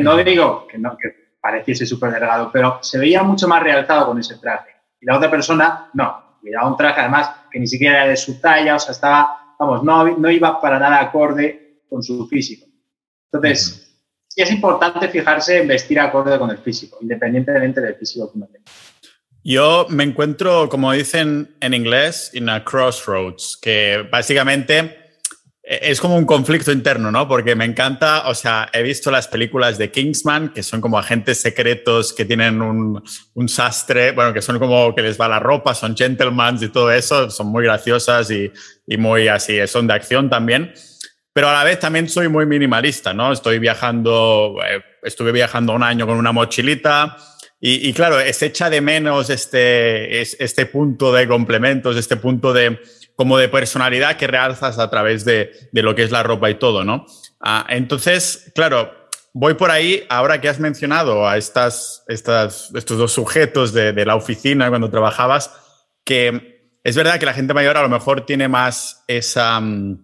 No 0.00 0.16
digo 0.16 0.66
que, 0.66 0.76
no, 0.76 0.96
que 0.96 1.36
pareciese 1.40 1.86
súper 1.86 2.12
delgado, 2.12 2.50
pero 2.52 2.78
se 2.82 2.98
veía 2.98 3.22
mucho 3.22 3.48
más 3.48 3.62
realzado 3.62 4.06
con 4.06 4.18
ese 4.18 4.36
traje. 4.36 4.70
Y 5.00 5.06
la 5.06 5.16
otra 5.16 5.30
persona, 5.30 5.88
no, 5.94 6.38
llevaba 6.42 6.68
un 6.68 6.76
traje 6.76 7.00
además 7.00 7.30
que 7.50 7.58
ni 7.58 7.66
siquiera 7.66 8.02
era 8.02 8.08
de 8.08 8.16
su 8.16 8.40
talla, 8.40 8.76
o 8.76 8.78
sea, 8.78 8.92
estaba 8.92 9.40
vamos, 9.60 9.82
no, 10.18 10.30
iba 10.30 10.60
para 10.60 10.78
nada 10.78 11.00
acorde 11.00 11.82
con 11.88 12.02
su 12.02 12.26
físico. 12.26 12.66
Entonces, 13.30 13.94
sí 14.26 14.42
es 14.42 14.50
importante 14.50 15.08
fijarse 15.08 15.60
en 15.60 15.68
vestir 15.68 16.00
acorde 16.00 16.38
con 16.38 16.50
el 16.50 16.58
físico, 16.58 16.98
independientemente 17.02 17.80
del 17.80 17.94
físico 17.94 18.32
que 18.32 18.38
uno 18.38 18.46
tenga. 18.46 18.64
Yo 19.42 19.86
me 19.88 20.04
encuentro, 20.04 20.68
como 20.68 20.92
dicen 20.92 21.56
en 21.60 21.72
inglés, 21.72 22.30
en 22.34 22.48
a 22.50 22.62
crossroads, 22.62 23.58
que 23.60 24.06
básicamente 24.10 25.00
es 25.62 26.00
como 26.00 26.16
un 26.16 26.26
conflicto 26.26 26.72
interno, 26.72 27.10
¿no? 27.10 27.28
Porque 27.28 27.54
me 27.54 27.64
encanta, 27.64 28.28
o 28.28 28.34
sea, 28.34 28.68
he 28.72 28.82
visto 28.82 29.10
las 29.10 29.28
películas 29.28 29.78
de 29.78 29.90
Kingsman, 29.90 30.52
que 30.52 30.62
son 30.62 30.80
como 30.80 30.98
agentes 30.98 31.40
secretos 31.40 32.12
que 32.12 32.24
tienen 32.24 32.60
un, 32.60 33.02
un, 33.34 33.48
sastre, 33.48 34.10
bueno, 34.10 34.34
que 34.34 34.42
son 34.42 34.58
como 34.58 34.94
que 34.94 35.02
les 35.02 35.18
va 35.18 35.28
la 35.28 35.38
ropa, 35.38 35.74
son 35.74 35.96
gentlemen 35.96 36.58
y 36.60 36.68
todo 36.68 36.90
eso, 36.90 37.30
son 37.30 37.46
muy 37.46 37.64
graciosas 37.64 38.30
y, 38.32 38.50
y 38.86 38.96
muy 38.96 39.28
así, 39.28 39.64
son 39.68 39.86
de 39.86 39.94
acción 39.94 40.28
también. 40.28 40.72
Pero 41.32 41.48
a 41.48 41.52
la 41.52 41.64
vez 41.64 41.78
también 41.78 42.08
soy 42.08 42.28
muy 42.28 42.46
minimalista, 42.46 43.14
¿no? 43.14 43.32
Estoy 43.32 43.60
viajando, 43.60 44.56
eh, 44.66 44.82
estuve 45.04 45.30
viajando 45.30 45.72
un 45.72 45.84
año 45.84 46.04
con 46.04 46.16
una 46.16 46.32
mochilita 46.32 47.16
y, 47.62 47.92
claro, 47.92 48.18
es 48.18 48.42
echa 48.42 48.70
de 48.70 48.80
menos 48.80 49.28
este, 49.28 50.22
este 50.22 50.64
punto 50.64 51.12
de 51.12 51.28
complementos, 51.28 51.96
este 51.96 52.16
punto 52.16 52.54
de 52.54 52.80
como 53.20 53.36
de 53.36 53.50
personalidad 53.50 54.16
que 54.16 54.26
realzas 54.26 54.78
a 54.78 54.88
través 54.88 55.26
de, 55.26 55.52
lo 55.72 55.94
que 55.94 56.04
es 56.04 56.10
la 56.10 56.22
ropa 56.22 56.48
y 56.48 56.54
todo, 56.54 56.84
¿no? 56.84 57.04
Ah, 57.38 57.66
entonces, 57.68 58.50
claro, 58.54 58.90
voy 59.34 59.52
por 59.52 59.70
ahí, 59.70 60.06
ahora 60.08 60.40
que 60.40 60.48
has 60.48 60.58
mencionado 60.58 61.28
a 61.28 61.36
estas, 61.36 62.02
estas, 62.08 62.72
estos 62.74 62.96
dos 62.96 63.12
sujetos 63.12 63.74
de, 63.74 63.92
la 64.06 64.16
oficina 64.16 64.70
cuando 64.70 64.88
trabajabas, 64.88 65.50
que 66.02 66.62
es 66.82 66.96
verdad 66.96 67.20
que 67.20 67.26
la 67.26 67.34
gente 67.34 67.52
mayor 67.52 67.76
a 67.76 67.82
lo 67.82 67.90
mejor 67.90 68.24
tiene 68.24 68.48
más 68.48 69.04
esa, 69.06 69.60
mm, 69.60 70.02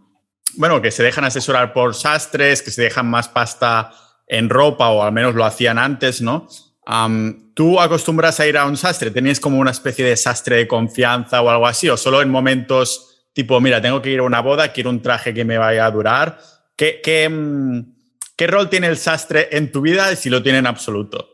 bueno, 0.58 0.82
que 0.82 0.90
se 0.90 1.02
dejan 1.02 1.24
asesorar 1.24 1.72
por 1.72 1.94
sastres, 1.94 2.60
que 2.60 2.70
se 2.70 2.82
dejan 2.82 3.06
más 3.06 3.28
pasta 3.28 3.92
en 4.26 4.50
ropa 4.50 4.90
o 4.90 5.02
al 5.02 5.12
menos 5.12 5.34
lo 5.34 5.46
hacían 5.46 5.78
antes, 5.78 6.20
¿no? 6.20 6.48
¿Tú 7.54 7.80
acostumbras 7.80 8.38
a 8.38 8.46
ir 8.46 8.56
a 8.56 8.66
un 8.66 8.76
sastre? 8.76 9.10
¿Tenías 9.10 9.40
como 9.40 9.58
una 9.58 9.72
especie 9.72 10.04
de 10.04 10.16
sastre 10.16 10.56
de 10.56 10.68
confianza 10.68 11.42
o 11.42 11.50
algo 11.50 11.66
así? 11.66 11.88
¿O 11.88 11.96
solo 11.96 12.22
en 12.22 12.30
momentos 12.30 13.28
tipo, 13.32 13.60
mira, 13.60 13.80
tengo 13.80 14.00
que 14.00 14.10
ir 14.10 14.20
a 14.20 14.22
una 14.22 14.40
boda, 14.40 14.72
quiero 14.72 14.90
un 14.90 15.02
traje 15.02 15.34
que 15.34 15.44
me 15.44 15.58
vaya 15.58 15.84
a 15.84 15.90
durar? 15.90 16.38
¿Qué, 16.76 17.00
qué, 17.02 17.28
mm, 17.28 17.80
qué 18.36 18.46
rol 18.46 18.70
tiene 18.70 18.86
el 18.86 18.96
sastre 18.96 19.48
en 19.50 19.72
tu 19.72 19.80
vida 19.80 20.12
y 20.12 20.16
si 20.16 20.30
lo 20.30 20.42
tiene 20.42 20.58
en 20.58 20.66
absoluto? 20.66 21.28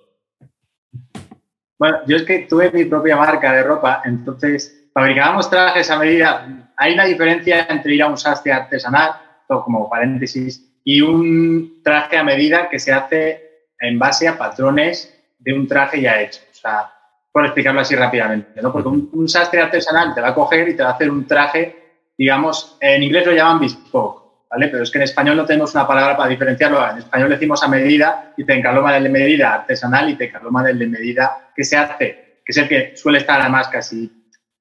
Bueno, 1.78 1.98
yo 2.06 2.16
es 2.16 2.22
que 2.22 2.46
tuve 2.48 2.70
mi 2.70 2.84
propia 2.84 3.16
marca 3.16 3.52
de 3.52 3.64
ropa, 3.64 4.02
entonces 4.04 4.88
fabricábamos 4.94 5.50
trajes 5.50 5.90
a 5.90 5.98
medida. 5.98 6.72
Hay 6.76 6.94
una 6.94 7.04
diferencia 7.04 7.66
entre 7.68 7.94
ir 7.94 8.02
a 8.02 8.06
un 8.06 8.16
sastre 8.16 8.52
artesanal, 8.52 9.12
como 9.48 9.90
paréntesis, 9.90 10.64
y 10.84 11.00
un 11.00 11.82
traje 11.82 12.16
a 12.16 12.24
medida 12.24 12.70
que 12.70 12.78
se 12.78 12.92
hace 12.92 13.66
en 13.80 13.98
base 13.98 14.28
a 14.28 14.38
patrones 14.38 15.11
de 15.42 15.52
un 15.52 15.66
traje 15.66 16.00
ya 16.00 16.20
hecho. 16.20 16.40
O 16.50 16.54
sea, 16.54 16.90
por 17.30 17.44
explicarlo 17.44 17.80
así 17.80 17.94
rápidamente, 17.96 18.60
¿no? 18.60 18.70
Porque 18.70 18.88
un, 18.88 19.28
sastre 19.28 19.62
artesanal 19.62 20.14
te 20.14 20.20
va 20.20 20.28
a 20.28 20.34
coger 20.34 20.68
y 20.68 20.76
te 20.76 20.82
va 20.82 20.90
a 20.90 20.92
hacer 20.92 21.10
un 21.10 21.26
traje, 21.26 21.76
digamos, 22.16 22.76
en 22.80 23.02
inglés 23.02 23.26
lo 23.26 23.32
llaman 23.32 23.60
bespoke, 23.60 24.48
¿vale? 24.50 24.68
Pero 24.68 24.82
es 24.82 24.90
que 24.90 24.98
en 24.98 25.04
español 25.04 25.36
no 25.38 25.46
tenemos 25.46 25.74
una 25.74 25.86
palabra 25.86 26.16
para 26.16 26.28
diferenciarlo. 26.28 26.86
En 26.90 26.98
español 26.98 27.30
decimos 27.30 27.62
a 27.62 27.68
medida 27.68 28.34
y 28.36 28.44
te 28.44 28.52
encaloma 28.52 28.92
del 28.92 29.04
de 29.04 29.08
medida 29.08 29.54
artesanal 29.54 30.10
y 30.10 30.16
te 30.16 30.26
encaloma 30.26 30.62
del 30.62 30.78
de 30.78 30.86
medida 30.86 31.50
que 31.56 31.64
se 31.64 31.76
hace, 31.76 32.40
que 32.44 32.52
es 32.52 32.56
el 32.58 32.68
que 32.68 32.96
suele 32.96 33.18
estar 33.18 33.40
además 33.40 33.68
casi 33.68 34.10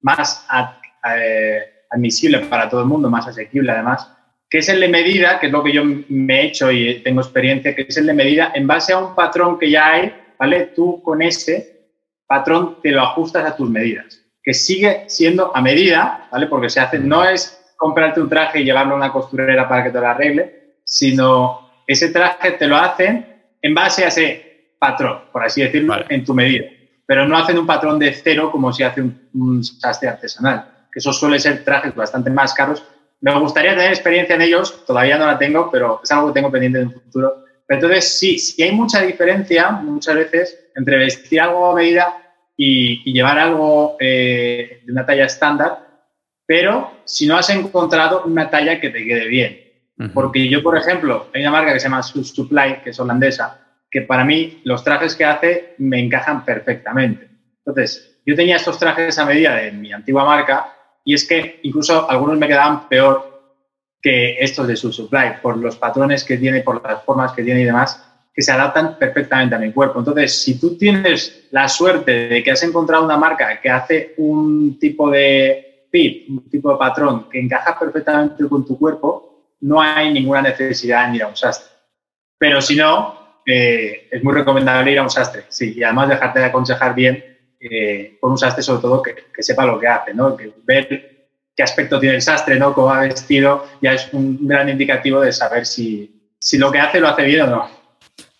más 0.02 0.48
eh, 1.15 1.84
admisible 1.89 2.39
para 2.39 2.70
todo 2.70 2.82
el 2.82 2.88
mundo, 2.88 3.10
más 3.10 3.28
asequible 3.28 3.72
además, 3.74 4.10
que 4.50 4.60
es 4.60 4.70
el 4.70 4.80
de 4.80 4.88
medida, 4.88 5.39
que 5.39 5.48
es 5.48 5.52
lo 5.52 5.63
que 5.63 5.74
yo 5.74 5.84
me 5.86 6.41
he 6.41 6.46
hecho 6.48 6.72
y 6.72 7.02
tengo 7.04 7.22
experiencia, 7.22 7.76
que 7.76 7.86
es 7.88 7.98
el 7.98 8.08
de 8.08 8.13
medida 8.13 8.52
en 8.54 8.65
base 8.67 8.94
a 8.94 8.98
un 8.98 9.13
patrón 9.13 9.60
que 9.60 9.70
ya 9.70 9.88
hay, 9.88 10.13
¿vale? 10.42 10.72
Tú 10.76 11.04
con 11.04 11.22
ese 11.22 11.92
patrón 12.26 12.80
te 12.82 12.90
lo 12.90 13.02
ajustas 13.02 13.46
a 13.46 13.56
tus 13.56 13.70
medidas, 13.70 14.20
que 14.42 14.56
sigue 14.56 15.04
siendo 15.08 15.56
a 15.56 15.62
medida, 15.62 16.28
¿vale? 16.32 16.48
Porque 16.48 16.68
se 16.68 16.80
hace, 16.80 16.98
no 16.98 17.24
es 17.24 17.72
comprarte 17.78 18.20
un 18.20 18.28
traje 18.28 18.60
y 18.60 18.64
llevarlo 18.64 18.96
a 18.96 18.98
una 18.98 19.12
costurera 19.12 19.70
para 19.70 19.84
que 19.84 19.92
te 19.92 20.00
lo 20.00 20.08
arregle, 20.08 20.78
sino 20.84 21.84
ese 21.86 22.10
traje 22.10 22.54
te 22.54 22.66
lo 22.66 22.76
hacen 22.76 23.24
en 23.62 23.76
base 23.76 24.04
a 24.04 24.08
ese 24.08 24.74
patrón, 24.80 25.26
por 25.32 25.44
así 25.44 25.62
decirlo, 25.62 25.94
en 26.10 26.26
tu 26.26 26.34
medida. 26.34 26.66
Pero 27.06 27.28
no 27.28 27.38
hacen 27.38 27.60
un 27.60 27.68
patrón 27.68 28.00
de 28.00 28.12
cero 28.12 28.50
como 28.52 28.74
si 28.74 28.82
hace 28.82 29.04
un, 29.04 29.64
sastre 29.64 30.10
artesanal, 30.10 30.88
que 30.92 30.98
eso 30.98 31.14
suele 31.14 31.38
ser 31.38 31.64
trajes 31.64 31.94
bastante 31.94 32.32
más 32.32 32.56
caros. 32.56 32.84
Me 33.20 33.40
gustaría 33.40 33.76
tener 33.76 33.92
experiencia 33.92 34.34
en 34.34 34.42
ellos, 34.42 34.84
todavía 34.88 35.20
no 35.20 35.28
la 35.28 35.38
tengo, 35.38 35.70
pero 35.70 36.02
es 36.04 36.12
algo 36.12 36.30
que 36.30 36.34
tengo 36.34 36.50
pendiente 36.50 36.80
en 36.80 36.88
el 36.88 36.94
futuro. 36.96 37.46
Entonces, 37.72 38.20
sí, 38.20 38.38
sí 38.38 38.62
hay 38.62 38.74
mucha 38.74 39.02
diferencia 39.02 39.72
muchas 39.72 40.16
veces 40.16 40.72
entre 40.76 40.98
vestir 40.98 41.40
algo 41.40 41.72
a 41.72 41.76
medida 41.76 42.18
y, 42.58 43.14
llevar 43.14 43.40
algo 43.40 43.96
eh, 43.98 44.82
de 44.86 44.92
una 44.92 45.06
talla 45.06 45.26
estándar, 45.26 45.88
pero 46.46 46.92
si 47.06 47.26
no 47.26 47.38
has 47.38 47.50
encontrado 47.50 48.24
una 48.26 48.50
talla 48.50 48.82
que 48.82 48.90
te 48.90 49.06
quede 49.06 49.28
bien. 49.28 49.72
Porque 50.14 50.50
yo, 50.50 50.64
por 50.64 50.76
ejemplo, 50.76 51.28
hay 51.34 51.42
una 51.42 51.52
marca 51.52 51.74
que 51.74 51.80
se 51.80 51.86
llama 51.86 52.02
Supply, 52.02 52.82
que 52.84 52.90
es 52.90 53.00
holandesa, 53.00 53.62
que 53.90 54.02
para 54.02 54.26
mí 54.26 54.60
los 54.64 54.84
trajes 54.84 55.16
que 55.16 55.26
hace 55.26 55.76
me 55.78 56.00
encajan 56.00 56.44
perfectamente. 56.44 57.30
Entonces, 57.60 58.20
yo 58.26 58.36
tenía 58.36 58.56
estos 58.56 58.80
trajes 58.80 59.18
a 59.20 59.26
medida 59.26 59.56
de 59.56 59.72
mi 59.72 59.94
antigua 59.94 60.26
marca 60.26 60.76
y 61.06 61.14
es 61.14 61.28
que 61.28 61.60
incluso 61.62 62.10
algunos 62.10 62.38
me 62.38 62.48
quedaban 62.48 62.90
peor 62.90 63.31
que 64.02 64.38
estos 64.40 64.68
de 64.68 64.76
Supply, 64.76 65.42
por 65.42 65.58
los 65.58 65.76
patrones 65.76 66.24
que 66.24 66.38
tiene, 66.38 66.62
por 66.62 66.84
las 66.84 67.04
formas 67.04 67.34
que 67.34 67.44
tiene 67.44 67.62
y 67.62 67.66
demás, 67.66 68.04
que 68.34 68.42
se 68.42 68.52
adaptan 68.52 68.98
perfectamente 68.98 69.56
a 69.56 69.60
mi 69.60 69.72
cuerpo. 69.72 70.00
Entonces, 70.00 70.42
si 70.42 70.60
tú 70.60 70.78
tienes 70.78 71.48
la 71.52 71.68
suerte 71.68 72.30
de 72.30 72.44
que 72.44 72.52
has 72.52 72.64
encontrado 72.64 73.04
una 73.04 73.18
marca 73.18 73.60
que 73.60 73.70
hace 73.70 74.14
un 74.18 74.80
tipo 74.80 75.10
de 75.10 75.86
fit, 75.92 76.30
un 76.30 76.50
tipo 76.50 76.72
de 76.72 76.78
patrón 76.78 77.30
que 77.30 77.40
encaja 77.40 77.78
perfectamente 77.78 78.48
con 78.48 78.66
tu 78.66 78.78
cuerpo, 78.78 79.32
no 79.62 79.82
hay 79.82 80.12
ninguna 80.12 80.42
necesidad 80.42 81.08
en 81.08 81.16
ir 81.16 81.24
a 81.24 81.28
un 81.28 81.36
sastre. 81.36 81.70
Pero 82.38 82.62
si 82.62 82.76
no, 82.76 83.42
eh, 83.46 84.08
es 84.10 84.24
muy 84.24 84.34
recomendable 84.34 84.92
ir 84.92 85.00
a 85.00 85.04
un 85.04 85.10
sastre, 85.10 85.44
sí, 85.50 85.74
y 85.76 85.84
además 85.84 86.10
dejarte 86.10 86.40
de 86.40 86.46
aconsejar 86.46 86.96
bien 86.96 87.24
eh, 87.60 88.18
con 88.20 88.32
un 88.32 88.38
sastre, 88.38 88.64
sobre 88.64 88.82
todo 88.82 89.02
que, 89.02 89.44
sepa 89.44 89.66
lo 89.66 89.80
que 89.80 89.88
hace, 89.88 90.14
¿no? 90.14 90.36
Que 90.36 90.52
ver 90.64 91.11
qué 91.56 91.64
aspecto 91.64 92.00
tiene 92.00 92.16
el 92.16 92.22
sastre, 92.22 92.58
¿no? 92.58 92.74
Cómo 92.74 92.92
ha 92.92 93.02
vestido, 93.02 93.68
ya 93.82 93.94
es 93.94 94.10
un 94.14 94.48
gran 94.48 94.70
indicativo 94.70 95.22
de 95.22 95.32
saber 95.32 95.66
si, 95.66 96.34
si 96.40 96.58
lo 96.58 96.72
que 96.72 96.80
hace 96.80 97.00
lo 97.00 97.08
hace 97.08 97.24
bien 97.24 97.42
o 97.42 97.48
no. 97.48 97.82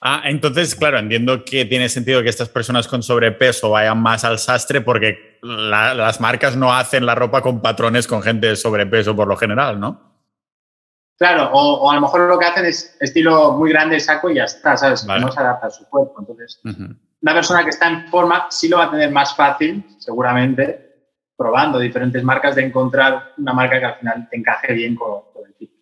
Ah, 0.04 0.24
entonces, 0.26 0.74
claro, 0.74 0.97
entiendo 0.97 1.45
que 1.45 1.65
tiene 1.65 1.88
sentido 1.88 2.24
que 2.24 2.30
estas 2.30 2.50
personas 2.50 2.88
con 2.88 3.04
sobrepeso 3.04 3.69
vayan 3.69 4.02
más 4.02 4.24
al 4.24 4.39
sastre 4.39 4.82
porque 4.82 5.38
las 5.43 6.19
marcas 6.19 6.58
no 6.58 6.74
hacen 6.74 7.06
la 7.06 7.13
ropa 7.13 7.41
con 7.41 7.62
patrones 7.62 8.08
con 8.08 8.24
gente 8.24 8.47
de 8.47 8.56
sobrepeso 8.56 9.15
por 9.15 9.28
lo 9.28 9.38
general, 9.38 9.80
¿no? 9.80 10.12
Claro, 11.19 11.52
o, 11.54 11.91
a 11.91 11.93
lo 11.93 12.02
mejor 12.02 12.21
lo 12.21 12.39
que 12.39 12.45
hacen 12.45 12.65
es 12.65 12.97
estilo 13.00 13.52
muy 13.52 13.69
grande 13.69 14.00
saco 14.00 14.32
y 14.32 14.36
ya 14.38 14.45
está, 14.45 14.76
¿sabes? 14.76 15.04
Que 15.04 15.19
no 15.19 15.32
se 15.32 15.39
adapta 15.39 15.67
a 15.67 15.69
su 15.69 15.88
cuerpo. 15.88 16.15
Entonces, 16.17 16.60
una 16.63 17.34
persona 17.36 17.63
que 17.63 17.69
está 17.69 17.88
en 17.88 18.08
forma 18.08 18.47
sí 18.50 18.69
lo 18.69 18.78
va 18.78 18.86
a 18.86 18.91
tener 18.91 19.12
más 19.12 19.36
fácil, 19.36 19.86
seguramente, 20.00 20.90
probando 21.41 21.80
diferentes 21.80 22.23
marcas, 22.23 22.56
de 22.56 22.63
encontrar 22.63 23.34
una 23.38 23.51
marca 23.51 23.80
que 23.80 23.86
al 23.86 23.95
final 23.95 24.27
te 24.30 24.38
encaje 24.38 24.73
bien 24.73 24.95
con, 24.95 25.23
el 25.43 25.56
tipo. 25.56 25.73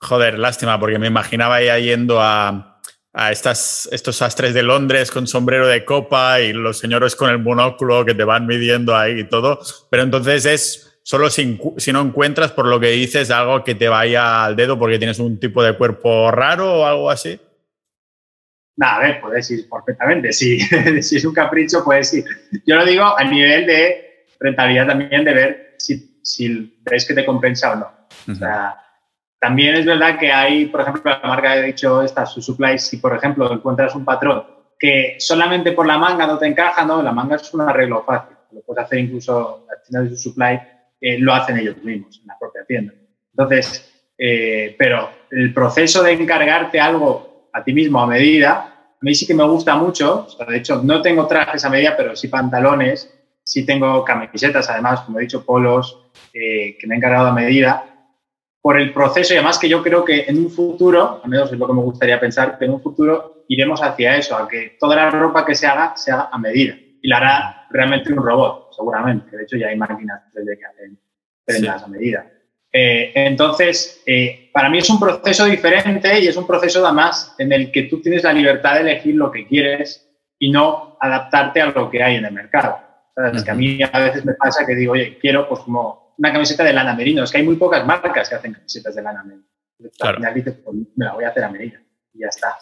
Joder, 0.00 0.38
lástima, 0.38 0.80
porque 0.80 0.98
me 0.98 1.06
imaginaba 1.06 1.60
ya 1.60 1.78
yendo 1.78 2.18
a, 2.18 2.80
a 3.12 3.30
estas, 3.30 3.90
estos 3.92 4.16
sastres 4.16 4.54
de 4.54 4.62
Londres 4.62 5.10
con 5.10 5.26
sombrero 5.26 5.66
de 5.66 5.84
copa 5.84 6.40
y 6.40 6.54
los 6.54 6.78
señores 6.78 7.14
con 7.14 7.28
el 7.28 7.40
monóculo 7.40 8.06
que 8.06 8.14
te 8.14 8.24
van 8.24 8.46
midiendo 8.46 8.96
ahí 8.96 9.20
y 9.20 9.24
todo. 9.24 9.60
Pero 9.90 10.02
entonces 10.02 10.46
es 10.46 10.98
solo 11.02 11.28
si, 11.28 11.60
si, 11.76 11.92
no 11.92 12.00
encuentras, 12.00 12.52
por 12.52 12.66
lo 12.66 12.80
que 12.80 12.88
dices, 12.88 13.30
algo 13.30 13.62
que 13.64 13.74
te 13.74 13.88
vaya 13.88 14.46
al 14.46 14.56
dedo 14.56 14.78
porque 14.78 14.98
tienes 14.98 15.18
un 15.18 15.38
tipo 15.38 15.62
de 15.62 15.76
cuerpo 15.76 16.30
raro 16.30 16.80
o 16.80 16.86
algo 16.86 17.10
así. 17.10 17.38
Nada, 18.76 18.96
a 18.96 19.00
ver, 19.00 19.20
puedes 19.20 19.50
ir 19.50 19.68
perfectamente. 19.68 20.32
Si, 20.32 20.58
si 21.02 21.16
es 21.16 21.24
un 21.24 21.34
capricho, 21.34 21.84
puedes 21.84 22.12
ir. 22.14 22.24
Yo 22.66 22.76
lo 22.76 22.84
digo 22.84 23.04
a 23.04 23.24
nivel 23.24 23.66
de 23.66 24.13
rentabilidad 24.44 24.86
también, 24.86 25.24
de 25.24 25.34
ver 25.34 25.74
si, 25.78 26.20
si 26.22 26.78
ves 26.82 27.06
que 27.06 27.14
te 27.14 27.24
compensa 27.24 27.72
o 27.72 27.76
no. 27.76 27.90
O 28.30 28.34
sea, 28.34 28.76
también 29.40 29.74
es 29.74 29.84
verdad 29.84 30.18
que 30.18 30.30
hay, 30.30 30.66
por 30.66 30.82
ejemplo, 30.82 31.02
la 31.04 31.28
marca 31.28 31.54
que 31.54 31.60
he 31.60 31.62
dicho, 31.64 32.02
esta, 32.02 32.26
su 32.26 32.40
supply, 32.40 32.78
si 32.78 32.98
por 32.98 33.14
ejemplo 33.14 33.52
encuentras 33.52 33.94
un 33.94 34.04
patrón 34.04 34.54
que 34.78 35.16
solamente 35.18 35.72
por 35.72 35.86
la 35.86 35.98
manga 35.98 36.26
no 36.26 36.38
te 36.38 36.46
encaja, 36.46 36.84
¿no? 36.84 37.02
La 37.02 37.12
manga 37.12 37.36
es 37.36 37.52
un 37.54 37.62
arreglo 37.62 38.04
fácil. 38.04 38.36
Lo 38.52 38.60
puedes 38.62 38.84
hacer 38.84 38.98
incluso 38.98 39.66
las 39.68 39.82
tiendas 39.82 40.10
de 40.10 40.16
su 40.16 40.30
supply, 40.30 40.60
eh, 41.00 41.18
lo 41.18 41.32
hacen 41.32 41.58
ellos 41.58 41.76
mismos 41.82 42.20
en 42.20 42.26
la 42.26 42.38
propia 42.38 42.64
tienda. 42.64 42.92
Entonces, 43.30 43.90
eh, 44.16 44.76
pero 44.78 45.10
el 45.30 45.52
proceso 45.52 46.02
de 46.02 46.12
encargarte 46.12 46.80
algo 46.80 47.48
a 47.52 47.64
ti 47.64 47.72
mismo 47.72 48.00
a 48.00 48.06
medida, 48.06 48.52
a 48.52 48.98
mí 49.00 49.14
sí 49.14 49.26
que 49.26 49.34
me 49.34 49.44
gusta 49.44 49.74
mucho. 49.76 50.26
de 50.48 50.56
hecho, 50.56 50.82
no 50.82 51.02
tengo 51.02 51.26
trajes 51.26 51.64
a 51.64 51.70
medida, 51.70 51.96
pero 51.96 52.14
sí 52.14 52.28
pantalones, 52.28 53.12
sí 53.44 53.64
tengo 53.64 54.04
camisetas, 54.04 54.68
además, 54.70 55.02
como 55.02 55.18
he 55.18 55.22
dicho, 55.22 55.44
polos 55.44 56.10
eh, 56.32 56.76
que 56.78 56.86
me 56.86 56.94
he 56.94 56.98
encargado 56.98 57.28
a 57.28 57.32
medida 57.32 57.84
por 58.60 58.80
el 58.80 58.92
proceso 58.92 59.34
y 59.34 59.36
además 59.36 59.58
que 59.58 59.68
yo 59.68 59.82
creo 59.82 60.04
que 60.04 60.24
en 60.26 60.38
un 60.38 60.50
futuro, 60.50 61.20
al 61.22 61.28
menos 61.28 61.52
es 61.52 61.58
lo 61.58 61.66
que 61.66 61.74
me 61.74 61.82
gustaría 61.82 62.18
pensar, 62.18 62.58
que 62.58 62.64
en 62.64 62.72
un 62.72 62.82
futuro 62.82 63.44
iremos 63.48 63.82
hacia 63.82 64.16
eso, 64.16 64.36
a 64.36 64.48
que 64.48 64.76
toda 64.80 64.96
la 64.96 65.10
ropa 65.10 65.44
que 65.44 65.54
se 65.54 65.66
haga 65.66 65.94
se 65.96 66.10
haga 66.10 66.30
a 66.32 66.38
medida 66.38 66.74
y 67.02 67.08
la 67.08 67.18
hará 67.18 67.66
realmente 67.68 68.10
un 68.10 68.24
robot, 68.24 68.72
seguramente, 68.74 69.36
de 69.36 69.42
hecho 69.42 69.58
ya 69.58 69.68
hay 69.68 69.76
máquinas 69.76 70.22
3D 70.32 70.58
que 70.58 70.64
hacen 70.64 70.98
prendas 71.44 71.82
a 71.82 71.88
medida. 71.88 72.26
Eh, 72.72 73.12
entonces, 73.14 74.02
eh, 74.06 74.48
para 74.52 74.70
mí 74.70 74.78
es 74.78 74.88
un 74.88 74.98
proceso 74.98 75.44
diferente 75.44 76.18
y 76.18 76.26
es 76.26 76.36
un 76.36 76.46
proceso 76.46 76.84
además 76.84 77.34
en 77.38 77.52
el 77.52 77.70
que 77.70 77.82
tú 77.82 78.00
tienes 78.00 78.24
la 78.24 78.32
libertad 78.32 78.74
de 78.74 78.80
elegir 78.80 79.14
lo 79.14 79.30
que 79.30 79.46
quieres 79.46 80.10
y 80.38 80.50
no 80.50 80.96
adaptarte 80.98 81.60
a 81.60 81.66
lo 81.66 81.90
que 81.90 82.02
hay 82.02 82.16
en 82.16 82.24
el 82.24 82.32
mercado. 82.32 82.78
Es 83.32 83.44
que 83.44 83.50
a 83.50 83.54
mí 83.54 83.78
a 83.82 83.98
veces 83.98 84.24
me 84.24 84.34
pasa 84.34 84.66
que 84.66 84.74
digo, 84.74 84.92
oye, 84.92 85.18
quiero 85.20 85.48
pues 85.48 85.60
como 85.60 86.14
una 86.18 86.32
camiseta 86.32 86.64
de 86.64 86.72
lana 86.72 86.94
merino. 86.94 87.22
Es 87.22 87.30
que 87.30 87.38
hay 87.38 87.44
muy 87.44 87.56
pocas 87.56 87.86
marcas 87.86 88.28
que 88.28 88.34
hacen 88.34 88.52
camisetas 88.52 88.94
de 88.94 89.02
lana 89.02 89.22
merino. 89.22 89.44
Al 90.00 90.16
final 90.16 90.34
dices, 90.34 90.54
pues, 90.64 90.76
me 90.96 91.04
la 91.04 91.14
voy 91.14 91.24
a 91.24 91.28
hacer 91.28 91.44
a 91.44 91.50
merino 91.50 91.78
y 92.12 92.20
ya 92.20 92.28
está. 92.28 92.56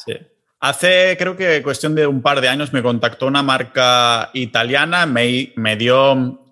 Hace, 0.60 1.16
creo 1.18 1.36
que 1.36 1.62
cuestión 1.62 1.94
de 1.94 2.06
un 2.06 2.22
par 2.22 2.40
de 2.40 2.48
años, 2.48 2.72
me 2.72 2.82
contactó 2.82 3.26
una 3.26 3.42
marca 3.42 4.30
italiana, 4.32 5.06
me, 5.06 5.52
me 5.56 5.76
dio. 5.76 6.48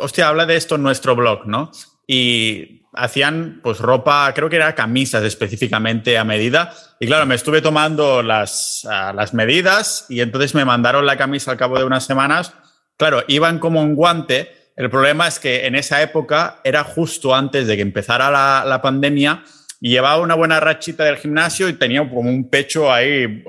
Hostia, 0.00 0.28
habla 0.28 0.46
de 0.46 0.56
esto 0.56 0.76
en 0.76 0.82
nuestro 0.82 1.16
blog, 1.16 1.46
¿no? 1.46 1.70
Y 2.06 2.80
hacían 2.92 3.60
pues 3.62 3.78
ropa, 3.78 4.32
creo 4.34 4.48
que 4.48 4.56
era 4.56 4.74
camisas 4.74 5.22
específicamente 5.24 6.18
a 6.18 6.24
medida. 6.24 6.72
Y 6.98 7.06
claro, 7.06 7.26
me 7.26 7.34
estuve 7.34 7.62
tomando 7.62 8.22
las, 8.22 8.82
las 8.84 9.34
medidas 9.34 10.06
y 10.08 10.20
entonces 10.20 10.54
me 10.54 10.64
mandaron 10.64 11.06
la 11.06 11.16
camisa 11.16 11.52
al 11.52 11.56
cabo 11.56 11.78
de 11.78 11.84
unas 11.84 12.04
semanas. 12.04 12.54
Claro, 13.00 13.24
iban 13.26 13.58
como 13.58 13.80
un 13.80 13.96
guante 13.96 14.60
el 14.80 14.88
problema 14.88 15.28
es 15.28 15.38
que 15.38 15.66
en 15.66 15.74
esa 15.74 16.00
época 16.00 16.62
era 16.64 16.84
justo 16.84 17.34
antes 17.34 17.66
de 17.66 17.76
que 17.76 17.82
empezara 17.82 18.30
la, 18.64 18.80
pandemia 18.80 19.44
y 19.78 19.90
llevaba 19.90 20.22
una 20.22 20.34
buena 20.34 20.58
rachita 20.58 21.04
del 21.04 21.18
gimnasio 21.18 21.68
y 21.68 21.74
tenía 21.74 22.00
como 22.08 22.30
un 22.30 22.48
pecho 22.48 22.90
ahí 22.90 23.44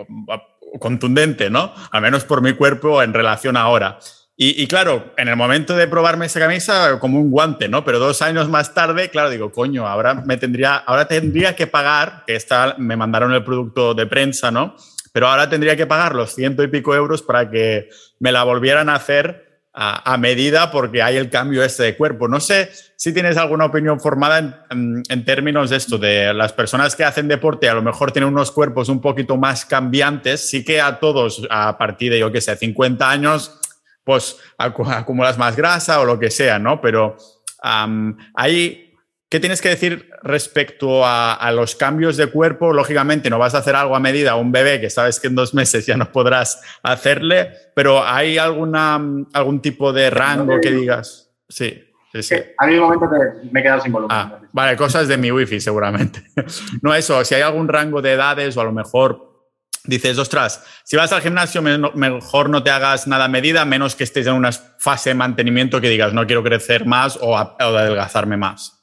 contundente, 0.78 1.50
¿no? 1.50 1.74
Al 1.90 2.02
menos 2.02 2.26
por 2.26 2.42
mi 2.42 2.52
cuerpo 2.52 3.02
en 3.02 3.14
relación 3.14 3.56
ahora. 3.56 3.98
Y, 4.36 4.68
claro, 4.68 5.14
en 5.18 5.30
el 5.30 5.38
momento 5.38 5.78
de 5.78 5.88
probarme 5.88 6.26
esa 6.26 6.40
camisa, 6.42 7.00
como 7.00 7.18
un 7.18 7.32
guante, 7.32 7.70
¿no? 7.70 7.86
Pero 7.86 8.00
dos 8.00 8.22
años 8.22 8.50
más 8.50 8.74
tarde, 8.74 9.10
claro, 9.10 9.30
digo, 9.30 9.54
coño, 9.54 9.88
ahora 9.88 10.16
me 10.16 10.36
tendría, 10.36 10.76
ahora 10.76 11.08
tendría 11.08 11.56
que 11.56 11.68
pagar, 11.68 12.24
que 12.28 12.36
esta, 12.36 12.76
me 12.78 12.98
mandaron 12.98 13.32
el 13.34 13.44
producto 13.44 13.94
de 13.94 14.06
prensa, 14.06 14.52
¿no? 14.52 14.76
Pero 15.12 15.28
ahora 15.28 15.50
tendría 15.50 15.76
que 15.76 15.88
pagar 15.88 16.16
los 16.16 16.34
ciento 16.34 16.64
y 16.64 16.68
pico 16.68 16.96
euros 16.96 17.22
para 17.22 17.50
que 17.50 17.90
me 18.20 18.32
la 18.32 18.44
volvieran 18.44 18.90
a 18.90 18.96
hacer 18.96 19.52
a, 19.74 20.18
medida 20.18 20.70
porque 20.70 21.02
hay 21.02 21.16
el 21.16 21.30
cambio 21.30 21.64
este 21.64 21.84
de 21.84 21.96
cuerpo. 21.96 22.28
No 22.28 22.40
sé 22.40 22.70
si 22.98 23.14
tienes 23.14 23.38
alguna 23.38 23.66
opinión 23.66 24.00
formada 24.00 24.66
en, 24.70 25.26
términos 25.26 25.70
de 25.70 25.78
esto, 25.78 25.98
de 25.98 26.34
las 26.34 26.52
personas 26.52 26.96
que 26.96 27.06
hacen 27.06 27.28
deporte 27.28 27.70
a 27.70 27.74
lo 27.74 27.82
mejor 27.82 28.12
tienen 28.12 28.30
unos 28.30 28.52
cuerpos 28.52 28.90
un 28.90 29.00
poquito 29.00 29.38
más 29.38 29.66
cambiantes, 29.66 30.50
sí 30.50 30.66
que 30.66 30.82
a 30.82 31.00
todos 31.00 31.48
a 31.50 31.78
partir 31.78 32.12
de, 32.12 32.20
yo 32.20 32.32
qué 32.32 32.42
sé, 32.42 32.56
50 32.56 33.10
años, 33.10 33.60
pues 34.04 34.38
acumulas 34.58 35.38
más 35.38 35.56
grasa 35.56 36.02
o 36.02 36.06
lo 36.06 36.20
que 36.20 36.32
sea, 36.32 36.60
¿no? 36.60 36.82
Pero 36.82 37.16
hay 37.62 38.91
¿Qué 39.32 39.40
tienes 39.40 39.62
que 39.62 39.70
decir 39.70 40.10
respecto 40.24 41.06
a, 41.06 41.50
los 41.56 41.78
cambios 41.78 42.18
de 42.18 42.28
cuerpo? 42.28 42.74
Lógicamente 42.74 43.30
no 43.30 43.40
vas 43.40 43.56
a 43.56 43.60
hacer 43.60 43.78
algo 43.78 43.96
a 43.96 44.00
medida 44.02 44.32
a 44.32 44.36
un 44.36 44.52
bebé 44.52 44.82
que 44.82 44.90
sabes 44.90 45.22
que 45.22 45.28
en 45.28 45.36
dos 45.36 45.54
meses 45.54 45.86
ya 45.86 45.96
no 45.96 46.12
podrás 46.12 46.62
hacerle, 46.84 47.50
pero 47.74 48.06
¿hay 48.06 48.38
alguna, 48.38 49.00
algún 49.32 49.62
tipo 49.62 49.94
de 49.94 50.10
rango 50.10 50.60
que 50.60 50.72
digas? 50.72 51.32
Sí. 51.48 51.82
Sí, 52.12 52.24
sí. 52.24 52.36
Ha 52.58 52.66
habido 52.66 52.82
un 52.82 52.90
momento 52.90 53.10
que 53.10 53.50
me 53.50 53.62
he 53.62 53.64
quedado 53.64 53.80
sin 53.80 53.94
volumen. 53.94 54.18
Ah, 54.18 54.38
vale, 54.52 54.76
cosas 54.76 55.08
de 55.08 55.16
mi 55.16 55.32
wifi 55.32 55.62
seguramente. 55.62 56.24
no 56.82 56.94
eso, 56.94 57.24
si 57.24 57.34
hay 57.34 57.42
algún 57.42 57.70
rango 57.70 58.02
de 58.02 58.12
edades 58.12 58.58
o 58.58 58.60
a 58.60 58.66
lo 58.66 58.74
mejor 58.74 59.48
dices, 59.86 60.18
ostras, 60.18 60.62
si 60.84 60.98
vas 60.98 61.14
al 61.14 61.22
gimnasio 61.22 61.62
mejor 61.62 62.50
no 62.50 62.64
te 62.64 62.70
hagas 62.70 63.08
nada 63.08 63.26
a 63.26 63.30
medida, 63.30 63.64
menos 63.64 63.96
que 63.96 64.04
estés 64.04 64.28
en 64.28 64.34
una 64.34 64.52
fase 64.52 65.12
de 65.12 65.16
mantenimiento 65.16 65.80
que 65.80 65.88
digas, 65.88 66.12
no 66.12 66.28
quiero 66.28 66.44
crecer 66.44 66.86
más 66.86 67.18
o 67.22 67.38
adelgazarme 67.38 68.36
más. 68.36 68.81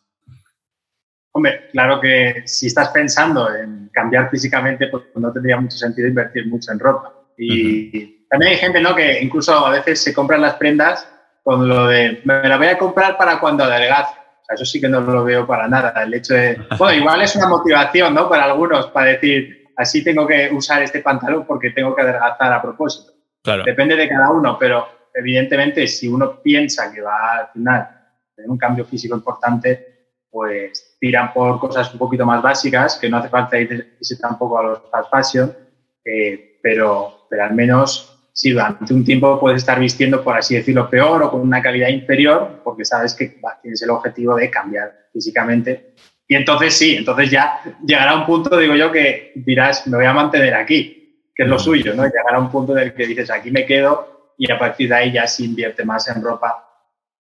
Hombre, 1.39 1.69
claro 1.71 2.01
que 2.01 2.43
si 2.47 2.67
estás 2.67 2.89
pensando 2.89 3.55
en 3.55 3.91
cambiar 3.93 4.29
físicamente, 4.29 4.89
pues 4.89 5.05
no 5.15 5.33
tendría 5.33 5.57
mucho 5.57 5.79
sentido 5.79 6.09
invertir 6.09 6.49
mucho 6.49 6.73
en 6.73 6.81
ropa. 6.81 7.15
Y 7.37 8.27
también 8.29 8.51
hay 8.51 8.59
gente, 8.59 8.81
¿no? 8.81 8.93
Que 8.93 9.23
incluso 9.23 9.55
a 9.55 9.71
veces 9.71 10.03
se 10.03 10.13
compran 10.13 10.41
las 10.41 10.55
prendas 10.55 11.09
con 11.45 11.69
lo 11.69 11.87
de, 11.87 12.23
me 12.25 12.49
la 12.49 12.57
voy 12.57 12.67
a 12.67 12.77
comprar 12.77 13.17
para 13.17 13.39
cuando 13.39 13.63
adelgace. 13.63 14.15
O 14.19 14.45
sea, 14.47 14.55
eso 14.57 14.65
sí 14.65 14.81
que 14.81 14.89
no 14.89 15.01
lo 15.01 15.23
veo 15.23 15.47
para 15.47 15.69
nada. 15.69 15.95
El 16.03 16.13
hecho 16.13 16.35
de, 16.35 16.61
bueno, 16.77 16.99
igual 16.99 17.23
es 17.23 17.37
una 17.37 17.47
motivación, 17.47 18.15
¿no? 18.15 18.29
Para 18.29 18.43
algunos, 18.43 18.89
para 18.89 19.11
decir, 19.11 19.69
así 19.77 20.03
tengo 20.03 20.27
que 20.27 20.51
usar 20.53 20.83
este 20.83 21.03
pantalón 21.03 21.47
porque 21.47 21.71
tengo 21.71 21.95
que 21.95 22.03
adelgazar 22.03 22.53
a 22.53 22.61
propósito. 22.61 23.13
Claro. 23.45 23.63
Depende 23.63 23.95
de 23.95 24.09
cada 24.09 24.33
uno, 24.33 24.59
pero 24.59 24.89
evidentemente 25.15 25.87
si 25.87 26.09
uno 26.09 26.43
piensa 26.43 26.93
que 26.93 27.01
va 27.01 27.39
al 27.39 27.49
final 27.53 27.89
tener 28.35 28.51
un 28.51 28.59
cambio 28.59 28.85
físico 28.85 29.15
importante, 29.15 29.99
pues 30.31 30.88
tiran 30.99 31.33
por 31.33 31.59
cosas 31.61 31.93
un 31.93 31.99
poquito 31.99 32.27
más 32.27 32.43
básicas, 32.43 32.97
que 32.97 33.09
no 33.09 33.19
hace 33.19 33.29
falta 33.29 33.59
irse 33.59 34.17
tampoco 34.21 34.59
a 34.59 34.63
los 34.63 34.83
fast 34.91 35.11
fashion, 35.11 35.57
eh, 36.05 36.59
pero, 36.63 37.27
pero 37.29 37.45
al 37.45 37.55
menos 37.55 38.19
si 38.39 38.53
durante 38.53 38.95
un 38.95 39.05
tiempo 39.05 39.41
puedes 39.41 39.63
estar 39.63 39.81
vistiendo, 39.81 40.23
por 40.23 40.37
así 40.37 40.55
decirlo, 40.55 40.89
peor 40.89 41.25
o 41.25 41.31
con 41.31 41.41
una 41.41 41.61
calidad 41.61 41.89
inferior, 41.89 42.61
porque 42.63 42.85
sabes 42.85 43.13
que 43.15 43.41
tienes 43.63 43.83
el 43.83 43.91
objetivo 43.91 44.37
de 44.37 44.49
cambiar 44.49 45.09
físicamente. 45.13 45.95
Y 46.29 46.37
entonces 46.37 46.75
sí, 46.75 46.95
entonces 46.95 47.33
ya 47.33 47.61
llegará 47.85 48.15
un 48.15 48.25
punto, 48.25 48.57
digo 48.57 48.77
yo, 48.77 48.93
que 48.93 49.33
dirás, 49.35 49.89
me 49.89 49.97
voy 49.97 50.07
a 50.07 50.13
mantener 50.13 50.55
aquí, 50.55 51.31
que 51.35 51.43
es 51.43 51.49
lo 51.49 51.59
suyo, 51.59 51.95
¿no? 51.95 52.05
Llegará 52.05 52.39
un 52.39 52.49
punto 52.49 52.77
en 52.77 52.85
el 52.85 52.95
que 52.95 53.09
dices, 53.09 53.29
aquí 53.29 53.51
me 53.51 53.67
quedo 53.67 54.33
y 54.39 54.53
a 54.53 54.57
partir 54.57 54.89
de 54.89 54.95
ahí 54.95 55.13
ya 55.13 55.27
se 55.27 55.45
invierte 55.45 55.85
más 55.85 56.07
en 56.07 56.23
ropa 56.23 56.65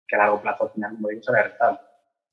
que 0.05 0.17
a 0.17 0.19
largo 0.19 0.43
plazo 0.43 0.65
al 0.65 0.71
final, 0.71 0.95
como 0.97 1.09
digo, 1.11 1.23
será 1.23 1.45
rentable. 1.45 1.79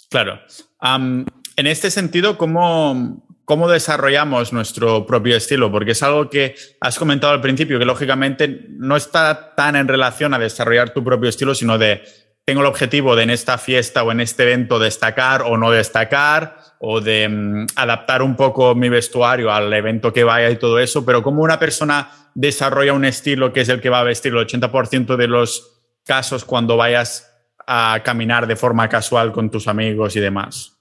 Claro. 0.10 0.40
en 0.82 1.68
este 1.68 1.92
sentido, 1.92 2.38
¿cómo, 2.38 3.26
¿cómo 3.44 3.68
desarrollamos 3.68 4.54
nuestro 4.54 5.06
propio 5.06 5.36
estilo? 5.36 5.72
Porque 5.72 5.92
es 5.92 6.04
algo 6.04 6.30
que 6.30 6.56
has 6.80 6.98
comentado 6.98 7.34
al 7.34 7.42
principio, 7.42 7.80
que 7.80 7.86
lógicamente 7.86 8.68
no 8.70 8.96
está 8.96 9.56
tan 9.56 9.76
en 9.76 9.88
relación 9.88 10.34
a 10.34 10.40
desarrollar 10.40 10.92
tu 10.92 11.04
propio 11.04 11.30
estilo, 11.30 11.56
sino 11.56 11.78
de 11.78 12.04
tengo 12.46 12.62
el 12.62 12.68
objetivo 12.68 13.16
de 13.16 13.24
en 13.24 13.32
esta 13.32 13.58
fiesta 13.58 14.04
o 14.04 14.12
en 14.12 14.20
este 14.20 14.44
evento 14.44 14.78
destacar 14.78 15.42
o 15.42 15.58
no 15.58 15.72
destacar, 15.72 16.58
o 16.80 17.02
de 17.02 17.28
mm, 17.28 17.66
adaptar 17.76 18.22
un 18.22 18.36
poco 18.36 18.76
mi 18.76 18.90
vestuario 18.90 19.52
al 19.52 19.74
evento 19.74 20.14
que 20.14 20.24
vaya 20.24 20.52
y 20.52 20.58
todo 20.58 20.78
eso, 20.80 21.04
pero 21.04 21.24
¿cómo 21.24 21.42
una 21.42 21.58
persona 21.58 22.12
desarrolla 22.36 22.94
un 22.94 23.06
estilo 23.06 23.52
que 23.52 23.62
es 23.62 23.70
el 23.70 23.82
que 23.82 23.90
va 23.90 24.02
a 24.02 24.04
vestir 24.04 24.34
el 24.34 24.46
80% 24.46 25.16
de 25.16 25.28
los 25.28 25.82
casos 26.06 26.46
cuando 26.46 26.78
vayas 26.78 27.35
a 27.68 28.02
caminar 28.04 28.48
de 28.48 28.56
forma 28.56 28.88
casual 28.90 29.32
con 29.32 29.50
tus 29.50 29.68
amigos 29.68 30.16
y 30.16 30.20
demás? 30.20 30.78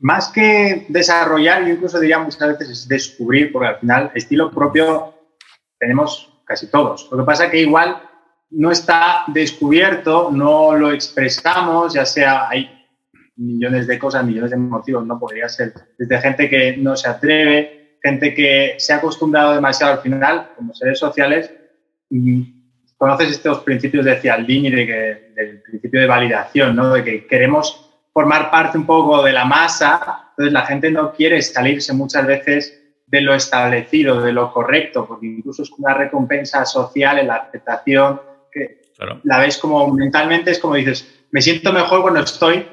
Más 0.00 0.28
que 0.28 0.86
desarrollar, 0.88 1.64
yo 1.64 1.74
incluso 1.74 1.98
diría 1.98 2.18
muchas 2.18 2.58
veces 2.58 2.70
es 2.70 2.88
descubrir, 2.88 3.52
porque 3.52 3.68
al 3.68 3.78
final 3.78 4.12
estilo 4.14 4.50
propio 4.50 5.14
tenemos 5.78 6.30
casi 6.44 6.70
todos. 6.70 7.08
Lo 7.10 7.18
que 7.18 7.24
pasa 7.24 7.50
que 7.50 7.60
igual 7.60 8.02
no 8.50 8.70
está 8.70 9.24
descubierto, 9.28 10.30
no 10.30 10.74
lo 10.74 10.92
expresamos, 10.92 11.94
ya 11.94 12.04
sea 12.04 12.48
hay 12.48 12.70
millones 13.36 13.86
de 13.86 13.98
cosas, 13.98 14.24
millones 14.24 14.50
de 14.50 14.56
motivos, 14.56 15.04
no 15.06 15.18
podría 15.18 15.48
ser 15.48 15.72
desde 15.98 16.20
gente 16.20 16.48
que 16.48 16.76
no 16.76 16.96
se 16.96 17.08
atreve, 17.08 17.98
gente 18.02 18.34
que 18.34 18.74
se 18.78 18.92
ha 18.92 18.96
acostumbrado 18.96 19.54
demasiado 19.54 19.94
al 19.94 20.00
final, 20.00 20.50
como 20.56 20.74
seres 20.74 20.98
sociales, 20.98 21.50
conoces 23.04 23.32
estos 23.32 23.58
principios 23.58 24.02
de 24.06 24.18
Cialdini, 24.18 24.70
de 24.70 24.86
que, 24.86 25.32
del 25.36 25.60
principio 25.60 26.00
de 26.00 26.06
validación, 26.06 26.74
¿no? 26.74 26.94
de 26.94 27.04
que 27.04 27.26
queremos 27.26 27.90
formar 28.14 28.50
parte 28.50 28.78
un 28.78 28.86
poco 28.86 29.22
de 29.22 29.30
la 29.30 29.44
masa, 29.44 30.30
entonces 30.30 30.54
la 30.54 30.64
gente 30.64 30.90
no 30.90 31.12
quiere 31.12 31.42
salirse 31.42 31.92
muchas 31.92 32.26
veces 32.26 32.82
de 33.06 33.20
lo 33.20 33.34
establecido, 33.34 34.22
de 34.22 34.32
lo 34.32 34.50
correcto, 34.50 35.04
porque 35.06 35.26
incluso 35.26 35.64
es 35.64 35.70
una 35.72 35.92
recompensa 35.92 36.64
social 36.64 37.18
en 37.18 37.26
la 37.26 37.34
aceptación, 37.34 38.22
que 38.50 38.80
la 39.24 39.38
ves 39.38 39.58
como 39.58 39.86
mentalmente, 39.92 40.52
es 40.52 40.58
como 40.58 40.76
dices, 40.76 41.26
me 41.30 41.42
siento 41.42 41.74
mejor 41.74 42.00
cuando 42.00 42.20
estoy 42.20 42.66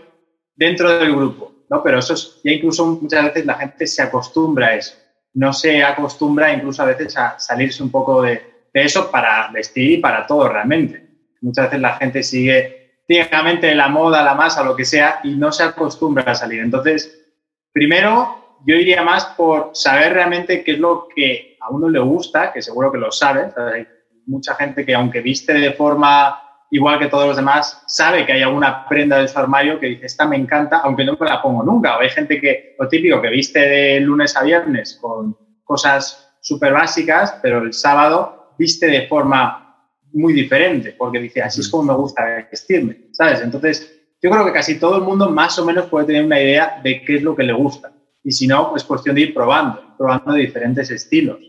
dentro 0.55 0.97
del 0.97 1.13
grupo, 1.13 1.51
¿no? 1.69 1.84
Pero 1.84 1.99
eso 1.99 2.13
es, 2.13 2.39
ya 2.41 2.53
incluso 2.53 2.86
muchas 2.86 3.25
veces 3.25 3.45
la 3.45 3.55
gente 3.55 3.86
se 3.86 4.01
acostumbra 4.01 4.67
a 4.67 4.75
eso, 4.75 4.95
no 5.34 5.51
se 5.51 5.84
acostumbra 5.84 6.53
incluso 6.53 6.84
a 6.84 6.86
veces 6.86 7.17
a 7.17 7.38
salirse 7.38 7.84
un 7.84 7.91
poco 7.91 8.21
de, 8.21 8.51
de 8.74 8.84
eso 8.84 9.11
para 9.11 9.49
vestir 9.51 9.91
y 9.91 9.97
para 9.97 10.26
todo 10.26 10.47
realmente. 10.47 11.07
Muchas 11.41 11.65
veces 11.65 11.82
la 11.82 11.95
gente 11.95 12.24
sigue 12.24 12.82
ciegamente 13.07 13.74
la 13.76 13.89
moda, 13.89 14.24
la 14.24 14.36
masa, 14.36 14.63
lo 14.63 14.76
que 14.76 14.86
sea, 14.86 15.19
y 15.24 15.36
no 15.36 15.51
se 15.51 15.63
acostumbra 15.63 16.24
a 16.24 16.36
salir. 16.36 16.61
Entonces, 16.61 17.34
primero, 17.74 18.57
yo 18.65 18.76
iría 18.76 19.01
más 19.03 19.26
por 19.38 19.72
saber 19.74 20.13
realmente 20.13 20.63
qué 20.63 20.74
es 20.74 20.80
lo 20.80 21.07
que 21.13 21.57
a 21.59 21.69
uno 21.69 21.89
le 21.89 21.99
gusta, 21.99 22.53
que 22.53 22.61
seguro 22.61 22.91
que 22.91 22.97
lo 22.97 23.11
sabe. 23.11 23.51
Hay 23.74 23.88
mucha 24.28 24.55
gente 24.55 24.86
que 24.86 24.95
aunque 24.95 25.22
viste 25.22 25.53
de 25.53 25.74
forma 25.74 26.41
igual 26.69 26.99
que 26.99 27.07
todos 27.07 27.28
los 27.28 27.36
demás, 27.36 27.84
sabe 27.88 28.26
que 28.26 28.32
hay 28.32 28.43
alguna 28.43 28.88
prenda 28.88 29.17
de 29.17 29.28
su 29.28 29.38
armario 29.38 29.78
que 29.78 29.88
dice, 29.88 30.05
esta 30.05 30.26
me 30.26 30.38
encanta, 30.38 30.78
aunque 30.78 31.03
no 31.03 31.17
me 31.19 31.28
la 31.28 31.41
pongo 31.41 31.63
nunca. 31.63 31.97
O 31.97 31.99
hay 31.99 32.09
gente 32.09 32.39
que, 32.39 32.76
lo 32.80 32.88
típico, 32.88 33.22
que 33.22 33.30
viste 33.30 33.59
de 33.59 33.99
lunes 33.99 34.38
a 34.38 34.43
viernes 34.43 34.97
con 35.01 35.36
cosas 35.65 36.34
súper 36.39 36.72
básicas, 36.72 37.38
pero 37.41 37.59
el 37.59 37.74
sábado 37.74 38.41
viste 38.62 38.86
de 38.86 39.07
forma 39.07 39.76
muy 40.14 40.34
diferente, 40.34 40.93
porque 40.97 41.20
dice, 41.20 41.41
así 41.41 41.62
es 41.62 41.70
como 41.70 41.91
me 41.91 41.99
gusta 41.99 42.45
vestirme, 42.49 43.07
¿sabes? 43.12 43.41
Entonces, 43.41 43.76
yo 44.22 44.30
creo 44.30 44.45
que 44.45 44.53
casi 44.53 44.80
todo 44.80 44.97
el 44.97 45.03
mundo 45.03 45.30
más 45.30 45.57
o 45.57 45.66
menos 45.66 45.86
puede 45.88 46.05
tener 46.05 46.24
una 46.24 46.39
idea 46.39 46.80
de 46.84 47.01
qué 47.03 47.16
es 47.16 47.24
lo 47.24 47.36
que 47.36 47.43
le 47.43 47.53
gusta. 47.53 47.91
Y 48.24 48.32
si 48.32 48.45
no, 48.45 48.70
pues 48.70 48.84
cuestión 48.84 49.16
de 49.16 49.22
ir 49.22 49.34
probando, 49.34 49.95
probando 49.97 50.34
diferentes 50.34 50.91
estilos. 50.91 51.39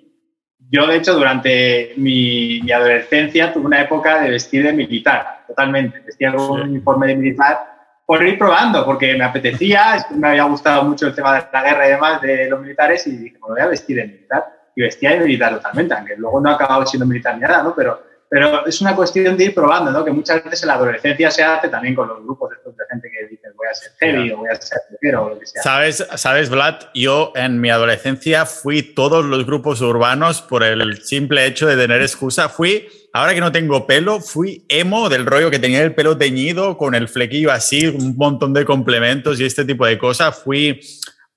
Yo, 0.70 0.86
de 0.86 0.96
hecho, 0.96 1.12
durante 1.14 1.92
mi, 1.98 2.70
adolescencia 2.72 3.52
tuve 3.52 3.66
una 3.66 3.82
época 3.82 4.22
de 4.22 4.30
vestir 4.30 4.64
de 4.64 4.72
militar, 4.72 5.44
totalmente. 5.46 6.00
Vestía 6.00 6.32
con 6.32 6.50
un 6.50 6.60
uniforme 6.70 7.08
de 7.08 7.16
militar 7.16 7.58
por 8.06 8.26
ir 8.26 8.38
probando, 8.38 8.86
porque 8.86 9.14
me 9.14 9.24
apetecía, 9.24 10.06
me 10.14 10.28
había 10.28 10.44
gustado 10.44 10.84
mucho 10.84 11.08
el 11.08 11.14
tema 11.14 11.34
de 11.34 11.44
la 11.52 11.62
guerra 11.62 11.86
y 11.86 11.90
demás 11.90 12.22
de 12.22 12.48
los 12.48 12.60
militares 12.60 13.06
y 13.06 13.16
dije, 13.16 13.34
me 13.34 13.52
voy 13.52 13.60
a 13.60 13.66
vestir 13.66 13.96
de 13.96 14.06
militar 14.06 14.61
y 14.74 14.82
vestía 14.82 15.10
de 15.10 15.20
militar 15.20 15.54
totalmente, 15.54 15.94
aunque 15.94 16.16
luego 16.16 16.40
no 16.40 16.50
ha 16.50 16.54
acabado 16.54 16.86
siendo 16.86 17.06
militar 17.06 17.34
ni 17.34 17.42
nada, 17.42 17.62
¿no? 17.62 17.74
Pero, 17.74 18.02
pero 18.28 18.66
es 18.66 18.80
una 18.80 18.96
cuestión 18.96 19.36
de 19.36 19.44
ir 19.44 19.54
probando, 19.54 19.90
¿no? 19.90 20.04
Que 20.04 20.10
muchas 20.10 20.42
veces 20.42 20.62
en 20.62 20.68
la 20.68 20.74
adolescencia 20.74 21.30
se 21.30 21.42
hace 21.42 21.68
también 21.68 21.94
con 21.94 22.08
los 22.08 22.22
grupos 22.22 22.50
de 22.50 22.56
gente 22.90 23.10
que 23.10 23.26
dice 23.28 23.42
voy 23.56 23.66
a 23.70 23.74
ser 23.74 23.92
heavy 24.00 24.30
o 24.32 24.38
voy 24.38 24.48
a 24.48 24.54
ser 24.56 24.78
rockero 24.90 25.24
o 25.24 25.28
lo 25.30 25.38
que 25.38 25.46
sea. 25.46 25.62
¿Sabes, 25.62 26.06
¿Sabes, 26.16 26.50
Vlad? 26.50 26.76
Yo 26.94 27.32
en 27.34 27.60
mi 27.60 27.70
adolescencia 27.70 28.46
fui 28.46 28.82
todos 28.82 29.24
los 29.24 29.46
grupos 29.46 29.80
urbanos 29.80 30.42
por 30.42 30.62
el 30.62 31.02
simple 31.02 31.46
hecho 31.46 31.66
de 31.66 31.76
tener 31.76 32.02
excusa. 32.02 32.48
Fui, 32.48 32.88
ahora 33.12 33.34
que 33.34 33.40
no 33.40 33.52
tengo 33.52 33.86
pelo, 33.86 34.20
fui 34.20 34.64
emo 34.68 35.08
del 35.08 35.26
rollo 35.26 35.50
que 35.50 35.58
tenía 35.58 35.82
el 35.82 35.94
pelo 35.94 36.16
teñido 36.16 36.76
con 36.76 36.94
el 36.94 37.08
flequillo 37.08 37.52
así, 37.52 37.86
un 37.86 38.16
montón 38.16 38.52
de 38.52 38.64
complementos 38.64 39.40
y 39.40 39.44
este 39.44 39.64
tipo 39.64 39.86
de 39.86 39.98
cosas. 39.98 40.36
Fui 40.42 40.80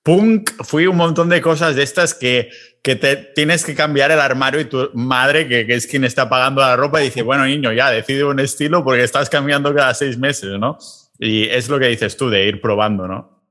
punk, 0.02 0.50
fui 0.62 0.86
un 0.86 0.96
montón 0.96 1.28
de 1.28 1.40
cosas 1.40 1.74
de 1.76 1.82
estas 1.82 2.14
que, 2.14 2.50
que 2.86 2.94
te 2.94 3.16
tienes 3.16 3.64
que 3.64 3.74
cambiar 3.74 4.12
el 4.12 4.20
armario 4.20 4.60
y 4.60 4.66
tu 4.66 4.90
madre, 4.94 5.48
que, 5.48 5.66
que, 5.66 5.74
es 5.74 5.88
quien 5.88 6.04
está 6.04 6.28
pagando 6.28 6.60
la 6.60 6.76
ropa, 6.76 7.00
dice, 7.00 7.22
bueno, 7.22 7.44
niño, 7.44 7.72
ya, 7.72 7.90
decide 7.90 8.22
un 8.22 8.38
estilo 8.38 8.84
porque 8.84 9.02
estás 9.02 9.28
cambiando 9.28 9.74
cada 9.74 9.92
seis 9.92 10.16
meses, 10.16 10.56
¿no? 10.60 10.78
Y 11.18 11.48
es 11.48 11.68
lo 11.68 11.80
que 11.80 11.88
dices 11.88 12.16
tú, 12.16 12.30
de 12.30 12.44
ir 12.44 12.60
probando, 12.60 13.08
¿no? 13.08 13.42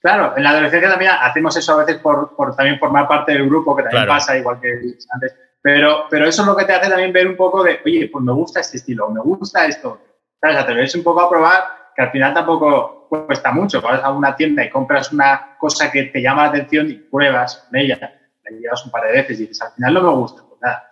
Claro, 0.00 0.32
en 0.34 0.44
la 0.44 0.50
adolescencia 0.52 0.88
también 0.88 1.10
hacemos 1.20 1.54
eso 1.58 1.74
a 1.74 1.84
veces 1.84 2.00
por, 2.00 2.34
también 2.56 2.78
formar 2.78 3.06
parte 3.06 3.32
del 3.32 3.44
grupo, 3.44 3.76
que 3.76 3.82
también 3.82 4.06
pasa, 4.06 4.38
igual 4.38 4.58
que 4.62 4.80
antes. 5.12 5.36
Pero, 5.60 6.06
pero 6.08 6.26
eso 6.26 6.40
es 6.40 6.48
lo 6.48 6.56
que 6.56 6.64
te 6.64 6.72
hace 6.72 6.88
también 6.88 7.12
ver 7.12 7.28
un 7.28 7.36
poco 7.36 7.62
de, 7.62 7.80
oye, 7.84 8.08
pues 8.10 8.24
me 8.24 8.32
gusta 8.32 8.60
este 8.60 8.78
estilo, 8.78 9.10
me 9.10 9.20
gusta 9.20 9.66
esto. 9.66 10.00
¿Sabes? 10.40 10.56
Atreverse 10.56 10.96
un 10.96 11.04
poco 11.04 11.20
a 11.20 11.28
probar, 11.28 11.64
que 11.94 12.00
al 12.00 12.10
final 12.10 12.32
tampoco 12.32 13.08
cuesta 13.10 13.52
mucho. 13.52 13.82
Vas 13.82 14.02
a 14.02 14.10
una 14.10 14.34
tienda 14.34 14.64
y 14.64 14.70
compras 14.70 15.12
una 15.12 15.54
cosa 15.58 15.92
que 15.92 16.04
te 16.04 16.22
llama 16.22 16.44
la 16.44 16.48
atención 16.48 16.90
y 16.90 16.94
pruebas 16.94 17.66
con 17.68 17.78
ella, 17.78 18.21
la 18.44 18.58
llevas 18.58 18.84
un 18.84 18.90
par 18.90 19.06
de 19.06 19.12
veces 19.12 19.38
y 19.38 19.42
dices, 19.42 19.62
al 19.62 19.72
final 19.72 19.94
no 19.94 20.02
me 20.02 20.10
gusta, 20.10 20.42
pues 20.48 20.60
nada, 20.60 20.88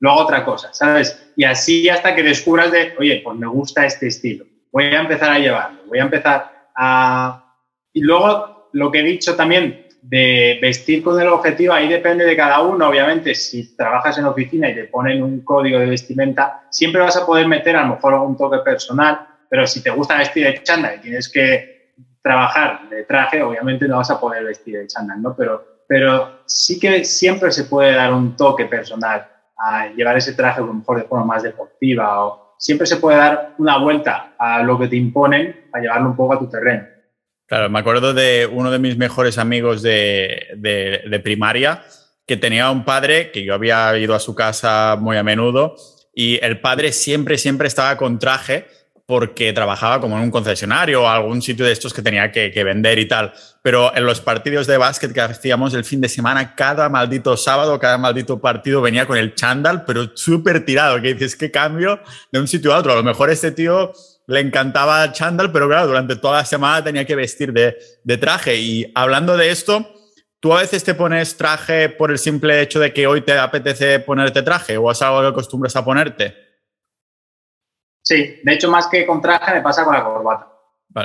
luego 0.00 0.18
otra 0.18 0.44
cosa, 0.44 0.72
¿sabes? 0.72 1.32
Y 1.36 1.44
así 1.44 1.88
hasta 1.88 2.14
que 2.14 2.22
descubras 2.22 2.70
de, 2.70 2.94
oye, 2.98 3.20
pues 3.24 3.36
me 3.38 3.46
gusta 3.46 3.86
este 3.86 4.08
estilo, 4.08 4.44
voy 4.70 4.84
a 4.84 5.00
empezar 5.00 5.30
a 5.30 5.38
llevarlo, 5.38 5.82
voy 5.86 5.98
a 5.98 6.02
empezar 6.02 6.68
a... 6.74 7.56
Y 7.92 8.00
luego 8.00 8.68
lo 8.72 8.90
que 8.90 9.00
he 9.00 9.02
dicho 9.02 9.36
también 9.36 9.86
de 10.02 10.58
vestir 10.60 11.02
con 11.02 11.20
el 11.20 11.28
objetivo, 11.28 11.72
ahí 11.72 11.88
depende 11.88 12.24
de 12.24 12.36
cada 12.36 12.60
uno. 12.60 12.88
Obviamente, 12.88 13.34
si 13.34 13.76
trabajas 13.76 14.18
en 14.18 14.24
oficina 14.24 14.68
y 14.68 14.74
te 14.74 14.84
ponen 14.84 15.22
un 15.22 15.42
código 15.42 15.78
de 15.78 15.86
vestimenta, 15.86 16.64
siempre 16.70 17.00
vas 17.00 17.16
a 17.16 17.24
poder 17.24 17.46
meter 17.46 17.76
a 17.76 17.82
lo 17.82 17.94
mejor 17.94 18.14
un 18.14 18.36
toque 18.36 18.58
personal, 18.58 19.26
pero 19.48 19.66
si 19.66 19.82
te 19.82 19.90
gusta 19.90 20.18
vestir 20.18 20.44
de 20.44 20.62
chándal 20.62 20.96
y 20.96 21.02
tienes 21.02 21.30
que 21.30 21.92
trabajar 22.20 22.88
de 22.88 23.04
traje, 23.04 23.42
obviamente 23.42 23.86
no 23.86 23.98
vas 23.98 24.10
a 24.10 24.18
poder 24.18 24.44
vestir 24.44 24.76
de 24.76 24.86
chándal, 24.88 25.22
¿no? 25.22 25.36
Pero, 25.36 25.71
pero 25.92 26.44
sí 26.46 26.80
que 26.80 27.04
siempre 27.04 27.52
se 27.52 27.64
puede 27.64 27.92
dar 27.92 28.14
un 28.14 28.34
toque 28.34 28.64
personal 28.64 29.28
a 29.58 29.88
llevar 29.88 30.16
ese 30.16 30.32
traje 30.32 30.62
a 30.62 30.64
lo 30.64 30.72
mejor 30.72 30.96
de 30.96 31.06
forma 31.06 31.26
más 31.26 31.42
deportiva 31.42 32.24
o 32.24 32.54
siempre 32.58 32.86
se 32.86 32.96
puede 32.96 33.18
dar 33.18 33.54
una 33.58 33.76
vuelta 33.76 34.32
a 34.38 34.62
lo 34.62 34.78
que 34.78 34.88
te 34.88 34.96
imponen 34.96 35.66
a 35.70 35.80
llevarlo 35.80 36.08
un 36.08 36.16
poco 36.16 36.32
a 36.32 36.38
tu 36.38 36.48
terreno. 36.48 36.86
Claro, 37.46 37.68
me 37.68 37.78
acuerdo 37.78 38.14
de 38.14 38.48
uno 38.50 38.70
de 38.70 38.78
mis 38.78 38.96
mejores 38.96 39.36
amigos 39.36 39.82
de, 39.82 41.20
primaria 41.22 41.82
que 42.26 42.38
tenía 42.38 42.70
un 42.70 42.86
padre 42.86 43.30
que 43.30 43.44
yo 43.44 43.52
había 43.52 43.94
ido 43.98 44.14
a 44.14 44.18
su 44.18 44.34
casa 44.34 44.96
muy 44.98 45.18
a 45.18 45.22
menudo 45.22 45.76
y 46.14 46.42
el 46.42 46.58
padre 46.62 46.92
siempre, 46.92 47.36
siempre 47.36 47.68
estaba 47.68 47.98
con 47.98 48.18
traje 48.18 48.66
porque 49.06 49.52
trabajaba 49.52 50.00
como 50.00 50.16
en 50.16 50.22
un 50.22 50.30
concesionario 50.30 51.02
o 51.02 51.08
algún 51.08 51.42
sitio 51.42 51.66
de 51.66 51.72
estos 51.72 51.92
que 51.92 52.02
tenía 52.02 52.30
que, 52.30 52.64
vender 52.64 52.98
y 52.98 53.08
tal. 53.08 53.32
Pero 53.62 53.94
en 53.94 54.06
los 54.06 54.20
partidos 54.20 54.66
de 54.66 54.76
básquet 54.76 55.12
que 55.12 55.20
hacíamos 55.20 55.74
el 55.74 55.84
fin 55.84 56.00
de 56.00 56.08
semana, 56.08 56.54
cada 56.54 56.88
maldito 56.88 57.36
sábado, 57.36 57.78
cada 57.78 57.98
maldito 57.98 58.40
partido 58.40 58.80
venía 58.80 59.06
con 59.06 59.18
el 59.18 59.34
chándal, 59.34 59.84
pero 59.84 60.16
súper 60.16 60.64
tirado, 60.64 61.00
que 61.00 61.14
dices, 61.14 61.36
¿qué 61.36 61.50
cambio 61.50 62.00
de 62.30 62.40
un 62.40 62.48
sitio 62.48 62.72
a 62.72 62.78
otro? 62.78 62.92
A 62.92 62.96
lo 62.96 63.02
mejor 63.02 63.30
este 63.30 63.50
tío 63.50 63.92
le 64.26 64.40
encantaba 64.40 65.10
chándal, 65.12 65.50
pero 65.50 65.68
claro, 65.68 65.88
durante 65.88 66.16
toda 66.16 66.38
la 66.38 66.44
semana 66.44 66.82
tenía 66.84 67.04
que 67.04 67.16
vestir 67.16 67.52
de, 67.52 67.76
de, 68.04 68.16
traje. 68.18 68.56
Y 68.56 68.92
hablando 68.94 69.36
de 69.36 69.50
esto, 69.50 69.94
¿tú 70.38 70.54
a 70.54 70.60
veces 70.60 70.84
te 70.84 70.94
pones 70.94 71.36
traje 71.36 71.88
por 71.88 72.12
el 72.12 72.18
simple 72.18 72.60
hecho 72.62 72.78
de 72.78 72.92
que 72.92 73.06
hoy 73.06 73.22
te 73.22 73.36
apetece 73.36 73.98
ponerte 73.98 74.42
traje 74.42 74.76
o 74.76 74.90
es 74.90 75.02
algo 75.02 75.22
que 75.22 75.28
acostumbras 75.28 75.74
a 75.74 75.84
ponerte? 75.84 76.51
Sí, 78.02 78.40
de 78.42 78.52
hecho, 78.52 78.70
más 78.70 78.88
que 78.88 79.06
con 79.06 79.22
traje 79.22 79.54
me 79.54 79.62
pasa 79.62 79.84
con 79.84 79.94
la 79.94 80.04
corbata. 80.04 80.48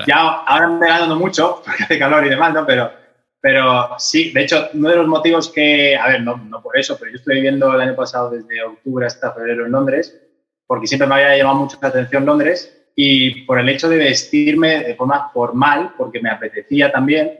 Ya 0.05 0.17
ahora 0.17 0.67
me 0.67 0.87
ganando 0.87 1.15
mucho, 1.15 1.61
porque 1.65 1.83
hace 1.83 1.99
calor 1.99 2.25
y 2.25 2.29
demás, 2.29 2.53
¿no? 2.53 2.65
Pero, 2.65 2.91
pero 3.39 3.89
sí, 3.99 4.31
de 4.31 4.43
hecho, 4.43 4.69
uno 4.73 4.89
de 4.89 4.95
los 4.97 5.07
motivos 5.07 5.49
que, 5.49 5.95
a 5.95 6.07
ver, 6.07 6.21
no, 6.21 6.37
no 6.37 6.61
por 6.61 6.77
eso, 6.77 6.97
pero 6.97 7.11
yo 7.11 7.17
estuve 7.17 7.35
viviendo 7.35 7.73
el 7.73 7.81
año 7.81 7.95
pasado 7.95 8.31
desde 8.31 8.63
octubre 8.63 9.05
hasta 9.05 9.33
febrero 9.33 9.65
en 9.65 9.71
Londres, 9.71 10.19
porque 10.65 10.87
siempre 10.87 11.07
me 11.07 11.15
había 11.15 11.37
llamado 11.37 11.59
mucho 11.59 11.77
la 11.81 11.87
atención 11.87 12.25
Londres 12.25 12.73
y 12.95 13.41
por 13.45 13.59
el 13.59 13.69
hecho 13.69 13.87
de 13.87 13.97
vestirme 13.97 14.83
de 14.83 14.95
forma 14.95 15.29
formal, 15.29 15.93
porque 15.97 16.19
me 16.19 16.31
apetecía 16.31 16.91
también, 16.91 17.39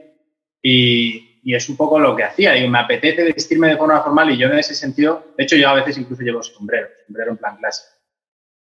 y, 0.62 1.40
y, 1.42 1.54
es 1.54 1.68
un 1.68 1.76
poco 1.76 1.98
lo 1.98 2.14
que 2.14 2.24
hacía. 2.24 2.52
Digo, 2.52 2.68
me 2.68 2.78
apetece 2.78 3.24
vestirme 3.24 3.68
de 3.68 3.76
forma 3.76 4.00
formal 4.02 4.30
y 4.30 4.38
yo 4.38 4.48
en 4.48 4.58
ese 4.58 4.74
sentido, 4.74 5.32
de 5.36 5.44
hecho 5.44 5.56
yo 5.56 5.68
a 5.68 5.74
veces 5.74 5.98
incluso 5.98 6.22
llevo 6.22 6.42
sombrero, 6.42 6.88
sombrero 7.06 7.32
en 7.32 7.36
plan 7.36 7.56
clase. 7.56 7.82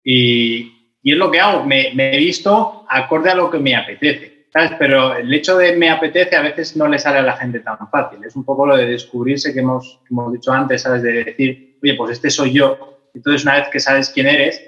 Y, 0.03 0.80
y 1.04 1.14
es 1.14 1.18
lo 1.18 1.32
que 1.32 1.39
hago, 1.39 1.66
me, 1.66 1.91
he 1.95 2.18
visto 2.18 2.86
acorde 2.89 3.32
a 3.32 3.36
lo 3.36 3.49
que 3.49 3.60
me 3.60 3.76
apetece. 3.76 4.45
¿sabes? 4.52 4.72
Pero 4.78 5.16
el 5.16 5.34
hecho 5.34 5.58
de 5.58 5.78
me 5.78 5.89
apetece 5.89 6.36
a 6.36 6.41
veces 6.41 6.76
no 6.76 6.88
le 6.88 6.99
sale 6.99 7.20
a 7.20 7.24
la 7.24 7.38
gente 7.38 7.62
tan 7.62 7.78
fácil. 7.89 8.24
Es 8.24 8.36
un 8.36 8.43
poco 8.43 8.66
lo 8.66 8.76
de 8.76 8.86
descubrirse 8.86 9.54
que 9.54 9.62
hemos, 9.62 10.02
hemos 10.10 10.34
dicho 10.34 10.52
antes, 10.52 10.82
¿sabes? 10.82 11.02
De 11.02 11.24
decir, 11.24 11.78
oye, 11.82 11.93
pues 11.95 12.12
este 12.12 12.30
soy 12.30 12.54
yo. 12.54 13.08
Entonces, 13.14 13.43
una 13.43 13.56
vez 13.56 13.70
que 13.70 13.80
sabes 13.80 14.10
quién 14.10 14.28
eres, 14.28 14.62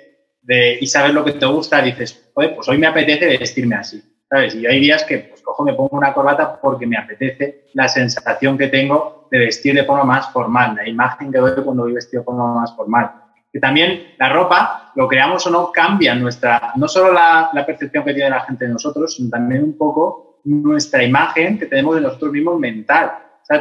y 0.80 0.88
sabes 0.88 1.14
lo 1.14 1.24
que 1.24 1.34
te 1.34 1.46
gusta, 1.46 1.82
dices, 1.82 2.32
oye, 2.34 2.50
pues 2.50 2.68
hoy 2.68 2.78
me 2.78 2.88
apetece 2.88 3.38
vestirme 3.38 3.76
así, 3.76 4.04
¿sabes? 4.30 4.56
Y 4.56 4.66
hay 4.66 4.80
días 4.80 5.04
que, 5.04 5.20
pues 5.20 5.42
cojo, 5.42 5.64
me 5.64 5.74
pongo 5.74 5.98
una 5.98 6.14
corbata 6.14 6.60
porque 6.62 6.86
me 6.86 6.98
apetece 6.98 7.66
la 7.74 7.88
sensación 7.88 8.58
que 8.58 8.68
tengo 8.68 9.28
de 9.32 9.40
vestir 9.40 9.74
de 9.74 9.86
forma 9.86 10.04
más 10.04 10.32
formal, 10.32 10.76
la 10.76 10.88
imagen 10.88 11.32
que 11.32 11.38
doy 11.38 11.64
cuando 11.64 11.84
voy 11.84 11.94
vestido 11.94 12.22
de 12.22 12.26
forma 12.26 12.54
más 12.54 12.76
formal. 12.76 13.12
Que 13.54 13.60
también 13.60 14.16
la 14.18 14.30
ropa, 14.30 14.92
lo 14.96 15.08
creamos 15.08 15.46
o 15.46 15.52
no, 15.52 15.72
cambia 15.72 16.16
nuestra, 16.16 16.74
no 16.76 16.88
solo 16.88 17.14
la, 17.14 17.52
la 17.54 17.66
percepción 17.66 18.04
que 18.04 18.14
tiene 18.14 18.32
la 18.32 18.42
gente 18.42 18.66
de 18.66 18.74
nosotros, 18.74 19.16
sino 19.16 19.30
también 19.30 19.64
un 19.64 19.78
poco 19.78 20.40
nuestra 20.44 21.04
imagen 21.04 21.60
que 21.60 21.68
tenemos 21.68 21.96
de 21.96 22.02
nosotros 22.02 22.32
mismos 22.32 22.60
mental. 22.60 23.12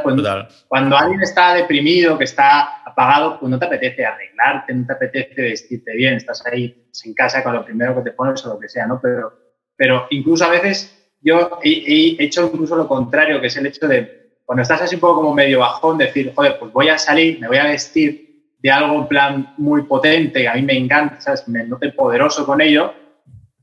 Cuando, 0.02 0.48
cuando, 0.68 0.96
alguien 0.96 1.20
está 1.22 1.54
deprimido, 1.54 2.16
que 2.16 2.24
está 2.24 2.82
apagado, 2.84 3.38
pues 3.38 3.50
no 3.50 3.58
te 3.58 3.66
apetece 3.66 4.06
arreglarte, 4.06 4.72
no 4.74 4.86
te 4.86 4.92
apetece 4.92 5.42
vestirte 5.42 5.92
bien, 5.96 6.14
estás 6.14 6.44
ahí 6.46 6.68
pues, 6.68 7.04
en 7.04 7.14
casa 7.14 7.42
con 7.42 7.52
lo 7.52 7.64
primero 7.64 7.94
que 7.96 8.02
te 8.02 8.12
pones 8.12 8.44
o 8.46 8.54
lo 8.54 8.60
que 8.60 8.68
sea, 8.68 8.86
¿no? 8.86 9.00
Pero, 9.02 9.32
pero 9.76 10.06
incluso 10.10 10.44
a 10.44 10.50
veces 10.50 11.16
yo 11.20 11.58
he, 11.62 12.16
hecho 12.18 12.50
incluso 12.52 12.76
lo 12.76 12.86
contrario, 12.86 13.40
que 13.40 13.48
es 13.48 13.56
el 13.56 13.66
hecho 13.66 13.88
de, 13.88 14.38
cuando 14.44 14.62
estás 14.62 14.82
así 14.82 14.94
un 14.94 15.00
poco 15.00 15.16
como 15.16 15.34
medio 15.34 15.58
bajón, 15.58 15.98
decir, 15.98 16.32
joder, 16.34 16.58
pues 16.58 16.72
voy 16.72 16.88
a 16.88 16.96
salir, 16.96 17.40
me 17.40 17.48
voy 17.48 17.58
a 17.58 17.64
vestir 17.64 18.31
de 18.62 18.70
algo 18.70 19.00
en 19.00 19.08
plan 19.08 19.54
muy 19.58 19.82
potente, 19.82 20.46
a 20.46 20.54
mí 20.54 20.62
me 20.62 20.76
encanta, 20.76 21.20
¿sabes? 21.20 21.48
Me 21.48 21.64
noto 21.64 21.92
poderoso 21.94 22.46
con 22.46 22.60
ello 22.60 22.94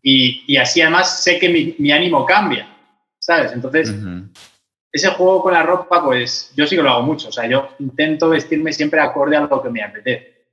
y, 0.01 0.43
y, 0.47 0.57
así 0.57 0.81
además 0.81 1.23
sé 1.23 1.39
que 1.39 1.49
mi, 1.49 1.75
mi 1.79 1.91
ánimo 1.91 2.25
cambia, 2.25 2.67
¿sabes? 3.19 3.53
Entonces 3.53 3.93
ese 4.91 5.09
juego 5.09 5.43
con 5.43 5.53
la 5.53 5.63
ropa, 5.63 6.03
pues 6.03 6.51
yo 6.55 6.65
sí 6.65 6.75
que 6.75 6.81
lo 6.81 6.89
hago 6.89 7.03
mucho. 7.03 7.29
O 7.29 7.31
sea, 7.31 7.47
yo 7.47 7.69
intento 7.79 8.29
vestirme 8.29 8.73
siempre 8.73 8.99
acorde 8.99 9.37
a 9.37 9.41
lo 9.41 9.61
que 9.61 9.69
me 9.69 9.83
apetece. 9.83 10.47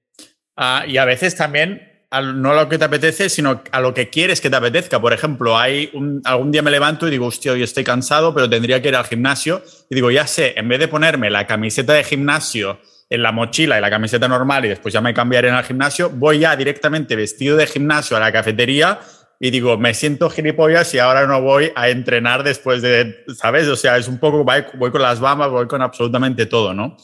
Ah, 0.56 0.84
y 0.86 0.96
a 0.98 1.04
veces 1.04 1.36
también 1.36 1.92
no 2.34 2.52
a 2.52 2.62
lo 2.62 2.68
que 2.68 2.78
te 2.78 2.84
apetece, 2.84 3.28
sino 3.28 3.62
a 3.70 3.80
lo 3.80 3.92
que 3.92 4.08
quieres 4.08 4.40
que 4.40 4.50
te 4.50 4.56
apetezca. 4.56 5.00
Por 5.00 5.12
ejemplo, 5.12 5.56
hay 5.58 5.90
algún 6.24 6.52
día 6.52 6.62
me 6.62 6.70
levanto 6.70 7.08
y 7.08 7.10
digo, 7.10 7.26
hostia, 7.26 7.52
hoy 7.52 7.62
estoy 7.62 7.84
cansado, 7.84 8.34
pero 8.34 8.48
tendría 8.48 8.80
que 8.80 8.88
ir 8.88 8.96
al 8.96 9.04
gimnasio. 9.04 9.62
Y 9.90 9.94
digo, 9.94 10.10
ya 10.10 10.26
sé, 10.26 10.54
en 10.56 10.68
vez 10.68 10.78
de 10.78 10.88
ponerme 10.88 11.30
la 11.30 11.46
camiseta 11.46 11.94
de 11.94 12.04
gimnasio 12.04 12.78
en 13.08 13.22
la 13.22 13.32
mochila 13.32 13.78
y 13.78 13.80
la 13.80 13.90
camiseta 13.90 14.26
normal 14.28 14.64
y 14.64 14.68
después 14.68 14.92
ya 14.92 15.00
me 15.00 15.14
cambiaré 15.14 15.48
en 15.48 15.54
el 15.54 15.64
gimnasio, 15.64 16.10
voy 16.10 16.40
ya 16.40 16.56
directamente 16.56 17.14
vestido 17.14 17.56
de 17.56 17.66
gimnasio 17.66 18.16
a 18.16 18.20
la 18.20 18.32
cafetería 18.32 19.00
y 19.38 19.50
digo, 19.50 19.76
me 19.76 19.92
siento 19.92 20.30
gilipollas 20.30 20.92
y 20.94 20.98
ahora 20.98 21.26
no 21.26 21.42
voy 21.42 21.70
a 21.76 21.90
entrenar 21.90 22.42
después 22.42 22.80
de, 22.80 23.24
¿sabes? 23.36 23.68
O 23.68 23.76
sea, 23.76 23.98
es 23.98 24.08
un 24.08 24.18
poco, 24.18 24.44
voy, 24.44 24.90
con 24.90 25.02
las 25.02 25.20
bambas, 25.20 25.50
voy 25.50 25.66
con 25.66 25.82
absolutamente 25.82 26.46
todo, 26.46 26.72
¿no? 26.72 26.96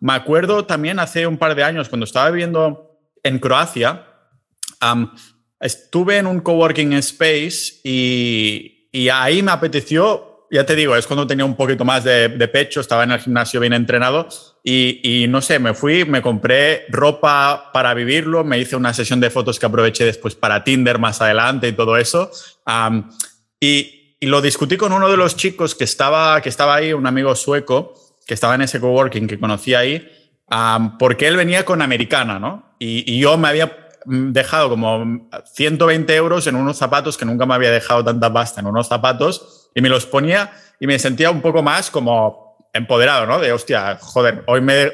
me 0.00 0.12
acuerdo 0.12 0.64
también 0.64 0.98
hace 0.98 1.26
un 1.26 1.38
par 1.38 1.54
de 1.54 1.62
años, 1.62 1.88
cuando 1.88 2.04
estaba 2.04 2.30
viviendo 2.30 2.98
en 3.22 3.38
Croacia, 3.38 4.04
estuve 5.60 6.18
en 6.18 6.26
un 6.26 6.40
coworking 6.40 6.92
space 6.94 7.80
y, 7.84 8.88
y 8.90 9.08
ahí 9.08 9.42
me 9.42 9.52
apeteció 9.52 10.27
ya 10.50 10.64
te 10.64 10.74
digo, 10.74 10.96
es 10.96 11.06
cuando 11.06 11.26
tenía 11.26 11.44
un 11.44 11.56
poquito 11.56 11.84
más 11.84 12.04
de, 12.04 12.28
pecho, 12.52 12.80
estaba 12.80 13.04
en 13.04 13.10
el 13.10 13.20
gimnasio 13.20 13.60
bien 13.60 13.72
entrenado 13.72 14.28
y, 14.64 15.26
no 15.28 15.40
sé, 15.40 15.58
me 15.58 15.74
fui, 15.74 16.04
me 16.04 16.22
compré 16.22 16.86
ropa 16.88 17.70
para 17.72 17.94
vivirlo, 17.94 18.44
me 18.44 18.58
hice 18.58 18.76
una 18.76 18.94
sesión 18.94 19.20
de 19.20 19.30
fotos 19.30 19.58
que 19.58 19.66
aproveché 19.66 20.04
después 20.04 20.34
para 20.34 20.64
Tinder 20.64 20.98
más 20.98 21.20
adelante 21.20 21.68
y 21.68 21.72
todo 21.72 21.96
eso. 21.96 22.30
y, 23.60 23.94
lo 24.20 24.40
discutí 24.40 24.76
con 24.76 24.92
uno 24.92 25.08
de 25.08 25.16
los 25.16 25.36
chicos 25.36 25.76
que 25.76 25.84
estaba, 25.84 26.40
que 26.40 26.48
estaba 26.48 26.74
ahí, 26.74 26.92
un 26.92 27.06
amigo 27.06 27.36
sueco, 27.36 27.94
que 28.26 28.34
estaba 28.34 28.56
en 28.56 28.62
ese 28.62 28.80
coworking 28.80 29.28
que 29.28 29.38
conocí 29.38 29.74
ahí, 29.74 30.10
porque 30.98 31.28
él 31.28 31.36
venía 31.36 31.64
con 31.64 31.82
americana, 31.82 32.40
¿no? 32.40 32.74
Y, 32.80 33.14
y 33.14 33.20
yo 33.20 33.38
me 33.38 33.46
había 33.46 33.90
dejado 34.06 34.70
como 34.70 35.28
120 35.54 36.16
euros 36.16 36.48
en 36.48 36.56
unos 36.56 36.78
zapatos 36.78 37.16
que 37.16 37.26
nunca 37.26 37.46
me 37.46 37.54
había 37.54 37.70
dejado 37.70 38.04
tanta 38.04 38.32
pasta 38.32 38.60
en 38.60 38.66
unos 38.66 38.88
zapatos 38.88 39.57
y 39.78 39.80
me 39.80 39.88
los 39.88 40.06
ponía 40.06 40.50
y 40.80 40.88
me 40.88 40.98
sentía 40.98 41.30
un 41.30 41.40
poco 41.40 41.62
más 41.62 41.88
como 41.88 42.66
empoderado, 42.72 43.26
¿no? 43.26 43.38
De 43.38 43.52
hostia, 43.52 43.96
joder, 44.00 44.42
hoy 44.46 44.60
me 44.60 44.90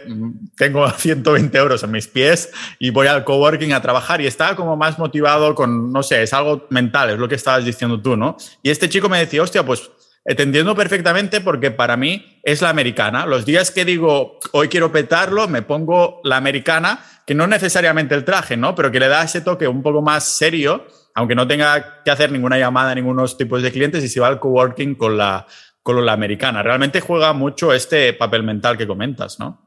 tengo 0.58 0.88
120 0.98 1.56
euros 1.56 1.82
en 1.82 1.90
mis 1.90 2.06
pies 2.06 2.50
y 2.78 2.90
voy 2.90 3.06
al 3.06 3.24
coworking 3.24 3.72
a 3.72 3.80
trabajar 3.80 4.20
y 4.20 4.26
estaba 4.26 4.54
como 4.54 4.76
más 4.76 4.98
motivado 4.98 5.54
con, 5.54 5.90
no 5.90 6.02
sé, 6.02 6.22
es 6.22 6.34
algo 6.34 6.66
mental, 6.68 7.10
es 7.10 7.18
lo 7.18 7.28
que 7.28 7.34
estabas 7.34 7.64
diciendo 7.64 7.98
tú, 8.00 8.14
¿no? 8.14 8.36
Y 8.62 8.68
este 8.68 8.90
chico 8.90 9.08
me 9.08 9.18
decía, 9.18 9.42
hostia, 9.42 9.64
pues 9.64 9.90
te 10.22 10.42
entiendo 10.42 10.74
perfectamente 10.74 11.40
porque 11.40 11.70
para 11.70 11.96
mí 11.96 12.40
es 12.42 12.60
la 12.60 12.68
americana. 12.68 13.24
Los 13.24 13.46
días 13.46 13.70
que 13.70 13.86
digo, 13.86 14.38
hoy 14.52 14.68
quiero 14.68 14.92
petarlo, 14.92 15.48
me 15.48 15.62
pongo 15.62 16.20
la 16.24 16.36
americana, 16.36 17.02
que 17.26 17.34
no 17.34 17.46
necesariamente 17.46 18.14
el 18.14 18.24
traje, 18.26 18.58
¿no? 18.58 18.74
Pero 18.74 18.90
que 18.90 19.00
le 19.00 19.08
da 19.08 19.22
ese 19.22 19.40
toque 19.40 19.66
un 19.66 19.82
poco 19.82 20.02
más 20.02 20.24
serio 20.24 20.86
aunque 21.14 21.34
no 21.34 21.46
tenga 21.46 22.02
que 22.02 22.10
hacer 22.10 22.30
ninguna 22.32 22.58
llamada 22.58 22.90
a 22.90 22.94
ningunos 22.94 23.38
tipos 23.38 23.62
de 23.62 23.72
clientes 23.72 24.02
y 24.04 24.08
se 24.08 24.20
va 24.20 24.26
al 24.26 24.40
coworking 24.40 24.96
con 24.96 25.16
la, 25.16 25.46
con 25.82 26.04
la 26.04 26.12
americana. 26.12 26.62
Realmente 26.62 27.00
juega 27.00 27.32
mucho 27.32 27.72
este 27.72 28.12
papel 28.12 28.42
mental 28.42 28.76
que 28.76 28.86
comentas, 28.86 29.38
¿no? 29.38 29.60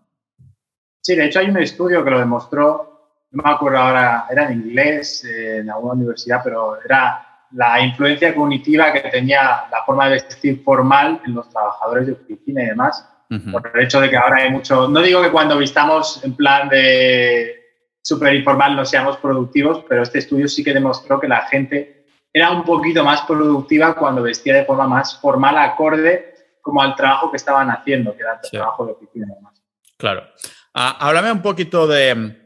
Sí, 1.01 1.15
de 1.15 1.25
hecho 1.25 1.39
hay 1.39 1.49
un 1.49 1.57
estudio 1.57 2.03
que 2.03 2.09
lo 2.09 2.19
demostró, 2.19 3.15
no 3.31 3.43
me 3.43 3.49
acuerdo 3.49 3.77
ahora, 3.77 4.25
era 4.29 4.51
en 4.51 4.61
inglés, 4.61 5.23
eh, 5.23 5.59
en 5.59 5.69
alguna 5.69 5.93
universidad, 5.93 6.41
pero 6.43 6.77
era 6.83 7.23
la 7.51 7.79
influencia 7.79 8.35
cognitiva 8.35 8.91
que 8.91 9.01
tenía 9.09 9.67
la 9.71 9.83
forma 9.85 10.05
de 10.05 10.15
vestir 10.15 10.61
formal 10.63 11.21
en 11.25 11.33
los 11.33 11.49
trabajadores 11.49 12.07
de 12.07 12.13
oficina 12.13 12.63
y 12.63 12.65
demás, 12.67 13.07
por 13.51 13.71
el 13.73 13.83
hecho 13.85 14.01
de 14.01 14.09
que 14.09 14.17
ahora 14.17 14.37
hay 14.37 14.51
mucho, 14.51 14.87
no 14.87 15.01
digo 15.01 15.21
que 15.21 15.31
cuando 15.31 15.57
vistamos 15.57 16.21
en 16.25 16.35
plan 16.35 16.67
de 16.67 17.66
súper 18.07 18.35
informal 18.35 18.73
no 18.73 18.85
seamos 18.85 19.17
productivos, 19.17 19.83
pero 19.89 20.01
este 20.01 20.19
estudio 20.19 20.47
sí 20.47 20.63
que 20.63 20.73
demostró 20.73 21.19
que 21.19 21.27
la 21.27 21.45
gente 21.47 22.05
era 22.31 22.51
un 22.51 22.63
poquito 22.63 23.03
más 23.03 23.23
productiva 23.23 23.95
cuando 23.95 24.23
vestía 24.23 24.55
de 24.55 24.63
forma 24.63 24.87
más 24.87 25.19
formal, 25.19 25.57
acorde 25.57 26.33
como 26.61 26.81
al 26.81 26.95
trabajo 26.95 27.29
que 27.29 27.35
estaban 27.35 27.69
haciendo, 27.69 28.15
que 28.15 28.23
era 28.23 28.39
el 28.41 28.49
trabajo 28.49 28.85
de 28.85 28.91
oficina 28.93 29.27
y 29.29 29.35
demás. 29.35 29.61
Claro. 29.97 30.23
Ah, 30.73 30.95
háblame 31.01 31.33
un 31.33 31.41
poquito 31.41 31.85
de, 31.85 32.37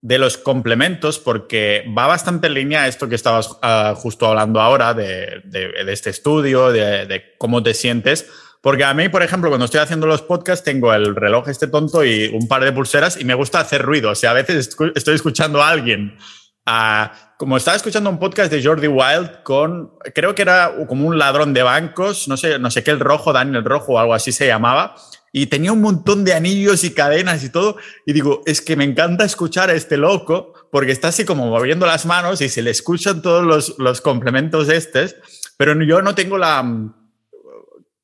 de 0.00 0.18
los 0.18 0.38
complementos, 0.38 1.18
porque 1.18 1.84
va 1.96 2.06
bastante 2.06 2.46
en 2.46 2.54
línea 2.54 2.88
esto 2.88 3.06
que 3.06 3.14
estabas 3.14 3.58
ah, 3.60 3.92
justo 3.94 4.26
hablando 4.26 4.58
ahora 4.58 4.94
de, 4.94 5.42
este 5.88 6.08
estudio, 6.08 6.72
de, 6.72 7.34
cómo 7.36 7.62
te 7.62 7.74
sientes. 7.74 8.30
Porque 8.64 8.82
a 8.82 8.94
mí, 8.94 9.10
por 9.10 9.22
ejemplo, 9.22 9.50
cuando 9.50 9.66
estoy 9.66 9.80
haciendo 9.80 10.06
los 10.06 10.22
podcasts, 10.22 10.64
tengo 10.64 10.94
el 10.94 11.14
reloj 11.14 11.50
este 11.50 11.66
tonto 11.66 12.02
y 12.02 12.28
un 12.28 12.48
par 12.48 12.64
de 12.64 12.72
pulseras 12.72 13.20
y 13.20 13.26
me 13.26 13.34
gusta 13.34 13.60
hacer 13.60 13.82
ruido. 13.82 14.12
O 14.12 14.14
sea, 14.14 14.30
a 14.30 14.32
veces 14.32 14.74
estoy 14.94 15.14
escuchando 15.14 15.62
a 15.62 15.68
alguien. 15.68 16.16
Ah, 16.64 17.34
como 17.36 17.58
estaba 17.58 17.76
escuchando 17.76 18.08
un 18.08 18.18
podcast 18.18 18.50
de 18.50 18.64
Jordi 18.64 18.88
Wild 18.88 19.42
con, 19.42 19.90
creo 20.14 20.34
que 20.34 20.40
era 20.40 20.72
como 20.88 21.06
un 21.06 21.18
ladrón 21.18 21.52
de 21.52 21.62
bancos, 21.62 22.26
no 22.26 22.38
sé, 22.38 22.58
no 22.58 22.70
sé 22.70 22.82
qué, 22.82 22.90
el 22.90 23.00
rojo, 23.00 23.34
Daniel 23.34 23.66
Rojo 23.66 23.92
o 23.92 23.98
algo 23.98 24.14
así 24.14 24.32
se 24.32 24.46
llamaba 24.46 24.94
y 25.30 25.44
tenía 25.48 25.70
un 25.70 25.82
montón 25.82 26.24
de 26.24 26.32
anillos 26.32 26.84
y 26.84 26.94
cadenas 26.94 27.44
y 27.44 27.50
todo. 27.50 27.76
Y 28.06 28.14
digo, 28.14 28.40
es 28.46 28.62
que 28.62 28.76
me 28.76 28.84
encanta 28.84 29.26
escuchar 29.26 29.68
a 29.68 29.74
este 29.74 29.98
loco 29.98 30.54
porque 30.72 30.92
está 30.92 31.08
así 31.08 31.26
como 31.26 31.50
moviendo 31.50 31.84
las 31.84 32.06
manos 32.06 32.40
y 32.40 32.48
se 32.48 32.62
le 32.62 32.70
escuchan 32.70 33.20
todos 33.20 33.44
los, 33.44 33.78
los 33.78 34.00
complementos 34.00 34.70
estos, 34.70 35.16
pero 35.58 35.78
yo 35.82 36.00
no 36.00 36.14
tengo 36.14 36.38
la, 36.38 36.64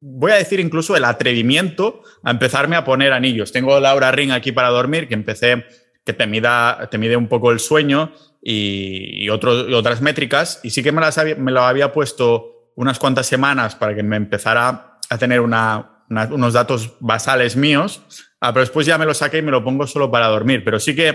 voy 0.01 0.32
a 0.32 0.36
decir 0.36 0.61
incluso 0.61 0.96
el 0.96 1.05
atrevimiento 1.05 2.03
a 2.22 2.30
empezarme 2.30 2.76
a 2.76 2.84
poner 2.84 3.12
anillos. 3.12 3.53
Tengo 3.53 3.78
Laura 3.80 4.11
Ring 4.11 4.32
aquí 4.32 4.53
para 4.53 4.68
dormir, 4.70 5.09
que 5.09 5.14
empecé, 5.14 5.64
que 6.05 6.12
te, 6.12 6.26
mida, 6.26 6.88
te 6.90 6.98
mide 6.98 7.16
un 7.16 7.28
poco 7.28 7.53
el 7.53 7.61
sueño 7.61 8.12
y, 8.42 9.24
y, 9.24 9.28
otras 9.28 10.01
métricas, 10.01 10.61
y 10.62 10.70
sí 10.70 10.82
que 10.82 10.92
me, 10.92 11.01
las 11.01 11.20
me 11.36 11.53
lo 11.53 11.62
había 11.62 11.92
puesto 11.92 12.72
unas 12.76 12.98
cuantas 12.98 13.26
semanas 13.26 13.74
para 13.74 13.94
que 13.94 14.03
me 14.03 14.16
empezara 14.16 14.98
a 15.11 15.18
tener 15.18 15.40
una, 15.40 16.05
unos 16.30 16.53
datos 16.55 16.96
basales 17.01 17.57
míos, 17.57 18.03
ah, 18.40 18.53
pero 18.53 18.61
después 18.61 18.86
ya 18.86 18.96
me 18.96 19.05
lo 19.05 19.12
saqué 19.12 19.38
y 19.38 19.42
me 19.42 19.51
lo 19.51 19.62
pongo 19.62 19.86
solo 19.86 20.11
para 20.11 20.28
dormir. 20.28 20.62
Pero 20.64 20.80
sí 20.80 20.96
que 20.96 21.09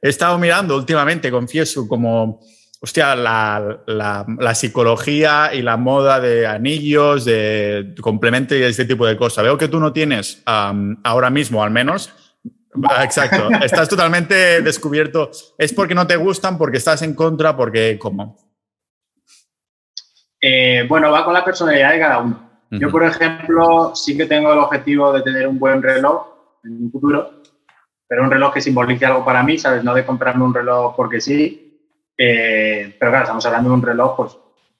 he 0.00 0.08
estado 0.08 0.38
mirando 0.38 0.76
últimamente, 0.76 1.30
confieso, 1.30 1.86
como, 1.86 2.40
hostia, 2.80 3.14
la, 3.14 3.82
la, 3.86 4.54
psicología 4.54 5.50
y 5.52 5.62
la 5.62 5.76
moda 5.76 6.18
de 6.18 6.46
anillos, 6.46 7.26
de 7.26 7.94
complemento 8.00 8.54
y 8.56 8.62
este 8.62 8.86
tipo 8.86 9.06
de 9.06 9.16
cosas. 9.16 9.44
Veo 9.44 9.58
que 9.58 9.68
tú 9.68 9.78
no 9.78 9.92
tienes 9.92 10.42
ahora 10.46 11.30
mismo, 11.30 11.62
al 11.62 11.70
menos. 11.70 12.12
Exacto, 13.02 13.50
estás 13.62 13.88
totalmente 13.88 14.62
descubierto. 14.62 15.30
¿Es 15.58 15.72
porque 15.74 15.94
no 15.94 16.06
te 16.06 16.16
gustan, 16.16 16.56
porque 16.56 16.78
estás 16.78 17.02
en 17.02 17.14
contra, 17.14 17.56
porque 17.56 17.98
cómo? 17.98 18.36
Eh, 20.40 20.86
bueno, 20.88 21.10
va 21.10 21.24
con 21.24 21.34
la 21.34 21.44
personalidad 21.44 21.92
de 21.92 21.98
cada 22.00 22.18
uno. 22.18 22.50
Yo, 22.72 22.88
por 22.88 23.02
ejemplo, 23.02 23.96
sí 23.96 24.16
que 24.16 24.26
tengo 24.26 24.52
el 24.52 24.60
objetivo 24.60 25.12
de 25.12 25.22
tener 25.22 25.48
un 25.48 25.58
buen 25.58 25.82
reloj 25.82 26.28
en 26.62 26.84
un 26.84 26.92
futuro, 26.92 27.42
pero 28.06 28.22
un 28.22 28.30
reloj 28.30 28.54
que 28.54 28.60
simbolice 28.60 29.04
algo 29.06 29.24
para 29.24 29.42
mí, 29.42 29.58
¿sabes? 29.58 29.82
No 29.82 29.92
de 29.92 30.06
comprarme 30.06 30.44
un 30.44 30.54
reloj 30.54 30.94
porque 30.94 31.20
sí. 31.20 31.69
Eh, 32.22 32.96
pero 32.98 33.10
claro, 33.10 33.24
estamos 33.24 33.46
hablando 33.46 33.70
de 33.70 33.74
un 33.76 33.82
reloj 33.82 34.14
pues, 34.14 34.36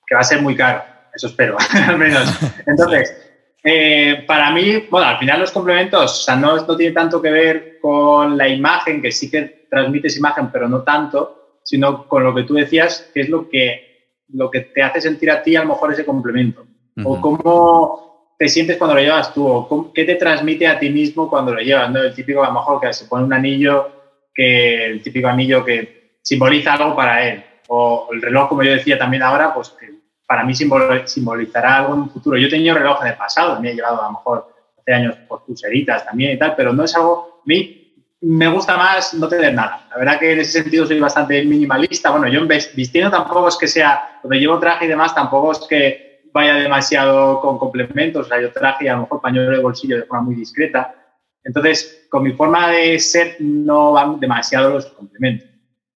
que 0.06 0.14
va 0.14 0.20
a 0.20 0.24
ser 0.24 0.42
muy 0.42 0.54
caro, 0.54 0.82
eso 1.14 1.28
espero, 1.28 1.56
al 1.88 1.96
menos. 1.96 2.28
Entonces, 2.66 3.16
eh, 3.64 4.24
para 4.26 4.50
mí, 4.50 4.86
bueno, 4.90 5.06
al 5.06 5.18
final 5.18 5.40
los 5.40 5.50
complementos, 5.50 6.20
o 6.20 6.22
sea, 6.22 6.36
no, 6.36 6.54
no 6.54 6.76
tiene 6.76 6.92
tanto 6.92 7.22
que 7.22 7.30
ver 7.30 7.78
con 7.80 8.36
la 8.36 8.46
imagen, 8.46 9.00
que 9.00 9.10
sí 9.10 9.30
que 9.30 9.66
transmites 9.70 10.18
imagen, 10.18 10.50
pero 10.52 10.68
no 10.68 10.82
tanto, 10.82 11.60
sino 11.64 12.06
con 12.06 12.24
lo 12.24 12.34
que 12.34 12.42
tú 12.42 12.52
decías, 12.52 13.10
que 13.14 13.22
es 13.22 13.30
lo 13.30 13.48
que, 13.48 14.18
lo 14.34 14.50
que 14.50 14.60
te 14.60 14.82
hace 14.82 15.00
sentir 15.00 15.30
a 15.30 15.42
ti 15.42 15.56
a 15.56 15.62
lo 15.62 15.68
mejor 15.68 15.94
ese 15.94 16.04
complemento 16.04 16.66
o 17.02 17.18
cómo 17.22 18.34
te 18.38 18.50
sientes 18.50 18.76
cuando 18.76 18.96
lo 18.96 19.00
llevas 19.00 19.32
tú, 19.32 19.46
o 19.46 19.92
qué 19.94 20.04
te 20.04 20.16
transmite 20.16 20.66
a 20.66 20.78
ti 20.78 20.90
mismo 20.90 21.30
cuando 21.30 21.54
lo 21.54 21.60
llevas, 21.62 21.90
¿no? 21.90 22.02
El 22.02 22.14
típico, 22.14 22.42
a 22.42 22.48
lo 22.48 22.54
mejor, 22.54 22.80
que 22.80 22.92
se 22.92 23.06
pone 23.06 23.24
un 23.24 23.32
anillo, 23.32 23.90
que 24.34 24.86
el 24.86 25.02
típico 25.02 25.28
anillo 25.28 25.64
que 25.64 25.99
simboliza 26.22 26.74
algo 26.74 26.94
para 26.94 27.26
él, 27.26 27.44
o 27.68 28.08
el 28.12 28.22
reloj, 28.22 28.48
como 28.48 28.62
yo 28.62 28.72
decía 28.72 28.98
también 28.98 29.22
ahora, 29.22 29.54
pues 29.54 29.70
que 29.70 29.90
para 30.26 30.44
mí 30.44 30.54
simbolizará 30.54 31.78
algo 31.78 31.94
en 31.94 32.00
un 32.00 32.10
futuro. 32.10 32.36
Yo 32.36 32.46
he 32.46 32.50
tenido 32.50 32.76
reloj 32.76 33.02
en 33.02 33.08
el 33.08 33.16
pasado, 33.16 33.60
me 33.60 33.70
he 33.70 33.74
llevado 33.74 34.00
a 34.00 34.06
lo 34.06 34.12
mejor 34.12 34.54
hace 34.78 34.94
años 34.94 35.16
por 35.28 35.44
pulseritas 35.44 36.04
también 36.04 36.32
y 36.32 36.38
tal, 36.38 36.54
pero 36.56 36.72
no 36.72 36.84
es 36.84 36.94
algo, 36.94 37.40
a 37.40 37.42
mí 37.46 37.80
me 38.22 38.48
gusta 38.48 38.76
más 38.76 39.14
no 39.14 39.28
tener 39.28 39.54
nada. 39.54 39.86
La 39.90 39.96
verdad 39.96 40.18
que 40.18 40.32
en 40.32 40.40
ese 40.40 40.62
sentido 40.62 40.86
soy 40.86 41.00
bastante 41.00 41.42
minimalista. 41.44 42.10
Bueno, 42.10 42.28
yo 42.28 42.46
vistiendo 42.74 43.10
tampoco 43.10 43.48
es 43.48 43.56
que 43.56 43.66
sea, 43.66 44.18
cuando 44.20 44.38
llevo 44.38 44.58
traje 44.58 44.84
y 44.84 44.88
demás, 44.88 45.14
tampoco 45.14 45.52
es 45.52 45.60
que 45.68 46.22
vaya 46.32 46.54
demasiado 46.54 47.40
con 47.40 47.58
complementos. 47.58 48.26
O 48.26 48.28
sea, 48.28 48.40
yo 48.40 48.52
traje 48.52 48.90
a 48.90 48.94
lo 48.94 49.02
mejor 49.02 49.20
pañuelo 49.20 49.50
de 49.52 49.62
bolsillo 49.62 49.96
de 49.96 50.02
forma 50.02 50.24
muy 50.24 50.34
discreta. 50.34 50.94
Entonces, 51.42 52.06
con 52.10 52.22
mi 52.22 52.32
forma 52.32 52.68
de 52.68 52.98
ser 52.98 53.36
no 53.40 53.92
van 53.92 54.20
demasiado 54.20 54.70
los 54.70 54.86
complementos. 54.86 55.48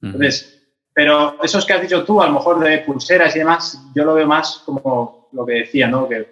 Entonces, 0.05 0.63
pero 0.93 1.43
esos 1.43 1.65
que 1.65 1.73
has 1.73 1.83
dicho 1.83 2.05
tú, 2.05 2.23
a 2.23 2.27
lo 2.27 2.35
mejor 2.35 2.61
de 2.61 2.79
pulseras 2.79 3.35
y 3.35 3.41
demás, 3.41 3.81
yo 3.95 4.05
lo 4.05 4.15
veo 4.15 4.27
más 4.27 4.63
como 4.65 5.29
lo 5.33 5.45
que 5.45 5.55
decía, 5.55 5.89
¿no? 5.89 6.09
Que 6.09 6.27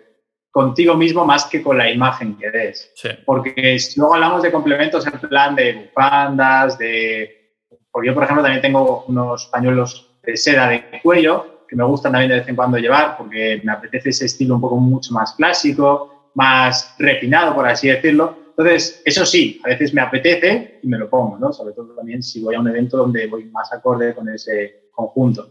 contigo 0.50 0.94
mismo 0.94 1.24
más 1.24 1.46
que 1.46 1.62
con 1.62 1.78
la 1.78 1.90
imagen 1.90 2.36
que 2.36 2.50
des. 2.50 2.92
Porque 3.24 3.78
si 3.78 3.98
luego 3.98 4.14
hablamos 4.14 4.42
de 4.42 4.52
complementos 4.52 5.06
en 5.06 5.18
plan 5.18 5.56
de 5.56 5.72
bufandas, 5.72 6.78
de... 6.78 7.58
Porque 7.90 8.08
yo, 8.08 8.14
por 8.14 8.24
ejemplo, 8.24 8.42
también 8.42 8.62
tengo 8.62 9.04
unos 9.08 9.46
pañuelos 9.46 10.10
de 10.22 10.36
seda 10.36 10.68
de 10.68 11.00
cuello 11.02 11.52
que 11.72 11.76
me 11.76 11.84
gustan 11.84 12.12
también 12.12 12.30
de 12.30 12.38
vez 12.40 12.48
en 12.48 12.54
cuando 12.54 12.76
llevar 12.76 13.16
porque 13.16 13.62
me 13.64 13.72
apetece 13.72 14.10
ese 14.10 14.26
estilo 14.26 14.56
un 14.56 14.60
poco 14.60 14.76
mucho 14.76 15.14
más 15.14 15.32
clásico, 15.32 16.30
más 16.34 16.94
refinado, 16.98 17.54
por 17.54 17.66
así 17.66 17.88
decirlo. 17.88 18.36
Entonces, 18.56 19.02
eso 19.04 19.24
sí, 19.24 19.60
a 19.64 19.68
veces 19.68 19.94
me 19.94 20.02
apetece 20.02 20.80
y 20.82 20.86
me 20.86 20.98
lo 20.98 21.08
pongo, 21.08 21.38
¿no? 21.38 21.52
Sobre 21.52 21.74
todo 21.74 21.94
también 21.94 22.22
si 22.22 22.42
voy 22.42 22.54
a 22.54 22.60
un 22.60 22.68
evento 22.68 22.98
donde 22.98 23.26
voy 23.26 23.44
más 23.46 23.72
acorde 23.72 24.14
con 24.14 24.28
ese 24.28 24.88
conjunto. 24.92 25.50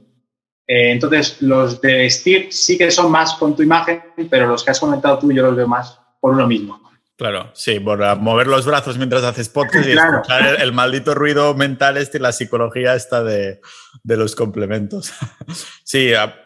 Eh, 0.68 0.91
entonces, 0.91 1.41
los 1.41 1.82
de 1.82 1.93
vestir 1.95 2.54
sí 2.54 2.78
que 2.78 2.91
son 2.91 3.12
más 3.12 3.34
con 3.34 3.56
tu 3.56 3.64
imagen, 3.64 4.02
pero 4.30 4.47
los 4.47 4.64
que 4.64 4.72
has 4.72 4.80
comentado 4.80 5.18
tú 5.20 5.32
yo 5.32 5.41
los 5.41 5.56
veo 5.56 5.68
más 5.68 5.99
por 6.20 6.34
uno 6.34 6.47
mismo. 6.47 6.80
Claro, 7.18 7.52
sí, 7.54 7.80
por 7.80 7.99
mover 8.18 8.47
los 8.47 8.66
brazos 8.66 8.97
mientras 8.97 9.24
haces 9.24 9.49
podcast 9.49 9.88
y 9.88 9.91
escuchar 9.91 10.60
el, 10.60 10.72
maldito 10.72 11.14
ruido 11.14 11.54
mental 11.54 11.97
este 11.97 12.18
y 12.18 12.22
la 12.22 12.32
psicología 12.32 12.95
esta 12.95 13.24
de, 13.24 13.62
de 14.04 14.18
los 14.18 14.36
complementos. 14.36 15.14
sí, 15.84 16.14
ah, 16.16 16.41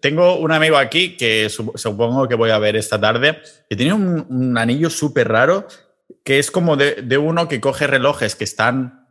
tengo 0.00 0.36
un 0.36 0.52
amigo 0.52 0.76
aquí 0.76 1.16
que 1.16 1.48
supongo 1.48 2.28
que 2.28 2.34
voy 2.34 2.50
a 2.50 2.58
ver 2.58 2.76
esta 2.76 3.00
tarde, 3.00 3.40
que 3.68 3.76
tiene 3.76 3.92
un, 3.94 4.56
anillo 4.58 4.90
súper 4.90 5.28
raro, 5.28 5.66
que 6.24 6.38
es 6.38 6.50
como 6.50 6.76
de, 6.76 7.02
de, 7.02 7.18
uno 7.18 7.48
que 7.48 7.60
coge 7.60 7.86
relojes 7.86 8.36
que 8.36 8.44
están 8.44 9.08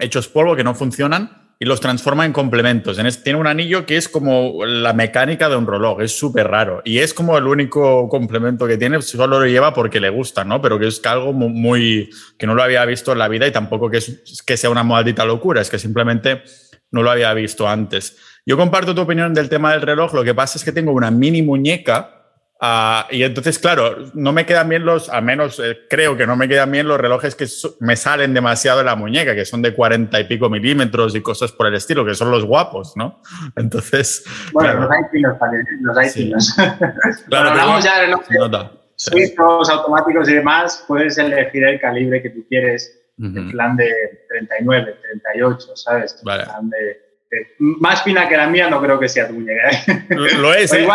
hechos 0.00 0.28
polvo, 0.28 0.54
que 0.54 0.64
no 0.64 0.74
funcionan, 0.74 1.44
y 1.58 1.66
los 1.66 1.80
transforma 1.80 2.24
en 2.24 2.32
complementos. 2.32 2.98
tiene 3.22 3.38
un 3.38 3.46
anillo 3.46 3.86
que 3.86 3.96
es 3.96 4.08
como 4.08 4.64
la 4.64 4.92
mecánica 4.92 5.48
de 5.48 5.56
un 5.56 5.66
reloj, 5.66 6.00
es 6.00 6.16
súper 6.16 6.48
raro. 6.48 6.82
Y 6.84 6.98
es 6.98 7.14
como 7.14 7.38
el 7.38 7.46
único 7.46 8.08
complemento 8.08 8.66
que 8.66 8.76
tiene, 8.76 9.00
solo 9.02 9.38
lo 9.38 9.46
lleva 9.46 9.72
porque 9.72 10.00
le 10.00 10.10
gusta, 10.10 10.44
¿no? 10.44 10.60
Pero 10.60 10.78
que 10.78 10.88
es 10.88 11.04
algo 11.06 11.32
muy, 11.32 12.10
que 12.38 12.46
no 12.46 12.54
lo 12.54 12.62
había 12.62 12.84
visto 12.84 13.12
en 13.12 13.18
la 13.18 13.28
vida 13.28 13.46
y 13.46 13.52
tampoco 13.52 13.88
que, 13.88 13.98
es, 13.98 14.42
que 14.44 14.56
sea 14.56 14.70
una 14.70 14.82
maldita 14.82 15.24
locura, 15.24 15.60
es 15.60 15.70
que 15.70 15.78
simplemente 15.78 16.42
no 16.90 17.02
lo 17.02 17.10
había 17.10 17.32
visto 17.34 17.68
antes. 17.68 18.18
Yo 18.46 18.56
comparto 18.56 18.94
tu 18.94 19.00
opinión 19.00 19.32
del 19.32 19.48
tema 19.48 19.72
del 19.72 19.82
reloj, 19.82 20.12
lo 20.12 20.24
que 20.24 20.34
pasa 20.34 20.58
es 20.58 20.64
que 20.64 20.72
tengo 20.72 20.92
una 20.92 21.10
mini 21.10 21.42
muñeca 21.42 22.23
Ah, 22.60 23.08
y 23.10 23.22
entonces, 23.24 23.58
claro, 23.58 24.06
no 24.14 24.32
me 24.32 24.46
quedan 24.46 24.68
bien 24.68 24.84
los, 24.84 25.08
al 25.08 25.22
menos 25.22 25.60
eh, 25.60 25.80
creo 25.90 26.16
que 26.16 26.26
no 26.26 26.36
me 26.36 26.48
quedan 26.48 26.70
bien 26.70 26.86
los 26.86 26.98
relojes 26.98 27.34
que 27.34 27.46
me 27.80 27.96
salen 27.96 28.32
demasiado 28.32 28.78
de 28.78 28.84
la 28.84 28.96
muñeca, 28.96 29.34
que 29.34 29.44
son 29.44 29.60
de 29.60 29.74
40 29.74 30.18
y 30.20 30.24
pico 30.24 30.48
milímetros 30.48 31.14
y 31.14 31.20
cosas 31.20 31.52
por 31.52 31.66
el 31.66 31.74
estilo, 31.74 32.06
que 32.06 32.14
son 32.14 32.30
los 32.30 32.44
guapos, 32.44 32.96
¿no? 32.96 33.20
Entonces. 33.56 34.24
Bueno, 34.52 34.80
los 34.80 34.90
hay 34.90 35.02
finos 35.10 35.38
también, 35.38 35.66
los 35.80 35.96
hay 35.96 36.08
finos. 36.08 36.54
Claro, 37.28 37.50
hablamos 37.50 37.84
ya 37.84 38.00
de 38.00 38.06
relojes 38.06 38.38
suizos, 38.96 39.68
automáticos 39.70 40.28
y 40.28 40.34
demás, 40.34 40.84
puedes 40.86 41.18
elegir 41.18 41.64
el 41.64 41.80
calibre 41.80 42.22
que 42.22 42.30
tú 42.30 42.46
quieres, 42.48 43.00
en 43.18 43.50
plan 43.50 43.76
de 43.76 44.26
39, 44.28 44.98
38, 45.32 45.76
¿sabes? 45.76 46.16
En 46.18 46.42
plan 46.42 46.70
de, 46.70 47.13
Más 47.58 48.02
fina 48.02 48.28
que 48.28 48.36
la 48.36 48.46
mía 48.46 48.68
no 48.68 48.80
creo 48.82 48.98
que 48.98 49.08
sea 49.08 49.28
tu 49.28 49.34
muñeca. 49.34 49.70
¿eh? 49.70 50.06
Lo, 50.38 50.52
es, 50.52 50.72
¿eh? 50.72 50.86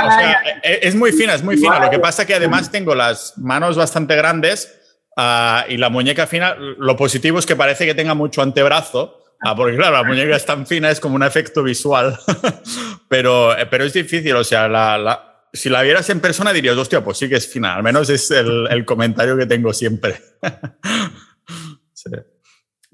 e, 0.64 0.80
es 0.84 0.96
muy 0.96 1.12
fina, 1.12 1.34
es 1.34 1.44
muy 1.44 1.58
fina. 1.58 1.80
Lo 1.80 1.90
que 1.90 2.00
pasa 2.00 2.24
es 2.24 2.28
que 2.28 2.36
además 2.36 2.72
tengo 2.72 2.96
las 2.96 3.38
manos 3.38 3.78
bastante 3.78 4.16
grandes 4.16 4.80
ah, 5.18 5.66
y 5.68 5.78
la 5.78 5.90
muñeca 5.90 6.28
fina, 6.28 6.56
lo 6.56 6.96
positivo 6.96 7.40
es 7.40 7.46
que 7.46 7.56
parece 7.56 7.86
que 7.86 7.96
tenga 7.96 8.14
mucho 8.14 8.42
antebrazo. 8.42 9.16
Ah, 9.42 9.56
porque 9.56 9.78
claro, 9.78 9.96
la 9.96 10.04
muñeca 10.04 10.36
es 10.36 10.46
tan 10.46 10.68
fina, 10.68 10.92
es 10.92 11.00
como 11.00 11.16
un 11.16 11.24
efecto 11.24 11.64
visual. 11.64 12.20
pero, 13.08 13.58
eh, 13.58 13.66
pero 13.68 13.86
es 13.86 13.94
difícil, 13.94 14.36
o 14.36 14.44
sea, 14.44 14.68
la, 14.68 15.46
si 15.54 15.70
la 15.70 15.82
vieras 15.82 16.10
en 16.10 16.20
persona 16.20 16.52
dirías, 16.52 16.78
hostia, 16.78 17.04
pues 17.04 17.18
sí 17.18 17.30
que 17.30 17.36
es 17.36 17.48
fina. 17.48 17.76
Al 17.76 17.84
menos 17.84 18.10
es 18.10 18.30
el, 18.32 18.68
el 18.70 18.86
comentario 18.86 19.38
que 19.38 19.46
tengo 19.46 19.74
siempre. 19.74 20.20
sí. 21.94 22.12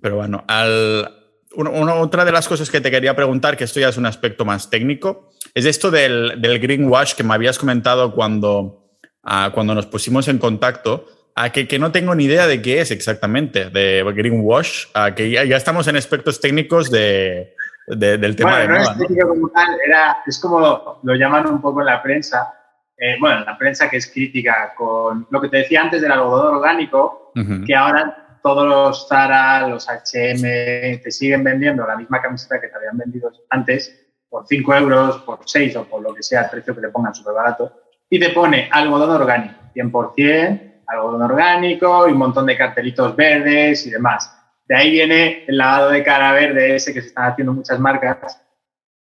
Pero 0.01 0.17
bueno, 0.17 0.43
al, 0.47 1.24
otra 1.57 2.25
de 2.25 2.31
las 2.31 2.47
cosas 2.47 2.69
que 2.69 2.81
te 2.81 2.91
quería 2.91 3.15
preguntar, 3.15 3.57
que 3.57 3.63
esto 3.63 3.79
ya 3.79 3.89
es 3.89 3.97
un 3.97 4.05
aspecto 4.05 4.45
más 4.45 4.69
técnico, 4.69 5.29
es 5.53 5.65
esto 5.65 5.91
del, 5.91 6.41
del 6.41 6.59
greenwash 6.59 7.13
que 7.13 7.23
me 7.23 7.33
habías 7.33 7.57
comentado 7.57 8.13
cuando, 8.13 8.97
ah, 9.23 9.51
cuando 9.53 9.73
nos 9.73 9.85
pusimos 9.85 10.27
en 10.27 10.37
contacto, 10.37 11.05
a 11.35 11.49
que, 11.51 11.67
que, 11.67 11.79
no 11.79 11.91
tengo 11.91 12.15
ni 12.15 12.25
idea 12.25 12.47
de 12.47 12.61
qué 12.61 12.79
es 12.79 12.91
exactamente, 12.91 13.69
de 13.69 14.03
greenwash, 14.15 14.85
a 14.93 15.13
que 15.13 15.29
ya, 15.29 15.43
ya 15.43 15.57
estamos 15.57 15.87
en 15.87 15.97
aspectos 15.97 16.39
técnicos 16.39 16.89
de, 16.89 17.53
del 17.87 18.35
tema 18.35 18.59
de 18.59 18.69
moda. 18.69 18.95
Es, 19.09 19.25
como 19.25 19.49
tal, 19.49 19.77
era, 19.85 20.17
es 20.25 20.39
como 20.39 20.99
lo 21.03 21.15
llaman 21.15 21.47
un 21.47 21.61
poco 21.61 21.81
en 21.81 21.87
la 21.87 22.01
prensa, 22.01 22.53
eh, 22.97 23.17
bueno, 23.19 23.43
la 23.43 23.57
prensa 23.57 23.89
que 23.89 23.97
es 23.97 24.07
crítica 24.07 24.73
con 24.77 25.27
lo 25.29 25.41
que 25.41 25.49
te 25.49 25.57
decía 25.57 25.81
antes 25.81 26.01
del 26.01 26.11
algodón 26.11 26.55
orgánico, 26.55 27.33
que 27.65 27.75
ahora 27.75 28.24
todos 28.45 28.67
los 28.67 29.07
Zara, 29.07 29.67
los 29.67 29.89
H&M 29.89 30.99
te 30.99 31.09
siguen 31.09 31.43
vendiendo 31.43 31.83
la 31.87 31.97
misma 31.97 32.21
camiseta 32.21 32.61
que 32.61 32.67
te 32.67 32.77
habían 32.77 32.95
vendido 32.95 33.31
antes 33.49 34.05
por 34.29 34.45
5 34.45 34.75
euros, 34.75 35.17
por 35.23 35.39
6 35.43 35.75
o 35.77 35.85
por 35.85 36.03
lo 36.03 36.13
que 36.13 36.21
sea 36.21 36.43
el 36.43 36.51
precio 36.51 36.75
que 36.75 36.81
te 36.81 36.89
pongan 36.89 37.15
súper 37.15 37.33
barato 37.33 37.73
y 38.07 38.19
te 38.19 38.29
pone 38.29 38.69
algodón 38.71 39.09
orgánico, 39.09 39.55
100%, 39.73 40.83
algodón 40.85 41.23
orgánico 41.23 42.07
y 42.07 42.11
un 42.11 42.19
montón 42.19 42.45
de 42.45 42.55
cartelitos 42.55 43.15
verdes 43.15 43.87
y 43.87 43.89
demás. 43.89 44.31
De 44.67 44.75
ahí 44.75 44.91
viene 44.91 45.45
el 45.47 45.57
lavado 45.57 45.89
de 45.89 46.03
cara 46.03 46.31
verde 46.33 46.75
ese 46.75 46.93
que 46.93 47.01
se 47.01 47.07
están 47.07 47.31
haciendo 47.31 47.51
muchas 47.51 47.79
marcas 47.79 48.39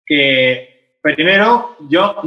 que 0.06 0.98
primero 1.02 1.78
yo, 1.88 2.18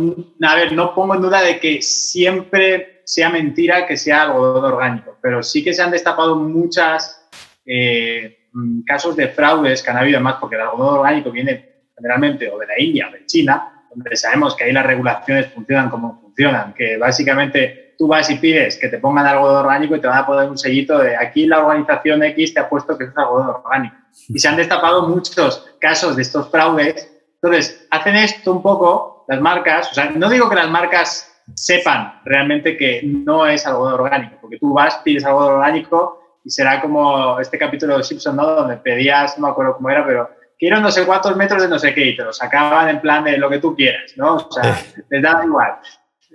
a 0.41 0.55
ver, 0.55 0.73
no 0.73 0.95
pongo 0.95 1.17
en 1.17 1.21
duda 1.21 1.43
de 1.43 1.61
que 1.61 1.83
siempre 1.83 2.94
sea 3.05 3.31
mentira 3.31 3.87
que 3.87 3.97
sea 3.97 4.23
algodón 4.23 4.65
orgánico, 4.65 5.19
pero 5.21 5.43
sí 5.43 5.63
que 5.63 5.73
se 5.73 5.83
han 5.83 5.91
destapado 5.91 6.37
muchas 6.37 7.29
eh, 7.67 8.49
mm, 8.53 8.83
casos 8.83 9.17
de 9.17 9.29
fraudes 9.29 9.83
que 9.83 9.91
han 9.91 9.99
habido 9.99 10.21
más 10.21 10.37
porque 10.37 10.57
el 10.57 10.63
algodón 10.63 11.01
orgánico 11.01 11.31
viene 11.31 11.75
generalmente 11.97 12.51
o 12.51 12.59
de 12.59 12.67
la 12.67 12.81
India 12.81 13.09
o 13.09 13.13
de 13.13 13.25
China, 13.27 13.87
donde 13.91 14.17
sabemos 14.17 14.57
que 14.57 14.65
ahí 14.65 14.73
las 14.73 14.87
regulaciones 14.87 15.53
funcionan 15.53 15.91
como 15.91 16.21
funcionan, 16.21 16.75
que 16.75 16.97
básicamente 16.97 17.95
tú 17.97 18.09
vas 18.09 18.29
y 18.31 18.37
pides 18.37 18.77
que 18.77 18.89
te 18.89 18.99
pongan 18.99 19.27
algodón 19.27 19.65
orgánico 19.65 19.97
y 19.97 20.01
te 20.01 20.07
van 20.07 20.19
a 20.19 20.27
poner 20.27 20.49
un 20.49 20.59
sellito 20.59 20.99
de 20.99 21.17
aquí 21.17 21.47
la 21.47 21.65
organización 21.65 22.23
X 22.25 22.55
te 22.55 22.61
ha 22.61 22.69
puesto 22.69 22.99
que 22.99 23.05
es 23.05 23.11
algodón 23.17 23.49
orgánico. 23.49 23.97
Y 24.29 24.39
se 24.39 24.49
han 24.49 24.57
destapado 24.57 25.09
muchos 25.09 25.71
casos 25.81 26.17
de 26.17 26.23
estos 26.23 26.51
fraudes. 26.51 27.11
Entonces, 27.43 27.87
hacen 27.91 28.17
esto 28.17 28.53
un 28.53 28.63
poco 28.63 29.25
las 29.29 29.41
marcas, 29.41 29.91
o 29.91 29.95
sea, 29.95 30.11
no 30.11 30.29
digo 30.29 30.49
que 30.49 30.57
las 30.57 30.71
marcas 30.71 31.34
sepan 31.55 32.21
realmente 32.25 32.77
que 32.77 33.03
no 33.05 33.47
es 33.47 33.67
algodón 33.67 34.01
orgánico, 34.01 34.37
porque 34.41 34.59
tú 34.59 34.73
vas, 34.73 34.99
pides 34.99 35.25
algodón 35.25 35.55
orgánico 35.55 36.39
y 36.45 36.51
será 36.51 36.81
como 36.81 37.39
este 37.41 37.59
capítulo 37.59 37.97
de 37.97 38.05
Simpson, 38.05 38.37
¿no? 38.37 38.47
Donde 38.47 38.77
pedías, 38.77 39.39
no 39.39 39.47
me 39.47 39.53
acuerdo 39.53 39.77
cómo 39.77 39.91
era, 39.91 40.05
pero 40.07 40.31
quiero 40.59 40.81
no 40.81 40.91
sé 40.91 41.05
cuántos 41.05 41.37
metros 41.37 41.63
de 41.63 41.69
no 41.69 41.79
sé 41.79 41.95
qué 41.95 42.07
y 42.07 42.17
te 42.17 42.25
lo 42.25 42.33
sacaban 42.33 42.89
en 42.89 43.01
plan 43.01 43.25
de 43.25 43.39
lo 43.39 43.51
que 43.51 43.59
tú 43.59 43.75
quieras, 43.75 44.13
¿no? 44.17 44.37
O 44.37 44.53
sea, 44.53 44.79
les 45.11 45.23
da 45.23 45.43
igual. 45.45 45.79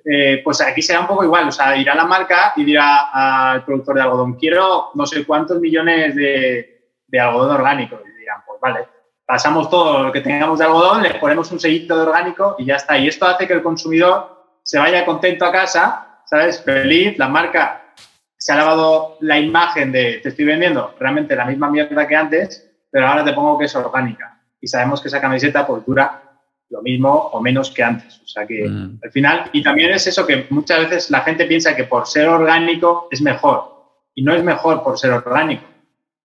Eh, 0.05 0.41
pues 0.43 0.62
aquí 0.62 0.82
será 0.82 1.01
un 1.01 1.07
poco 1.07 1.24
igual, 1.24 1.47
o 1.47 1.51
sea, 1.51 1.76
irá 1.76 1.93
la 1.93 2.05
marca 2.05 2.53
y 2.55 2.64
dirá 2.64 3.10
al 3.12 3.66
productor 3.66 3.95
de 3.95 4.01
algodón, 4.01 4.36
quiero 4.36 4.91
no 4.95 5.05
sé 5.05 5.26
cuántos 5.26 5.60
millones 5.60 6.16
de, 6.16 6.93
de 7.07 7.20
algodón 7.20 7.55
orgánico. 7.55 7.99
Y 8.05 8.20
dirán, 8.20 8.41
pues 8.47 8.60
vale, 8.62 8.88
pasamos 9.26 9.70
todo 9.70 10.03
lo 10.03 10.12
que 10.12 10.22
tengamos 10.22 10.60
de 10.60 10.66
algodón, 10.66 11.03
le 11.03 11.16
ponemos 11.16 11.51
un 11.51 11.60
sellito 11.60 11.95
de 11.95 12.03
orgánico 12.03 12.55
y 12.57 12.66
ya 12.66 12.76
está. 12.76 12.97
Y 12.97 13.07
esto 13.07 13.28
hace 13.28 13.45
que 13.45 13.53
el 13.53 13.62
consumidor 13.62 14.39
se 14.70 14.78
vaya 14.78 15.04
contento 15.04 15.46
a 15.46 15.52
casa, 15.52 16.22
¿sabes? 16.28 16.62
Feliz, 16.62 17.18
la 17.18 17.28
marca 17.28 17.92
se 18.38 18.54
ha 18.54 18.56
lavado 18.56 19.18
la 19.22 19.40
imagen 19.40 19.92
de 19.92 20.20
te 20.22 20.30
estoy 20.30 20.46
vendiendo 20.46 20.94
realmente 21.00 21.36
la 21.36 21.46
misma 21.46 21.72
mierda 21.72 22.08
que 22.08 22.16
antes, 22.16 22.70
pero 22.92 23.08
ahora 23.08 23.26
te 23.26 23.34
pongo 23.34 23.58
que 23.58 23.66
es 23.66 23.76
orgánica. 23.76 24.40
Y 24.62 24.68
sabemos 24.68 25.02
que 25.02 25.08
esa 25.08 25.20
camiseta 25.20 25.66
pues 25.66 25.84
dura 25.88 26.22
lo 26.70 26.84
mismo 26.84 27.12
o 27.12 27.42
menos 27.42 27.72
que 27.72 27.82
antes. 27.82 28.22
O 28.24 28.28
sea 28.28 28.46
que 28.46 28.70
mm. 28.70 29.00
al 29.04 29.12
final, 29.12 29.50
y 29.54 29.64
también 29.64 29.90
es 29.90 30.06
eso 30.06 30.28
que 30.28 30.46
muchas 30.52 30.82
veces 30.82 31.10
la 31.10 31.22
gente 31.22 31.46
piensa 31.46 31.76
que 31.76 31.86
por 31.86 32.06
ser 32.06 32.28
orgánico 32.28 33.08
es 33.10 33.24
mejor. 33.24 33.74
Y 34.14 34.22
no 34.22 34.36
es 34.36 34.44
mejor 34.44 34.84
por 34.84 35.00
ser 35.00 35.14
orgánico. 35.14 35.66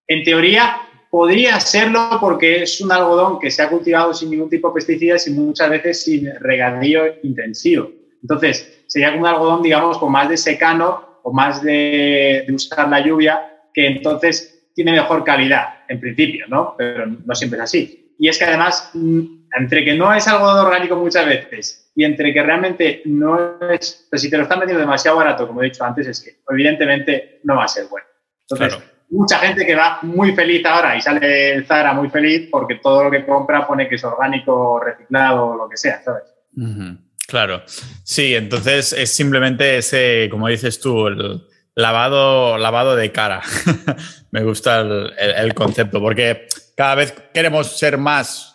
En 0.06 0.22
teoría 0.22 0.82
podría 1.08 1.58
serlo 1.60 2.18
porque 2.20 2.64
es 2.64 2.78
un 2.82 2.92
algodón 2.92 3.38
que 3.38 3.50
se 3.50 3.62
ha 3.62 3.70
cultivado 3.70 4.12
sin 4.12 4.28
ningún 4.28 4.50
tipo 4.50 4.68
de 4.68 4.74
pesticidas 4.74 5.26
y 5.28 5.30
muchas 5.30 5.70
veces 5.70 6.04
sin 6.04 6.30
regadío 6.40 7.04
intensivo. 7.22 8.03
Entonces, 8.24 8.84
sería 8.86 9.10
como 9.10 9.22
un 9.22 9.28
algodón, 9.28 9.62
digamos, 9.62 9.98
con 9.98 10.10
más 10.10 10.30
de 10.30 10.38
secano 10.38 11.20
o 11.22 11.32
más 11.32 11.62
de, 11.62 12.46
usar 12.50 12.88
la 12.88 13.00
lluvia, 13.00 13.60
que 13.72 13.86
entonces 13.86 14.70
tiene 14.74 14.92
mejor 14.92 15.24
calidad, 15.24 15.80
en 15.88 16.00
principio, 16.00 16.46
¿no? 16.48 16.74
Pero 16.76 17.06
no 17.06 17.34
siempre 17.34 17.58
es 17.58 17.64
así. 17.64 18.14
Y 18.18 18.28
es 18.28 18.38
que 18.38 18.46
además, 18.46 18.90
mm, 18.94 19.20
entre 19.58 19.84
que 19.84 19.94
no 19.94 20.12
es 20.14 20.26
algodón 20.26 20.66
orgánico 20.66 20.96
muchas 20.96 21.26
veces 21.26 21.92
y 21.94 22.04
entre 22.04 22.32
que 22.32 22.42
realmente 22.42 23.02
no 23.04 23.60
es, 23.70 24.06
pues 24.08 24.22
si 24.22 24.30
te 24.30 24.38
lo 24.38 24.44
están 24.44 24.60
vendiendo 24.60 24.80
demasiado 24.80 25.18
barato, 25.18 25.46
como 25.46 25.60
he 25.60 25.66
dicho 25.66 25.84
antes, 25.84 26.06
es 26.06 26.20
que 26.22 26.36
evidentemente 26.48 27.40
no 27.44 27.56
va 27.56 27.64
a 27.64 27.68
ser 27.68 27.86
bueno. 27.90 28.06
Entonces, 28.48 28.82
mucha 29.10 29.38
gente 29.38 29.66
que 29.66 29.74
va 29.74 29.98
muy 30.00 30.34
feliz 30.34 30.64
ahora 30.64 30.96
y 30.96 31.02
sale 31.02 31.62
Zara 31.64 31.92
muy 31.92 32.08
feliz 32.08 32.48
porque 32.50 32.76
todo 32.76 33.04
lo 33.04 33.10
que 33.10 33.26
compra 33.26 33.66
pone 33.66 33.86
que 33.86 33.96
es 33.96 34.04
orgánico, 34.04 34.80
reciclado 34.80 35.48
o 35.48 35.56
lo 35.56 35.68
que 35.68 35.76
sea, 35.76 36.02
¿sabes? 36.02 36.24
Claro, 37.34 37.64
sí, 38.04 38.32
entonces 38.36 38.92
es 38.92 39.10
simplemente 39.10 39.78
ese, 39.78 40.28
como 40.30 40.46
dices 40.46 40.78
tú, 40.78 41.08
el 41.08 41.42
lavado, 41.74 42.58
lavado 42.58 42.94
de 42.94 43.10
cara. 43.10 43.42
Me 44.30 44.44
gusta 44.44 44.82
el, 44.82 45.52
concepto, 45.52 45.98
porque 45.98 46.46
cada 46.76 46.94
vez 46.94 47.12
queremos 47.34 47.76
ser 47.76 47.98
más, 47.98 48.54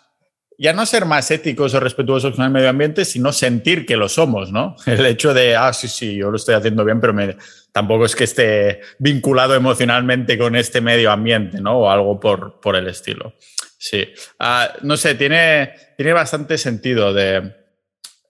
ya 0.56 0.72
no 0.72 0.86
ser 0.86 1.04
más 1.04 1.30
éticos 1.30 1.74
o 1.74 1.80
respetuosos 1.80 2.34
con 2.34 2.46
el 2.46 2.50
medio 2.50 2.70
ambiente, 2.70 3.04
sino 3.04 3.34
sentir 3.34 3.84
que 3.84 3.98
lo 3.98 4.08
somos, 4.08 4.50
¿no? 4.50 4.76
El 4.86 5.04
hecho 5.04 5.34
de, 5.34 5.56
ah, 5.56 5.74
sí, 5.74 5.86
sí, 5.86 6.16
yo 6.16 6.30
lo 6.30 6.36
estoy 6.36 6.54
haciendo 6.54 6.82
bien, 6.82 7.02
pero 7.02 7.12
me, 7.12 7.36
tampoco 7.72 8.06
es 8.06 8.16
que 8.16 8.24
esté 8.24 8.80
vinculado 8.98 9.54
emocionalmente 9.54 10.38
con 10.38 10.56
este 10.56 10.80
medio 10.80 11.12
ambiente, 11.12 11.60
¿no? 11.60 11.80
O 11.80 11.90
algo 11.90 12.18
por, 12.18 12.58
por 12.60 12.76
el 12.76 12.88
estilo. 12.88 13.34
Sí. 13.76 14.08
Ah, 14.38 14.72
no 14.80 14.96
sé, 14.96 15.16
tiene, 15.16 15.74
tiene 15.98 16.14
bastante 16.14 16.56
sentido 16.56 17.12
de 17.12 17.60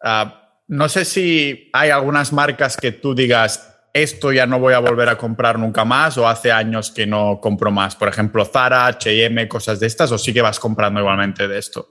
Ah, 0.02 0.39
no 0.70 0.88
sé 0.88 1.04
si 1.04 1.68
hay 1.72 1.90
algunas 1.90 2.32
marcas 2.32 2.76
que 2.76 2.92
tú 2.92 3.12
digas, 3.12 3.88
esto 3.92 4.30
ya 4.30 4.46
no 4.46 4.60
voy 4.60 4.72
a 4.72 4.78
volver 4.78 5.08
a 5.08 5.18
comprar 5.18 5.58
nunca 5.58 5.84
más 5.84 6.16
o 6.16 6.28
hace 6.28 6.52
años 6.52 6.92
que 6.92 7.08
no 7.08 7.40
compro 7.40 7.72
más. 7.72 7.96
Por 7.96 8.06
ejemplo, 8.06 8.44
Zara, 8.44 8.88
HM, 8.88 9.48
cosas 9.48 9.80
de 9.80 9.88
estas, 9.88 10.12
o 10.12 10.18
sí 10.18 10.32
que 10.32 10.42
vas 10.42 10.60
comprando 10.60 11.00
igualmente 11.00 11.48
de 11.48 11.58
esto. 11.58 11.88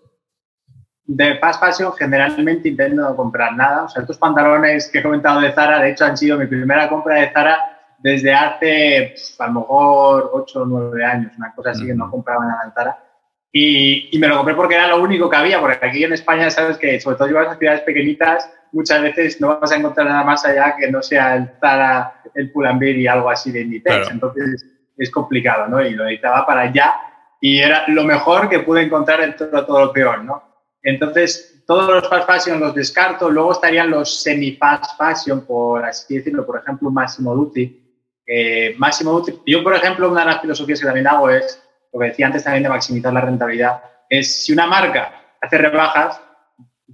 De 1.04 1.38
fast 1.40 1.62
fashion 1.62 1.92
generalmente 1.92 2.70
intento 2.70 3.02
no 3.02 3.16
comprar 3.18 3.54
nada. 3.54 3.84
O 3.84 3.90
sea, 3.90 4.02
estos 4.02 4.18
pantalones 4.18 4.88
que 4.88 5.00
he 5.00 5.04
comentado 5.04 5.42
de 5.42 5.52
Zara, 5.52 5.82
de 5.82 5.92
hecho, 5.92 6.06
han 6.06 6.16
sido 6.16 6.38
mi 6.38 6.48
primera 6.48 6.88
compra 6.88 7.16
de 7.16 7.32
Zara 7.34 7.96
desde 7.98 8.34
hace 8.34 9.14
a 9.40 9.48
lo 9.48 9.54
mejor 9.60 10.30
8 10.32 10.62
o 10.62 10.66
9 10.66 11.04
años, 11.04 11.34
una 11.38 11.54
cosa 11.54 11.72
así 11.72 11.86
que 11.86 11.94
no 11.94 12.10
compraba 12.10 12.46
nada 12.46 12.62
en 12.64 12.72
Zara. 12.72 13.04
Y, 13.52 14.18
me 14.20 14.28
lo 14.30 14.38
compré 14.38 14.56
porque 14.56 14.76
era 14.76 14.88
lo 14.88 15.02
único 15.02 15.30
que 15.30 15.36
había, 15.36 15.60
porque 15.60 15.86
aquí 15.86 16.04
en 16.04 16.14
España 16.14 16.50
sabes 16.50 16.78
que 16.78 16.98
sobre 17.02 17.18
todo 17.18 17.28
llevas 17.28 17.50
a 17.50 17.58
ciudades 17.58 17.82
pequeñitas, 17.82 18.50
muchas 18.72 19.02
veces 19.02 19.42
no 19.42 19.60
vas 19.60 19.72
a 19.72 19.76
encontrar 19.76 20.08
nada 20.08 20.24
más 20.24 20.46
allá 20.46 20.76
que 20.78 20.92
no 20.92 21.02
sea 21.02 21.36
el 21.36 21.50
Zara, 21.60 22.22
el 22.36 22.52
Pull&Bear 22.52 22.96
y 22.96 23.08
algo 23.08 23.30
así 23.30 23.52
de 23.52 23.62
Inditex. 23.62 24.12
Entonces 24.12 24.66
es 24.98 25.12
complicado, 25.12 25.68
¿no? 25.68 25.82
Y 25.82 25.92
lo 25.92 26.04
necesitaba 26.04 26.46
para 26.46 26.62
allá 26.62 26.94
y 27.42 27.60
era 27.60 27.86
lo 27.88 28.04
mejor 28.04 28.50
que 28.50 28.60
pude 28.60 28.82
encontrar 28.82 29.22
en 29.22 29.36
todo, 29.36 29.66
todo 29.66 29.86
lo 29.86 29.94
peor, 29.94 30.24
¿no? 30.24 30.44
Entonces, 30.82 31.64
todos 31.66 31.88
los 31.88 32.10
fast 32.10 32.30
fashion 32.30 32.60
los 32.60 32.74
descarto. 32.74 33.30
Luego 33.30 33.52
estarían 33.52 33.90
los 33.90 34.22
semi-fast 34.22 34.98
fashion, 34.98 35.46
por 35.46 35.86
así 35.86 36.18
decirlo. 36.18 36.46
Por 36.46 36.60
ejemplo, 36.60 36.90
Massimo 36.90 37.36
Dutti. 37.36 37.98
Eh, 38.26 38.76
Massimo 38.78 39.12
Dutti. 39.12 39.42
Yo, 39.46 39.64
por 39.64 39.76
ejemplo, 39.76 40.10
una 40.10 40.22
de 40.22 40.28
las 40.28 40.42
filosofías 40.42 40.80
que 40.80 40.86
también 40.86 41.08
hago 41.08 41.30
es 41.30 41.62
lo 41.92 42.00
que 42.00 42.08
decía 42.08 42.28
antes 42.28 42.44
también 42.44 42.64
de 42.64 42.70
maximizar 42.70 43.12
la 43.14 43.22
rentabilidad, 43.22 43.82
es 44.10 44.44
si 44.44 44.54
una 44.54 44.68
marca 44.68 45.12
hace 45.42 45.58
rebajas, 45.58 46.22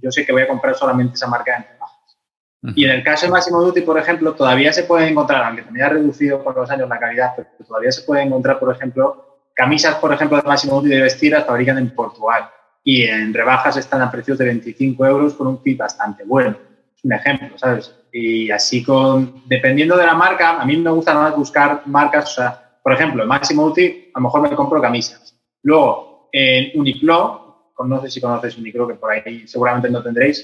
yo 0.00 0.10
sé 0.10 0.24
que 0.24 0.32
voy 0.32 0.42
a 0.42 0.48
comprar 0.48 0.74
solamente 0.74 1.14
esa 1.14 1.26
marca 1.26 1.56
en 1.56 1.62
rebajas. 1.62 1.96
Y 2.74 2.84
en 2.84 2.90
el 2.90 3.04
caso 3.04 3.26
de 3.26 3.32
Máximo 3.32 3.62
Duty, 3.62 3.82
por 3.82 3.98
ejemplo, 3.98 4.34
todavía 4.34 4.72
se 4.72 4.84
puede 4.84 5.08
encontrar, 5.08 5.44
aunque 5.44 5.62
también 5.62 5.86
ha 5.86 5.90
reducido 5.90 6.42
por 6.42 6.56
los 6.56 6.68
años 6.70 6.88
la 6.88 6.98
calidad, 6.98 7.34
pero 7.36 7.48
todavía 7.66 7.92
se 7.92 8.02
puede 8.02 8.22
encontrar, 8.22 8.58
por 8.58 8.74
ejemplo, 8.74 9.40
camisas, 9.54 9.96
por 9.96 10.12
ejemplo, 10.12 10.36
de 10.36 10.42
Máximo 10.42 10.80
Duty 10.80 10.88
de 10.88 11.02
vestir 11.02 11.32
las 11.32 11.46
fabrican 11.46 11.78
en 11.78 11.94
Portugal. 11.94 12.50
y 12.88 13.02
en 13.02 13.34
rebajas 13.34 13.76
están 13.76 14.00
a 14.00 14.10
precios 14.12 14.38
de 14.38 14.44
25 14.44 15.04
euros 15.04 15.34
con 15.34 15.48
un 15.48 15.60
fit 15.60 15.76
bastante 15.76 16.22
bueno. 16.22 16.56
Es 16.96 17.04
un 17.04 17.12
ejemplo, 17.12 17.58
¿sabes? 17.58 17.92
Y 18.12 18.48
así 18.52 18.84
con, 18.84 19.42
dependiendo 19.46 19.96
de 19.96 20.06
la 20.06 20.14
marca, 20.14 20.60
a 20.60 20.64
mí 20.64 20.76
me 20.76 20.90
gusta 20.90 21.12
más 21.12 21.34
buscar 21.34 21.82
marcas, 21.86 22.30
o 22.30 22.34
sea, 22.34 22.78
por 22.82 22.92
ejemplo, 22.92 23.24
en 23.24 23.28
Máximo 23.28 23.64
Ulti, 23.64 24.12
a 24.14 24.20
lo 24.20 24.24
mejor 24.26 24.42
me 24.42 24.54
compro 24.54 24.80
camisas. 24.80 25.36
Luego, 25.64 26.28
en 26.32 26.78
Uniqlo, 26.78 27.45
no 27.84 28.00
sé 28.00 28.10
si 28.10 28.20
conoces 28.20 28.56
Uniqlo, 28.56 28.88
que 28.88 28.94
por 28.94 29.12
ahí 29.12 29.46
seguramente 29.46 29.90
no 29.90 30.02
tendréis, 30.02 30.42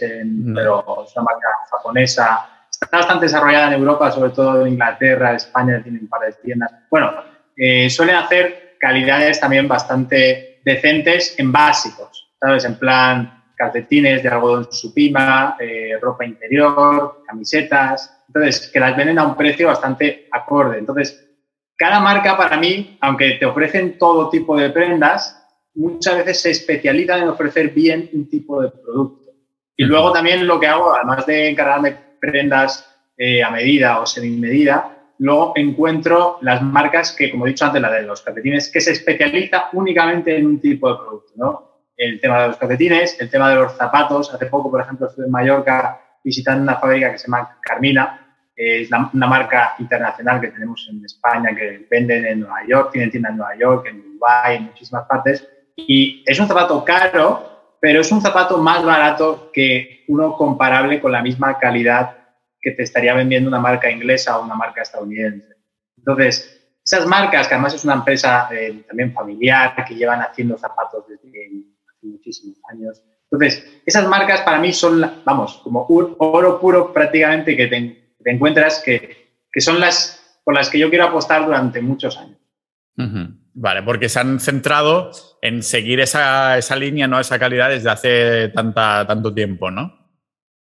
pero 0.55 1.05
es 1.07 1.16
una 1.16 1.24
marca 1.24 1.49
japonesa, 1.70 2.66
está 2.70 2.99
bastante 2.99 3.26
desarrollada 3.26 3.68
en 3.68 3.80
Europa, 3.80 4.11
sobre 4.11 4.30
todo 4.30 4.66
en 4.66 4.74
Inglaterra, 4.74 5.35
España, 5.35 5.83
tienen 5.83 6.03
un 6.03 6.09
par 6.09 6.22
de 6.22 6.33
tiendas. 6.33 6.70
Bueno, 6.91 7.12
eh, 7.57 7.89
suelen 7.89 8.16
hacer 8.16 8.76
calidades 8.78 9.41
también 9.41 9.68
bastante 9.68 10.61
decentes 10.64 11.39
en 11.39 11.53
básicos, 11.53 12.33
¿sabes? 12.41 12.64
En 12.64 12.78
plan 12.78 13.43
calcetines 13.62 14.22
de 14.22 14.28
algodón 14.28 14.66
supima, 14.72 15.57
eh, 15.61 15.97
ropa 16.01 16.24
interior, 16.24 17.22
camisetas. 17.26 18.24
Entonces, 18.26 18.70
que 18.72 18.80
las 18.80 18.97
venden 18.97 19.18
a 19.18 19.24
un 19.24 19.37
precio 19.37 19.68
bastante 19.68 20.26
acorde. 20.33 20.78
Entonces, 20.78 21.28
cada 21.76 22.01
marca 22.01 22.37
para 22.37 22.57
mí, 22.57 22.99
aunque 23.01 23.33
te 23.33 23.47
ofrecen 23.47 23.99
todo 23.99 24.30
tipo 24.30 24.57
de 24.57 24.70
prendas, 24.70 25.41
muchas 25.74 26.18
veces 26.18 26.42
se 26.42 26.50
especializan 26.50 27.22
en 27.22 27.28
ofrecer 27.28 27.70
bien 27.70 28.10
un 28.12 28.28
tipo 28.28 28.60
de 28.60 28.70
producto. 28.70 29.30
Y 29.76 29.84
luego 29.84 30.12
también 30.12 30.46
lo 30.46 30.60
que 30.60 30.66
hago, 30.66 30.94
además 30.94 31.26
de 31.26 31.48
encargarme 31.48 31.96
prendas 32.20 32.88
eh, 33.16 33.42
a 33.42 33.50
medida 33.50 34.00
o 34.00 34.06
semi-medida, 34.06 34.96
luego 35.18 35.52
encuentro 35.56 36.38
las 36.42 36.62
marcas 36.62 37.12
que, 37.12 37.30
como 37.30 37.46
he 37.46 37.50
dicho 37.50 37.64
antes, 37.64 37.80
la 37.80 37.90
de 37.90 38.02
los 38.02 38.22
calcetines, 38.22 38.70
que 38.70 38.80
se 38.80 38.92
especializa 38.92 39.70
únicamente 39.72 40.36
en 40.36 40.46
un 40.46 40.60
tipo 40.60 40.90
de 40.90 40.98
producto, 40.98 41.32
¿no? 41.36 41.72
El 41.96 42.20
tema 42.20 42.42
de 42.42 42.48
los 42.48 42.56
calcetines, 42.56 43.20
el 43.20 43.30
tema 43.30 43.50
de 43.50 43.56
los 43.56 43.72
zapatos. 43.76 44.32
Hace 44.32 44.46
poco, 44.46 44.70
por 44.70 44.80
ejemplo, 44.80 45.06
estuve 45.06 45.26
en 45.26 45.32
Mallorca 45.32 46.00
visitando 46.24 46.62
una 46.62 46.76
fábrica 46.76 47.12
que 47.12 47.18
se 47.18 47.26
llama 47.26 47.58
Carmina, 47.60 48.22
es 48.54 48.90
una 48.90 49.26
marca 49.26 49.74
internacional 49.78 50.40
que 50.40 50.48
tenemos 50.48 50.86
en 50.90 51.04
España, 51.04 51.54
que 51.56 51.86
venden 51.90 52.26
en 52.26 52.40
Nueva 52.40 52.64
York, 52.66 52.90
tienen 52.92 53.10
tiendas 53.10 53.32
en 53.32 53.38
Nueva 53.38 53.56
York, 53.56 53.86
en 53.86 54.02
Dubái, 54.02 54.56
en 54.56 54.64
muchísimas 54.64 55.06
partes. 55.06 55.48
Y 55.76 56.22
es 56.26 56.38
un 56.38 56.48
zapato 56.48 56.84
caro, 56.84 57.76
pero 57.80 58.00
es 58.00 58.12
un 58.12 58.20
zapato 58.20 58.58
más 58.58 58.84
barato 58.84 59.50
que 59.52 60.04
uno 60.08 60.36
comparable 60.36 61.00
con 61.00 61.12
la 61.12 61.22
misma 61.22 61.58
calidad 61.58 62.16
que 62.60 62.70
te 62.70 62.84
estaría 62.84 63.14
vendiendo 63.14 63.48
una 63.48 63.58
marca 63.58 63.90
inglesa 63.90 64.38
o 64.38 64.44
una 64.44 64.54
marca 64.54 64.82
estadounidense. 64.82 65.56
Entonces, 65.96 66.62
esas 66.84 67.06
marcas, 67.06 67.48
que 67.48 67.54
además 67.54 67.74
es 67.74 67.84
una 67.84 67.94
empresa 67.94 68.48
eh, 68.52 68.84
también 68.86 69.12
familiar, 69.12 69.74
que 69.84 69.94
llevan 69.94 70.20
haciendo 70.20 70.56
zapatos 70.58 71.04
desde 71.08 71.28
hace 71.28 72.06
muchísimos 72.06 72.58
años. 72.70 73.02
Entonces, 73.30 73.80
esas 73.86 74.06
marcas 74.06 74.42
para 74.42 74.58
mí 74.58 74.72
son, 74.72 75.22
vamos, 75.24 75.60
como 75.64 75.86
oro 75.88 76.60
puro 76.60 76.92
prácticamente 76.92 77.56
que 77.56 77.66
te, 77.66 78.30
encuentras, 78.30 78.82
que, 78.84 79.34
que, 79.50 79.60
son 79.60 79.80
las 79.80 80.40
por 80.44 80.54
las 80.54 80.68
que 80.68 80.78
yo 80.78 80.90
quiero 80.90 81.06
apostar 81.06 81.44
durante 81.44 81.80
muchos 81.80 82.18
años. 82.18 82.38
Vale, 83.55 83.82
porque 83.82 84.09
se 84.09 84.18
han 84.18 84.40
centrado 84.40 85.11
en 85.42 85.62
seguir 85.62 86.00
esa, 86.00 86.57
esa, 86.57 86.76
línea, 86.76 87.07
¿no? 87.07 87.20
esa 87.20 87.38
calidad 87.38 87.68
desde 87.68 87.90
hace 87.90 88.48
tanta, 88.48 89.07
tanto 89.07 89.34
tiempo, 89.34 89.70
¿no? 89.70 90.03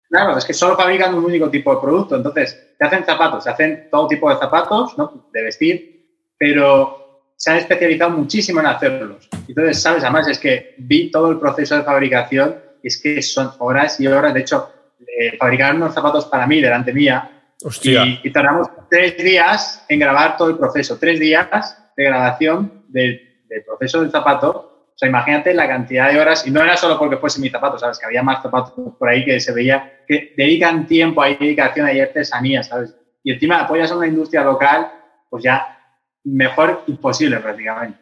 Claro, 0.10 0.38
es 0.38 0.46
que 0.46 0.54
solo 0.54 0.76
fabrican 0.76 1.14
un 1.14 1.24
único 1.24 1.52
tipo 1.52 1.76
de 1.76 1.82
producto. 1.82 2.16
Entonces, 2.16 2.74
se 2.76 2.84
hacen 2.84 3.06
zapatos, 3.06 3.44
se 3.44 3.52
hacen 3.52 3.90
todo 3.92 4.08
tipo 4.08 4.30
de 4.30 4.38
zapatos, 4.38 4.98
¿no? 4.98 5.30
De 5.32 5.44
vestir, 5.44 6.24
pero 6.38 7.32
se 7.36 7.52
han 7.52 7.58
especializado 7.58 8.12
muchísimo 8.12 8.60
en 8.60 8.66
hacerlos. 8.66 9.30
Entonces, 9.48 9.80
¿sabes? 9.80 10.04
Además, 10.04 10.28
es 10.28 10.40
que 10.40 10.74
vi 10.80 11.12
todo 11.12 11.30
el 11.30 11.40
proceso 11.40 11.76
de 11.76 11.84
fabricación 11.84 12.56
y 12.82 12.88
es 12.88 13.00
que 13.00 13.22
son 13.22 13.52
horas 13.60 14.00
y 14.00 14.08
horas. 14.08 14.34
De 14.34 14.40
hecho, 14.40 14.72
eh, 15.00 15.38
fabricaron 15.38 15.78
unos 15.78 15.94
zapatos 15.94 16.26
para 16.26 16.48
mí, 16.48 16.60
delante 16.60 16.92
mía, 16.92 17.44
Y, 17.84 18.28
y, 18.28 18.32
tardamos 18.32 18.68
tres 18.90 19.18
días 19.18 19.86
en 19.90 20.00
grabar 20.00 20.38
todo 20.38 20.50
el 20.50 20.58
proceso. 20.58 20.98
Tres 20.98 21.20
días 21.20 21.78
de 21.96 22.04
grabación 22.06 22.79
del 22.92 23.22
proceso 23.66 24.02
del 24.02 24.12
zapato 24.12 24.70
o 24.90 25.00
sea, 25.00 25.08
imagínate 25.08 25.54
la 25.54 25.66
cantidad 25.66 26.12
de 26.12 26.20
horas, 26.20 26.46
y 26.46 26.52
no 26.52 26.62
era 26.62 26.76
solo 26.76 27.00
porque 27.00 27.16
fuese 27.16 27.40
mi 27.40 27.50
zapato, 27.50 27.80
¿sabes? 27.80 27.98
Que 27.98 28.06
había 28.06 28.22
más 28.22 28.44
zapatos 28.44 28.74
por 29.00 29.08
ahí 29.08 29.24
que 29.24 29.40
se 29.40 29.54
veía, 29.54 30.02
que 30.06 30.34
dedican 30.36 30.88
tiempo, 30.88 31.22
hay 31.22 31.38
dedicación, 31.38 31.86
hay 31.86 32.02
artesanía, 32.02 32.64
¿sabes? 32.64 32.94
Y 33.24 33.32
encima 33.32 33.62
apoyas 33.62 33.90
a 33.94 33.96
una 33.96 34.08
industria 34.08 34.44
local, 34.44 34.92
pues 35.30 35.42
ya 35.42 35.80
mejor 36.26 36.84
imposible 36.88 37.38
prácticamente. 37.38 37.98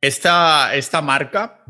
Esta, 0.00 0.74
esta 0.74 1.02
marca, 1.02 1.64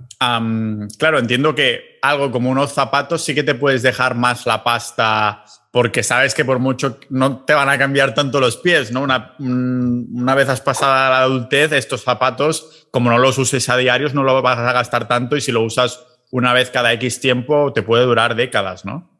claro, 0.96 1.18
entiendo 1.18 1.56
que 1.56 1.98
algo 2.00 2.30
como 2.30 2.48
unos 2.48 2.72
zapatos 2.72 3.24
sí 3.24 3.34
que 3.34 3.42
te 3.42 3.56
puedes 3.56 3.82
dejar 3.82 4.14
más 4.14 4.46
la 4.46 4.62
pasta 4.62 5.42
porque 5.72 6.02
sabes 6.02 6.34
que 6.34 6.44
por 6.44 6.58
mucho 6.58 6.98
no 7.08 7.44
te 7.44 7.54
van 7.54 7.70
a 7.70 7.78
cambiar 7.78 8.14
tanto 8.14 8.38
los 8.40 8.58
pies, 8.58 8.92
¿no? 8.92 9.00
Una, 9.00 9.34
una 9.38 10.34
vez 10.34 10.48
has 10.50 10.60
pasado 10.60 10.92
a 10.92 11.08
la 11.08 11.22
adultez, 11.22 11.72
estos 11.72 12.02
zapatos, 12.02 12.86
como 12.90 13.08
no 13.08 13.16
los 13.18 13.38
uses 13.38 13.68
a 13.70 13.78
diarios, 13.78 14.12
no 14.12 14.22
lo 14.22 14.40
vas 14.42 14.58
a 14.58 14.72
gastar 14.72 15.08
tanto 15.08 15.34
y 15.34 15.40
si 15.40 15.50
lo 15.50 15.62
usas 15.62 16.06
una 16.30 16.52
vez 16.52 16.70
cada 16.70 16.92
X 16.92 17.20
tiempo, 17.20 17.72
te 17.72 17.82
puede 17.82 18.04
durar 18.04 18.34
décadas, 18.34 18.84
¿no? 18.84 19.10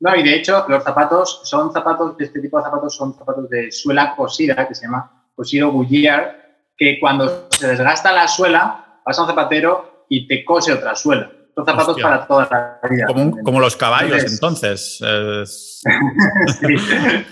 No, 0.00 0.14
y 0.16 0.22
de 0.22 0.34
hecho, 0.34 0.66
los 0.68 0.84
zapatos 0.84 1.40
son 1.44 1.72
zapatos, 1.72 2.14
este 2.18 2.40
tipo 2.40 2.58
de 2.58 2.64
zapatos 2.64 2.94
son 2.94 3.14
zapatos 3.14 3.48
de 3.48 3.72
suela 3.72 4.14
cosida, 4.14 4.68
que 4.68 4.74
se 4.74 4.84
llama 4.84 5.28
cosido 5.34 5.70
Goodyear, 5.70 6.58
que 6.76 6.98
cuando 7.00 7.48
se 7.50 7.68
desgasta 7.68 8.12
la 8.12 8.28
suela, 8.28 9.00
vas 9.06 9.18
a 9.18 9.22
un 9.22 9.28
zapatero 9.28 10.06
y 10.10 10.26
te 10.26 10.44
cose 10.44 10.72
otra 10.72 10.94
suela. 10.94 11.30
Son 11.54 11.66
zapatos 11.66 12.00
para 12.00 12.26
toda 12.26 12.78
la 12.82 12.88
vida. 12.88 13.06
Como, 13.06 13.60
los 13.60 13.76
caballos, 13.76 14.24
entonces. 14.24 14.98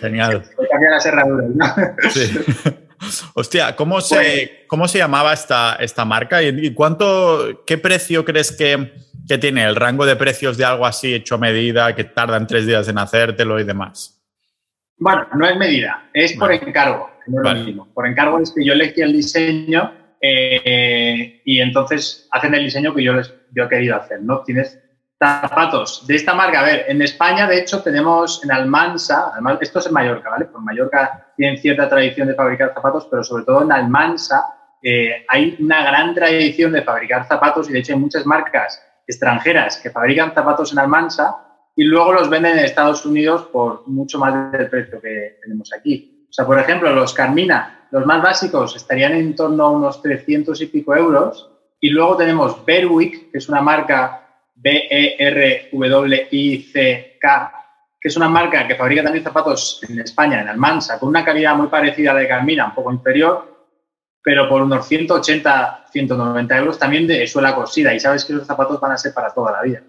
Genial. 0.00 0.44
Cambiar 0.70 0.92
las 0.92 1.06
herraduras, 1.06 1.46
¿no? 1.54 1.66
Sí. 2.10 2.38
Hostia, 3.34 3.76
¿cómo 3.76 4.00
se, 4.00 4.14
pues- 4.14 4.50
¿cómo 4.66 4.88
se 4.88 4.98
llamaba 4.98 5.32
esta, 5.32 5.76
esta 5.76 6.04
marca? 6.04 6.42
¿Y 6.42 6.74
cuánto, 6.74 7.64
qué 7.66 7.78
precio 7.78 8.24
crees 8.24 8.52
que, 8.52 8.92
que, 9.26 9.38
tiene 9.38 9.64
el 9.64 9.74
rango 9.74 10.04
de 10.04 10.16
precios 10.16 10.58
de 10.58 10.66
algo 10.66 10.84
así 10.84 11.14
hecho 11.14 11.36
a 11.36 11.38
medida, 11.38 11.94
que 11.94 12.04
tardan 12.04 12.46
tres 12.46 12.66
días 12.66 12.88
en 12.88 12.98
hacértelo 12.98 13.58
y 13.58 13.64
demás? 13.64 14.22
Bueno, 14.98 15.26
no 15.34 15.48
es 15.48 15.56
medida, 15.56 16.10
es 16.12 16.36
por 16.36 16.52
encargo, 16.52 17.10
no 17.26 17.42
es 17.42 17.58
lo 17.58 17.64
mismo. 17.64 17.88
Por 17.94 18.06
encargo 18.06 18.38
es 18.38 18.52
que 18.54 18.62
yo 18.62 18.74
elegí 18.74 19.00
el 19.00 19.14
diseño 19.14 19.94
eh, 20.20 21.40
y 21.42 21.60
entonces 21.60 22.28
hacen 22.30 22.54
el 22.54 22.64
diseño 22.64 22.94
que 22.94 23.02
yo, 23.02 23.14
les, 23.14 23.32
yo 23.52 23.64
he 23.64 23.68
querido 23.68 23.96
hacer, 23.96 24.22
¿no? 24.22 24.42
Tienes 24.42 24.78
zapatos 25.18 26.06
de 26.06 26.16
esta 26.16 26.34
marca. 26.34 26.60
A 26.60 26.64
ver, 26.64 26.86
en 26.88 27.02
España, 27.02 27.46
de 27.46 27.58
hecho, 27.58 27.82
tenemos 27.82 28.42
en 28.42 28.52
Almansa, 28.52 29.32
esto 29.60 29.78
es 29.78 29.86
en 29.86 29.92
Mallorca, 29.92 30.30
¿vale? 30.30 30.46
Pues 30.46 30.62
Mallorca 30.62 31.32
tienen 31.36 31.58
cierta 31.58 31.88
tradición 31.88 32.28
de 32.28 32.34
fabricar 32.34 32.72
zapatos, 32.72 33.06
pero 33.10 33.22
sobre 33.22 33.44
todo 33.44 33.62
en 33.62 33.72
Almansa 33.72 34.44
eh, 34.82 35.26
hay 35.28 35.56
una 35.60 35.82
gran 35.82 36.14
tradición 36.14 36.72
de 36.72 36.82
fabricar 36.82 37.26
zapatos 37.26 37.68
y 37.68 37.72
de 37.72 37.80
hecho 37.80 37.92
hay 37.92 37.98
muchas 37.98 38.24
marcas 38.24 38.82
extranjeras 39.06 39.76
que 39.76 39.90
fabrican 39.90 40.32
zapatos 40.32 40.72
en 40.72 40.78
Almansa 40.78 41.36
y 41.76 41.84
luego 41.84 42.12
los 42.12 42.30
venden 42.30 42.58
en 42.58 42.64
Estados 42.64 43.04
Unidos 43.04 43.48
por 43.52 43.86
mucho 43.88 44.18
más 44.18 44.52
del 44.52 44.70
precio 44.70 45.00
que 45.00 45.38
tenemos 45.42 45.70
aquí. 45.72 46.26
O 46.28 46.32
sea, 46.32 46.46
por 46.46 46.58
ejemplo, 46.58 46.92
los 46.94 47.12
Carmina, 47.12 47.88
los 47.90 48.06
más 48.06 48.22
básicos, 48.22 48.76
estarían 48.76 49.12
en 49.12 49.34
torno 49.34 49.64
a 49.64 49.70
unos 49.70 50.00
300 50.00 50.60
y 50.62 50.66
pico 50.66 50.94
euros. 50.94 51.50
Y 51.80 51.90
luego 51.90 52.16
tenemos 52.16 52.64
Berwick, 52.64 53.30
que 53.32 53.38
es 53.38 53.48
una 53.48 53.60
marca 53.62 54.28
B-E-R-W-I-C-K, 54.54 55.70
que 58.00 58.08
es 58.08 58.16
una 58.16 58.28
marca 58.28 58.66
que 58.66 58.76
fabrica 58.76 59.02
también 59.02 59.24
zapatos 59.24 59.80
en 59.88 60.00
España, 60.00 60.40
en 60.40 60.48
Almansa, 60.48 60.98
con 60.98 61.08
una 61.08 61.24
calidad 61.24 61.56
muy 61.56 61.68
parecida 61.68 62.10
a 62.10 62.14
la 62.14 62.20
de 62.20 62.28
Carmina, 62.28 62.66
un 62.66 62.74
poco 62.74 62.92
inferior, 62.92 63.66
pero 64.22 64.48
por 64.48 64.62
unos 64.62 64.86
180, 64.86 65.86
190 65.90 66.58
euros 66.58 66.78
también 66.78 67.06
de 67.06 67.26
suela 67.26 67.54
cosida. 67.54 67.94
Y 67.94 68.00
sabes 68.00 68.24
que 68.24 68.34
esos 68.34 68.46
zapatos 68.46 68.78
van 68.80 68.92
a 68.92 68.98
ser 68.98 69.14
para 69.14 69.32
toda 69.32 69.52
la 69.52 69.62
vida. 69.62 69.82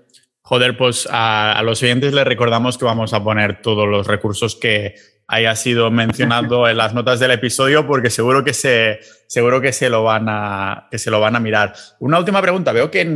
Joder, 0.43 0.75
pues 0.75 1.07
a, 1.11 1.61
los 1.63 1.81
oyentes 1.83 2.13
les 2.13 2.25
recordamos 2.25 2.77
que 2.77 2.85
vamos 2.85 3.13
a 3.13 3.23
poner 3.23 3.61
todos 3.61 3.87
los 3.87 4.07
recursos 4.07 4.55
que 4.55 4.95
haya 5.31 5.55
sido 5.55 5.89
mencionado 5.89 6.67
en 6.67 6.75
las 6.75 6.93
notas 6.93 7.21
del 7.21 7.31
episodio 7.31 7.87
porque 7.87 8.09
seguro 8.09 8.43
que 8.43 8.53
se, 8.53 8.99
seguro 9.27 9.61
que 9.61 9.71
se, 9.71 9.89
lo, 9.89 10.03
van 10.03 10.25
a, 10.27 10.89
que 10.91 10.99
se 10.99 11.09
lo 11.09 11.21
van 11.21 11.37
a 11.37 11.39
mirar. 11.39 11.73
Una 11.99 12.19
última 12.19 12.41
pregunta. 12.41 12.73
Veo 12.73 12.91
que 12.91 13.09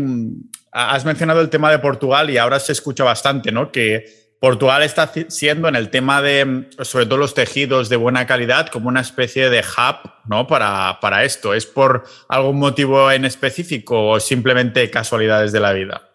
has 0.72 1.03
mencionado 1.03 1.41
el 1.41 1.49
tema 1.49 1.70
de 1.70 1.80
Portugal 1.80 2.30
y 2.30 2.38
ahora 2.38 2.61
se 2.61 2.72
escucha 2.72 3.03
bastante, 3.03 3.51
¿no? 3.51 3.70
Que 3.70 4.05
Portugal 4.39 4.84
está 4.84 5.11
siendo 5.28 5.68
en 5.68 5.76
el 5.76 5.89
tema 5.89 6.22
de, 6.22 6.70
sobre 6.84 7.05
todo 7.05 7.18
los 7.18 7.34
tejidos 7.34 7.89
de 7.89 7.97
buena 7.97 8.26
calidad, 8.26 8.70
como 8.70 8.88
una 8.88 9.01
especie 9.01 9.49
de 9.49 9.59
hub, 9.59 10.09
¿no? 10.26 10.47
Para, 10.47 10.99
para 11.01 11.26
esto. 11.26 11.53
¿Es 11.53 11.66
por 11.66 12.05
algún 12.30 12.59
motivo 12.59 13.11
en 13.11 13.26
específico 13.26 14.07
o 14.07 14.20
simplemente 14.22 14.89
casualidades 14.89 15.51
de 15.51 15.59
la 15.59 15.74
vida? 15.74 16.09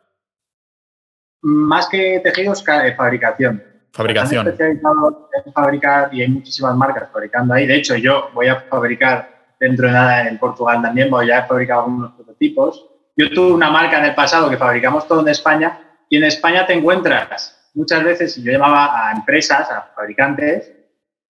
Más 1.42 1.90
que 1.90 2.22
tejidos, 2.24 2.64
fabricación. 2.64 3.69
Fabricación. 3.92 4.46
especializado 4.46 5.28
en 5.44 5.52
fabricar 5.52 6.14
y 6.14 6.22
hay 6.22 6.28
muchísimas 6.28 6.76
marcas 6.76 7.08
fabricando 7.12 7.54
ahí. 7.54 7.66
De 7.66 7.76
hecho, 7.76 7.96
yo 7.96 8.30
voy 8.32 8.46
a 8.46 8.60
fabricar 8.60 9.40
dentro 9.58 9.86
de 9.86 9.92
nada 9.92 10.28
en 10.28 10.38
Portugal 10.38 10.80
también, 10.80 11.10
voy 11.10 11.30
a 11.30 11.44
fabricar 11.44 11.78
algunos 11.78 12.12
prototipos. 12.12 12.86
yo 13.16 13.30
tuve 13.30 13.52
una 13.52 13.70
marca 13.70 13.98
en 13.98 14.06
el 14.06 14.14
pasado 14.14 14.48
que 14.48 14.56
fabricamos 14.56 15.06
todo 15.06 15.20
en 15.20 15.28
España 15.28 15.78
y 16.08 16.16
en 16.16 16.24
España 16.24 16.66
te 16.66 16.72
encuentras 16.72 17.60
muchas 17.74 18.02
veces, 18.02 18.42
yo 18.42 18.52
llamaba 18.52 19.08
a 19.08 19.12
empresas, 19.12 19.70
a 19.70 19.92
fabricantes, 19.94 20.72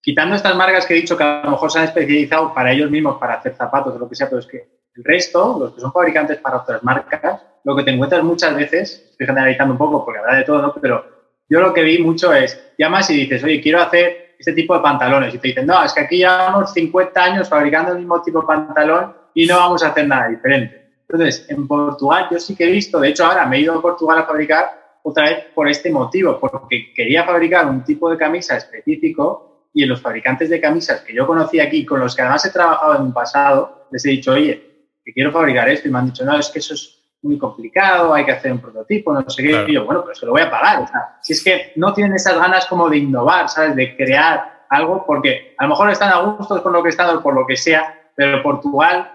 quitando 0.01 0.35
estas 0.37 0.55
marcas 0.55 0.87
que 0.87 0.95
he 0.95 1.01
dicho 1.01 1.17
que 1.17 1.25
a 1.25 1.43
lo 1.45 1.51
mejor 1.51 1.71
se 1.71 1.81
han 1.81 1.85
especializado 1.87 2.55
para 2.55 2.73
ellos 2.73 2.91
mismos 2.91 3.19
para 3.19 3.35
hacer 3.35 3.55
zapatos 3.55 3.95
o 3.95 3.99
lo 3.99 4.09
que 4.09 4.15
sea, 4.15 4.29
pero 4.29 4.41
es 4.41 4.47
que 4.47 4.81
el 4.95 5.05
resto, 5.05 5.59
los 5.59 5.75
que 5.75 5.81
son 5.81 5.93
fabricantes 5.93 6.39
para 6.39 6.59
otras 6.59 6.83
marcas, 6.83 7.43
lo 7.65 7.77
que 7.77 7.83
te 7.83 7.91
encuentras 7.91 8.23
muchas 8.23 8.55
veces, 8.55 9.09
estoy 9.11 9.27
generalizando 9.27 9.75
un 9.75 9.79
poco 9.79 10.05
porque 10.05 10.21
habrá 10.21 10.37
de 10.37 10.45
todo, 10.45 10.63
¿no? 10.63 10.75
Pero 10.75 11.20
yo 11.51 11.61
lo 11.61 11.75
que 11.75 11.83
vi 11.83 11.99
mucho 11.99 12.33
es, 12.33 12.73
llamas 12.79 13.11
y 13.11 13.17
dices, 13.17 13.43
oye, 13.43 13.61
quiero 13.61 13.83
hacer 13.83 14.37
este 14.39 14.53
tipo 14.53 14.75
de 14.75 14.81
pantalones. 14.81 15.35
Y 15.35 15.39
te 15.39 15.49
dicen, 15.49 15.67
no, 15.67 15.83
es 15.85 15.93
que 15.93 16.01
aquí 16.01 16.19
llevamos 16.19 16.73
50 16.73 17.23
años 17.23 17.49
fabricando 17.49 17.93
el 17.93 17.99
mismo 17.99 18.23
tipo 18.23 18.41
de 18.41 18.47
pantalón 18.47 19.13
y 19.35 19.47
no 19.47 19.57
vamos 19.57 19.83
a 19.83 19.89
hacer 19.89 20.07
nada 20.07 20.29
diferente. 20.29 20.93
Entonces, 21.09 21.45
en 21.49 21.67
Portugal 21.67 22.29
yo 22.31 22.39
sí 22.39 22.55
que 22.55 22.69
he 22.69 22.71
visto, 22.71 23.01
de 23.01 23.09
hecho 23.09 23.27
ahora 23.27 23.45
me 23.47 23.57
he 23.57 23.61
ido 23.63 23.77
a 23.77 23.83
Portugal 23.83 24.21
a 24.21 24.27
fabricar 24.27 24.99
otra 25.03 25.25
vez 25.25 25.47
por 25.53 25.69
este 25.69 25.91
motivo, 25.91 26.39
porque 26.39 26.93
quería 26.95 27.25
fabricar 27.25 27.67
un 27.67 27.83
tipo 27.83 28.09
de 28.09 28.17
camisa 28.17 28.57
específico 28.57 29.67
y 29.75 29.83
en 29.83 29.89
los 29.89 30.01
fabricantes 30.01 30.51
de 30.51 30.61
camisas 30.61 31.01
que 31.01 31.15
yo 31.15 31.27
conocí 31.27 31.59
aquí, 31.59 31.85
con 31.85 31.99
los 31.99 32.15
que 32.15 32.23
además 32.23 32.45
he 32.45 32.51
trabajado 32.51 32.95
en 32.95 33.03
un 33.03 33.13
pasado, 33.13 33.89
les 33.91 34.05
he 34.07 34.11
dicho, 34.11 34.33
oye, 34.33 34.89
que 35.05 35.13
quiero 35.13 35.33
fabricar 35.33 35.69
esto 35.69 35.89
y 35.89 35.91
me 35.91 35.99
han 35.99 36.07
dicho, 36.07 36.25
no, 36.25 36.39
es 36.39 36.49
que 36.49 36.61
eso 36.61 36.75
es 36.75 37.00
muy 37.23 37.39
complicado, 37.39 38.15
hay 38.15 38.25
que 38.25 38.33
hacer 38.33 38.53
un 38.53 38.61
prototipo, 38.61 39.13
no 39.13 39.29
sé 39.29 39.43
qué. 39.43 39.65
Y 39.69 39.75
yo, 39.75 39.85
bueno, 39.85 40.05
pues 40.05 40.19
se 40.19 40.27
lo 40.27 40.33
voy 40.33 40.43
a 40.43 40.51
pagar. 40.51 40.83
O 40.83 40.87
sea, 40.87 41.17
si 41.21 41.35
es 41.35 41.45
que 41.45 41.73
no 41.77 41.93
tienen 41.93 42.15
esas 42.15 42.39
ganas 42.39 42.67
como 42.67 42.89
de 42.89 42.99
innovar, 42.99 43.49
¿sabes? 43.49 43.77
De 43.77 43.97
crear 43.97 44.65
algo, 44.71 45.05
porque 45.07 45.55
a 45.59 45.65
lo 45.65 45.71
mejor 45.71 45.91
están 45.91 46.13
a 46.13 46.21
gusto 46.21 46.63
con 46.63 46.73
lo 46.73 46.81
que 46.83 46.91
están 46.91 47.17
o 47.17 47.23
por 47.23 47.35
lo 47.35 47.47
que 47.47 47.57
sea, 47.57 48.13
pero 48.15 48.43
Portugal, 48.43 49.11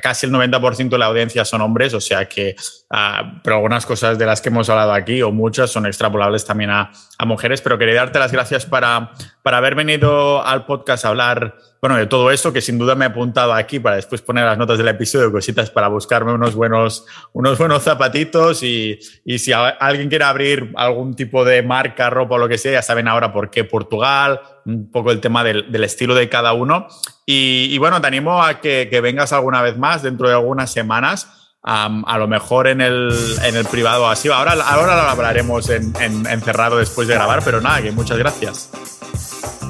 casi 0.00 0.24
el 0.24 0.32
90% 0.32 0.88
de 0.88 0.96
la 0.96 1.04
audiencia 1.04 1.44
son 1.44 1.60
hombres, 1.60 1.92
o 1.92 2.00
sea 2.00 2.24
que, 2.24 2.56
uh, 2.90 3.40
pero 3.42 3.56
algunas 3.56 3.84
cosas 3.84 4.16
de 4.16 4.24
las 4.24 4.40
que 4.40 4.48
hemos 4.48 4.70
hablado 4.70 4.94
aquí, 4.94 5.20
o 5.20 5.30
muchas, 5.30 5.70
son 5.70 5.84
extrapolables 5.84 6.46
también 6.46 6.70
a, 6.70 6.90
a 7.18 7.26
mujeres, 7.26 7.60
pero 7.60 7.76
quería 7.76 7.96
darte 7.96 8.18
las 8.18 8.32
gracias 8.32 8.64
para, 8.64 9.12
para 9.42 9.58
haber 9.58 9.74
venido 9.74 10.42
al 10.42 10.64
podcast 10.64 11.04
a 11.04 11.08
hablar 11.08 11.56
bueno, 11.84 11.98
de 11.98 12.06
todo 12.06 12.30
esto, 12.30 12.50
que 12.50 12.62
sin 12.62 12.78
duda 12.78 12.94
me 12.94 13.04
he 13.04 13.08
apuntado 13.08 13.52
aquí 13.52 13.78
para 13.78 13.96
después 13.96 14.22
poner 14.22 14.46
las 14.46 14.56
notas 14.56 14.78
del 14.78 14.88
episodio, 14.88 15.30
cositas 15.30 15.68
para 15.68 15.88
buscarme 15.88 16.32
unos 16.32 16.54
buenos, 16.54 17.04
unos 17.34 17.58
buenos 17.58 17.82
zapatitos 17.82 18.62
y, 18.62 18.98
y 19.22 19.38
si 19.38 19.52
alguien 19.52 20.08
quiere 20.08 20.24
abrir 20.24 20.72
algún 20.76 21.12
tipo 21.14 21.44
de 21.44 21.62
marca, 21.62 22.08
ropa 22.08 22.36
o 22.36 22.38
lo 22.38 22.48
que 22.48 22.56
sea, 22.56 22.72
ya 22.72 22.80
saben 22.80 23.06
ahora 23.06 23.34
por 23.34 23.50
qué 23.50 23.64
Portugal, 23.64 24.40
un 24.64 24.90
poco 24.90 25.10
el 25.10 25.20
tema 25.20 25.44
del, 25.44 25.70
del 25.70 25.84
estilo 25.84 26.14
de 26.14 26.30
cada 26.30 26.54
uno. 26.54 26.88
Y, 27.26 27.68
y, 27.70 27.76
bueno, 27.76 28.00
te 28.00 28.06
animo 28.06 28.42
a 28.42 28.62
que, 28.62 28.88
que, 28.90 29.02
vengas 29.02 29.34
alguna 29.34 29.60
vez 29.60 29.76
más 29.76 30.02
dentro 30.02 30.26
de 30.26 30.32
algunas 30.32 30.72
semanas. 30.72 31.52
Um, 31.64 32.02
a 32.06 32.16
lo 32.16 32.26
mejor 32.26 32.66
en 32.66 32.80
el, 32.80 33.12
en 33.42 33.56
el 33.56 33.66
privado 33.66 34.08
así. 34.08 34.30
Ahora, 34.30 34.52
ahora 34.52 34.96
lo 34.96 35.02
hablaremos 35.10 35.68
en, 35.68 35.92
en, 36.00 36.26
en 36.26 36.40
cerrado 36.40 36.78
después 36.78 37.08
de 37.08 37.14
grabar, 37.14 37.42
pero 37.44 37.60
nada, 37.60 37.82
que 37.82 37.92
muchas 37.92 38.16
gracias. 38.16 38.70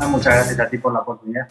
Muchas 0.09 0.34
gracias 0.34 0.61
a 0.61 0.68
ti 0.68 0.78
por 0.78 0.92
la 0.92 1.01
oportunidad. 1.01 1.49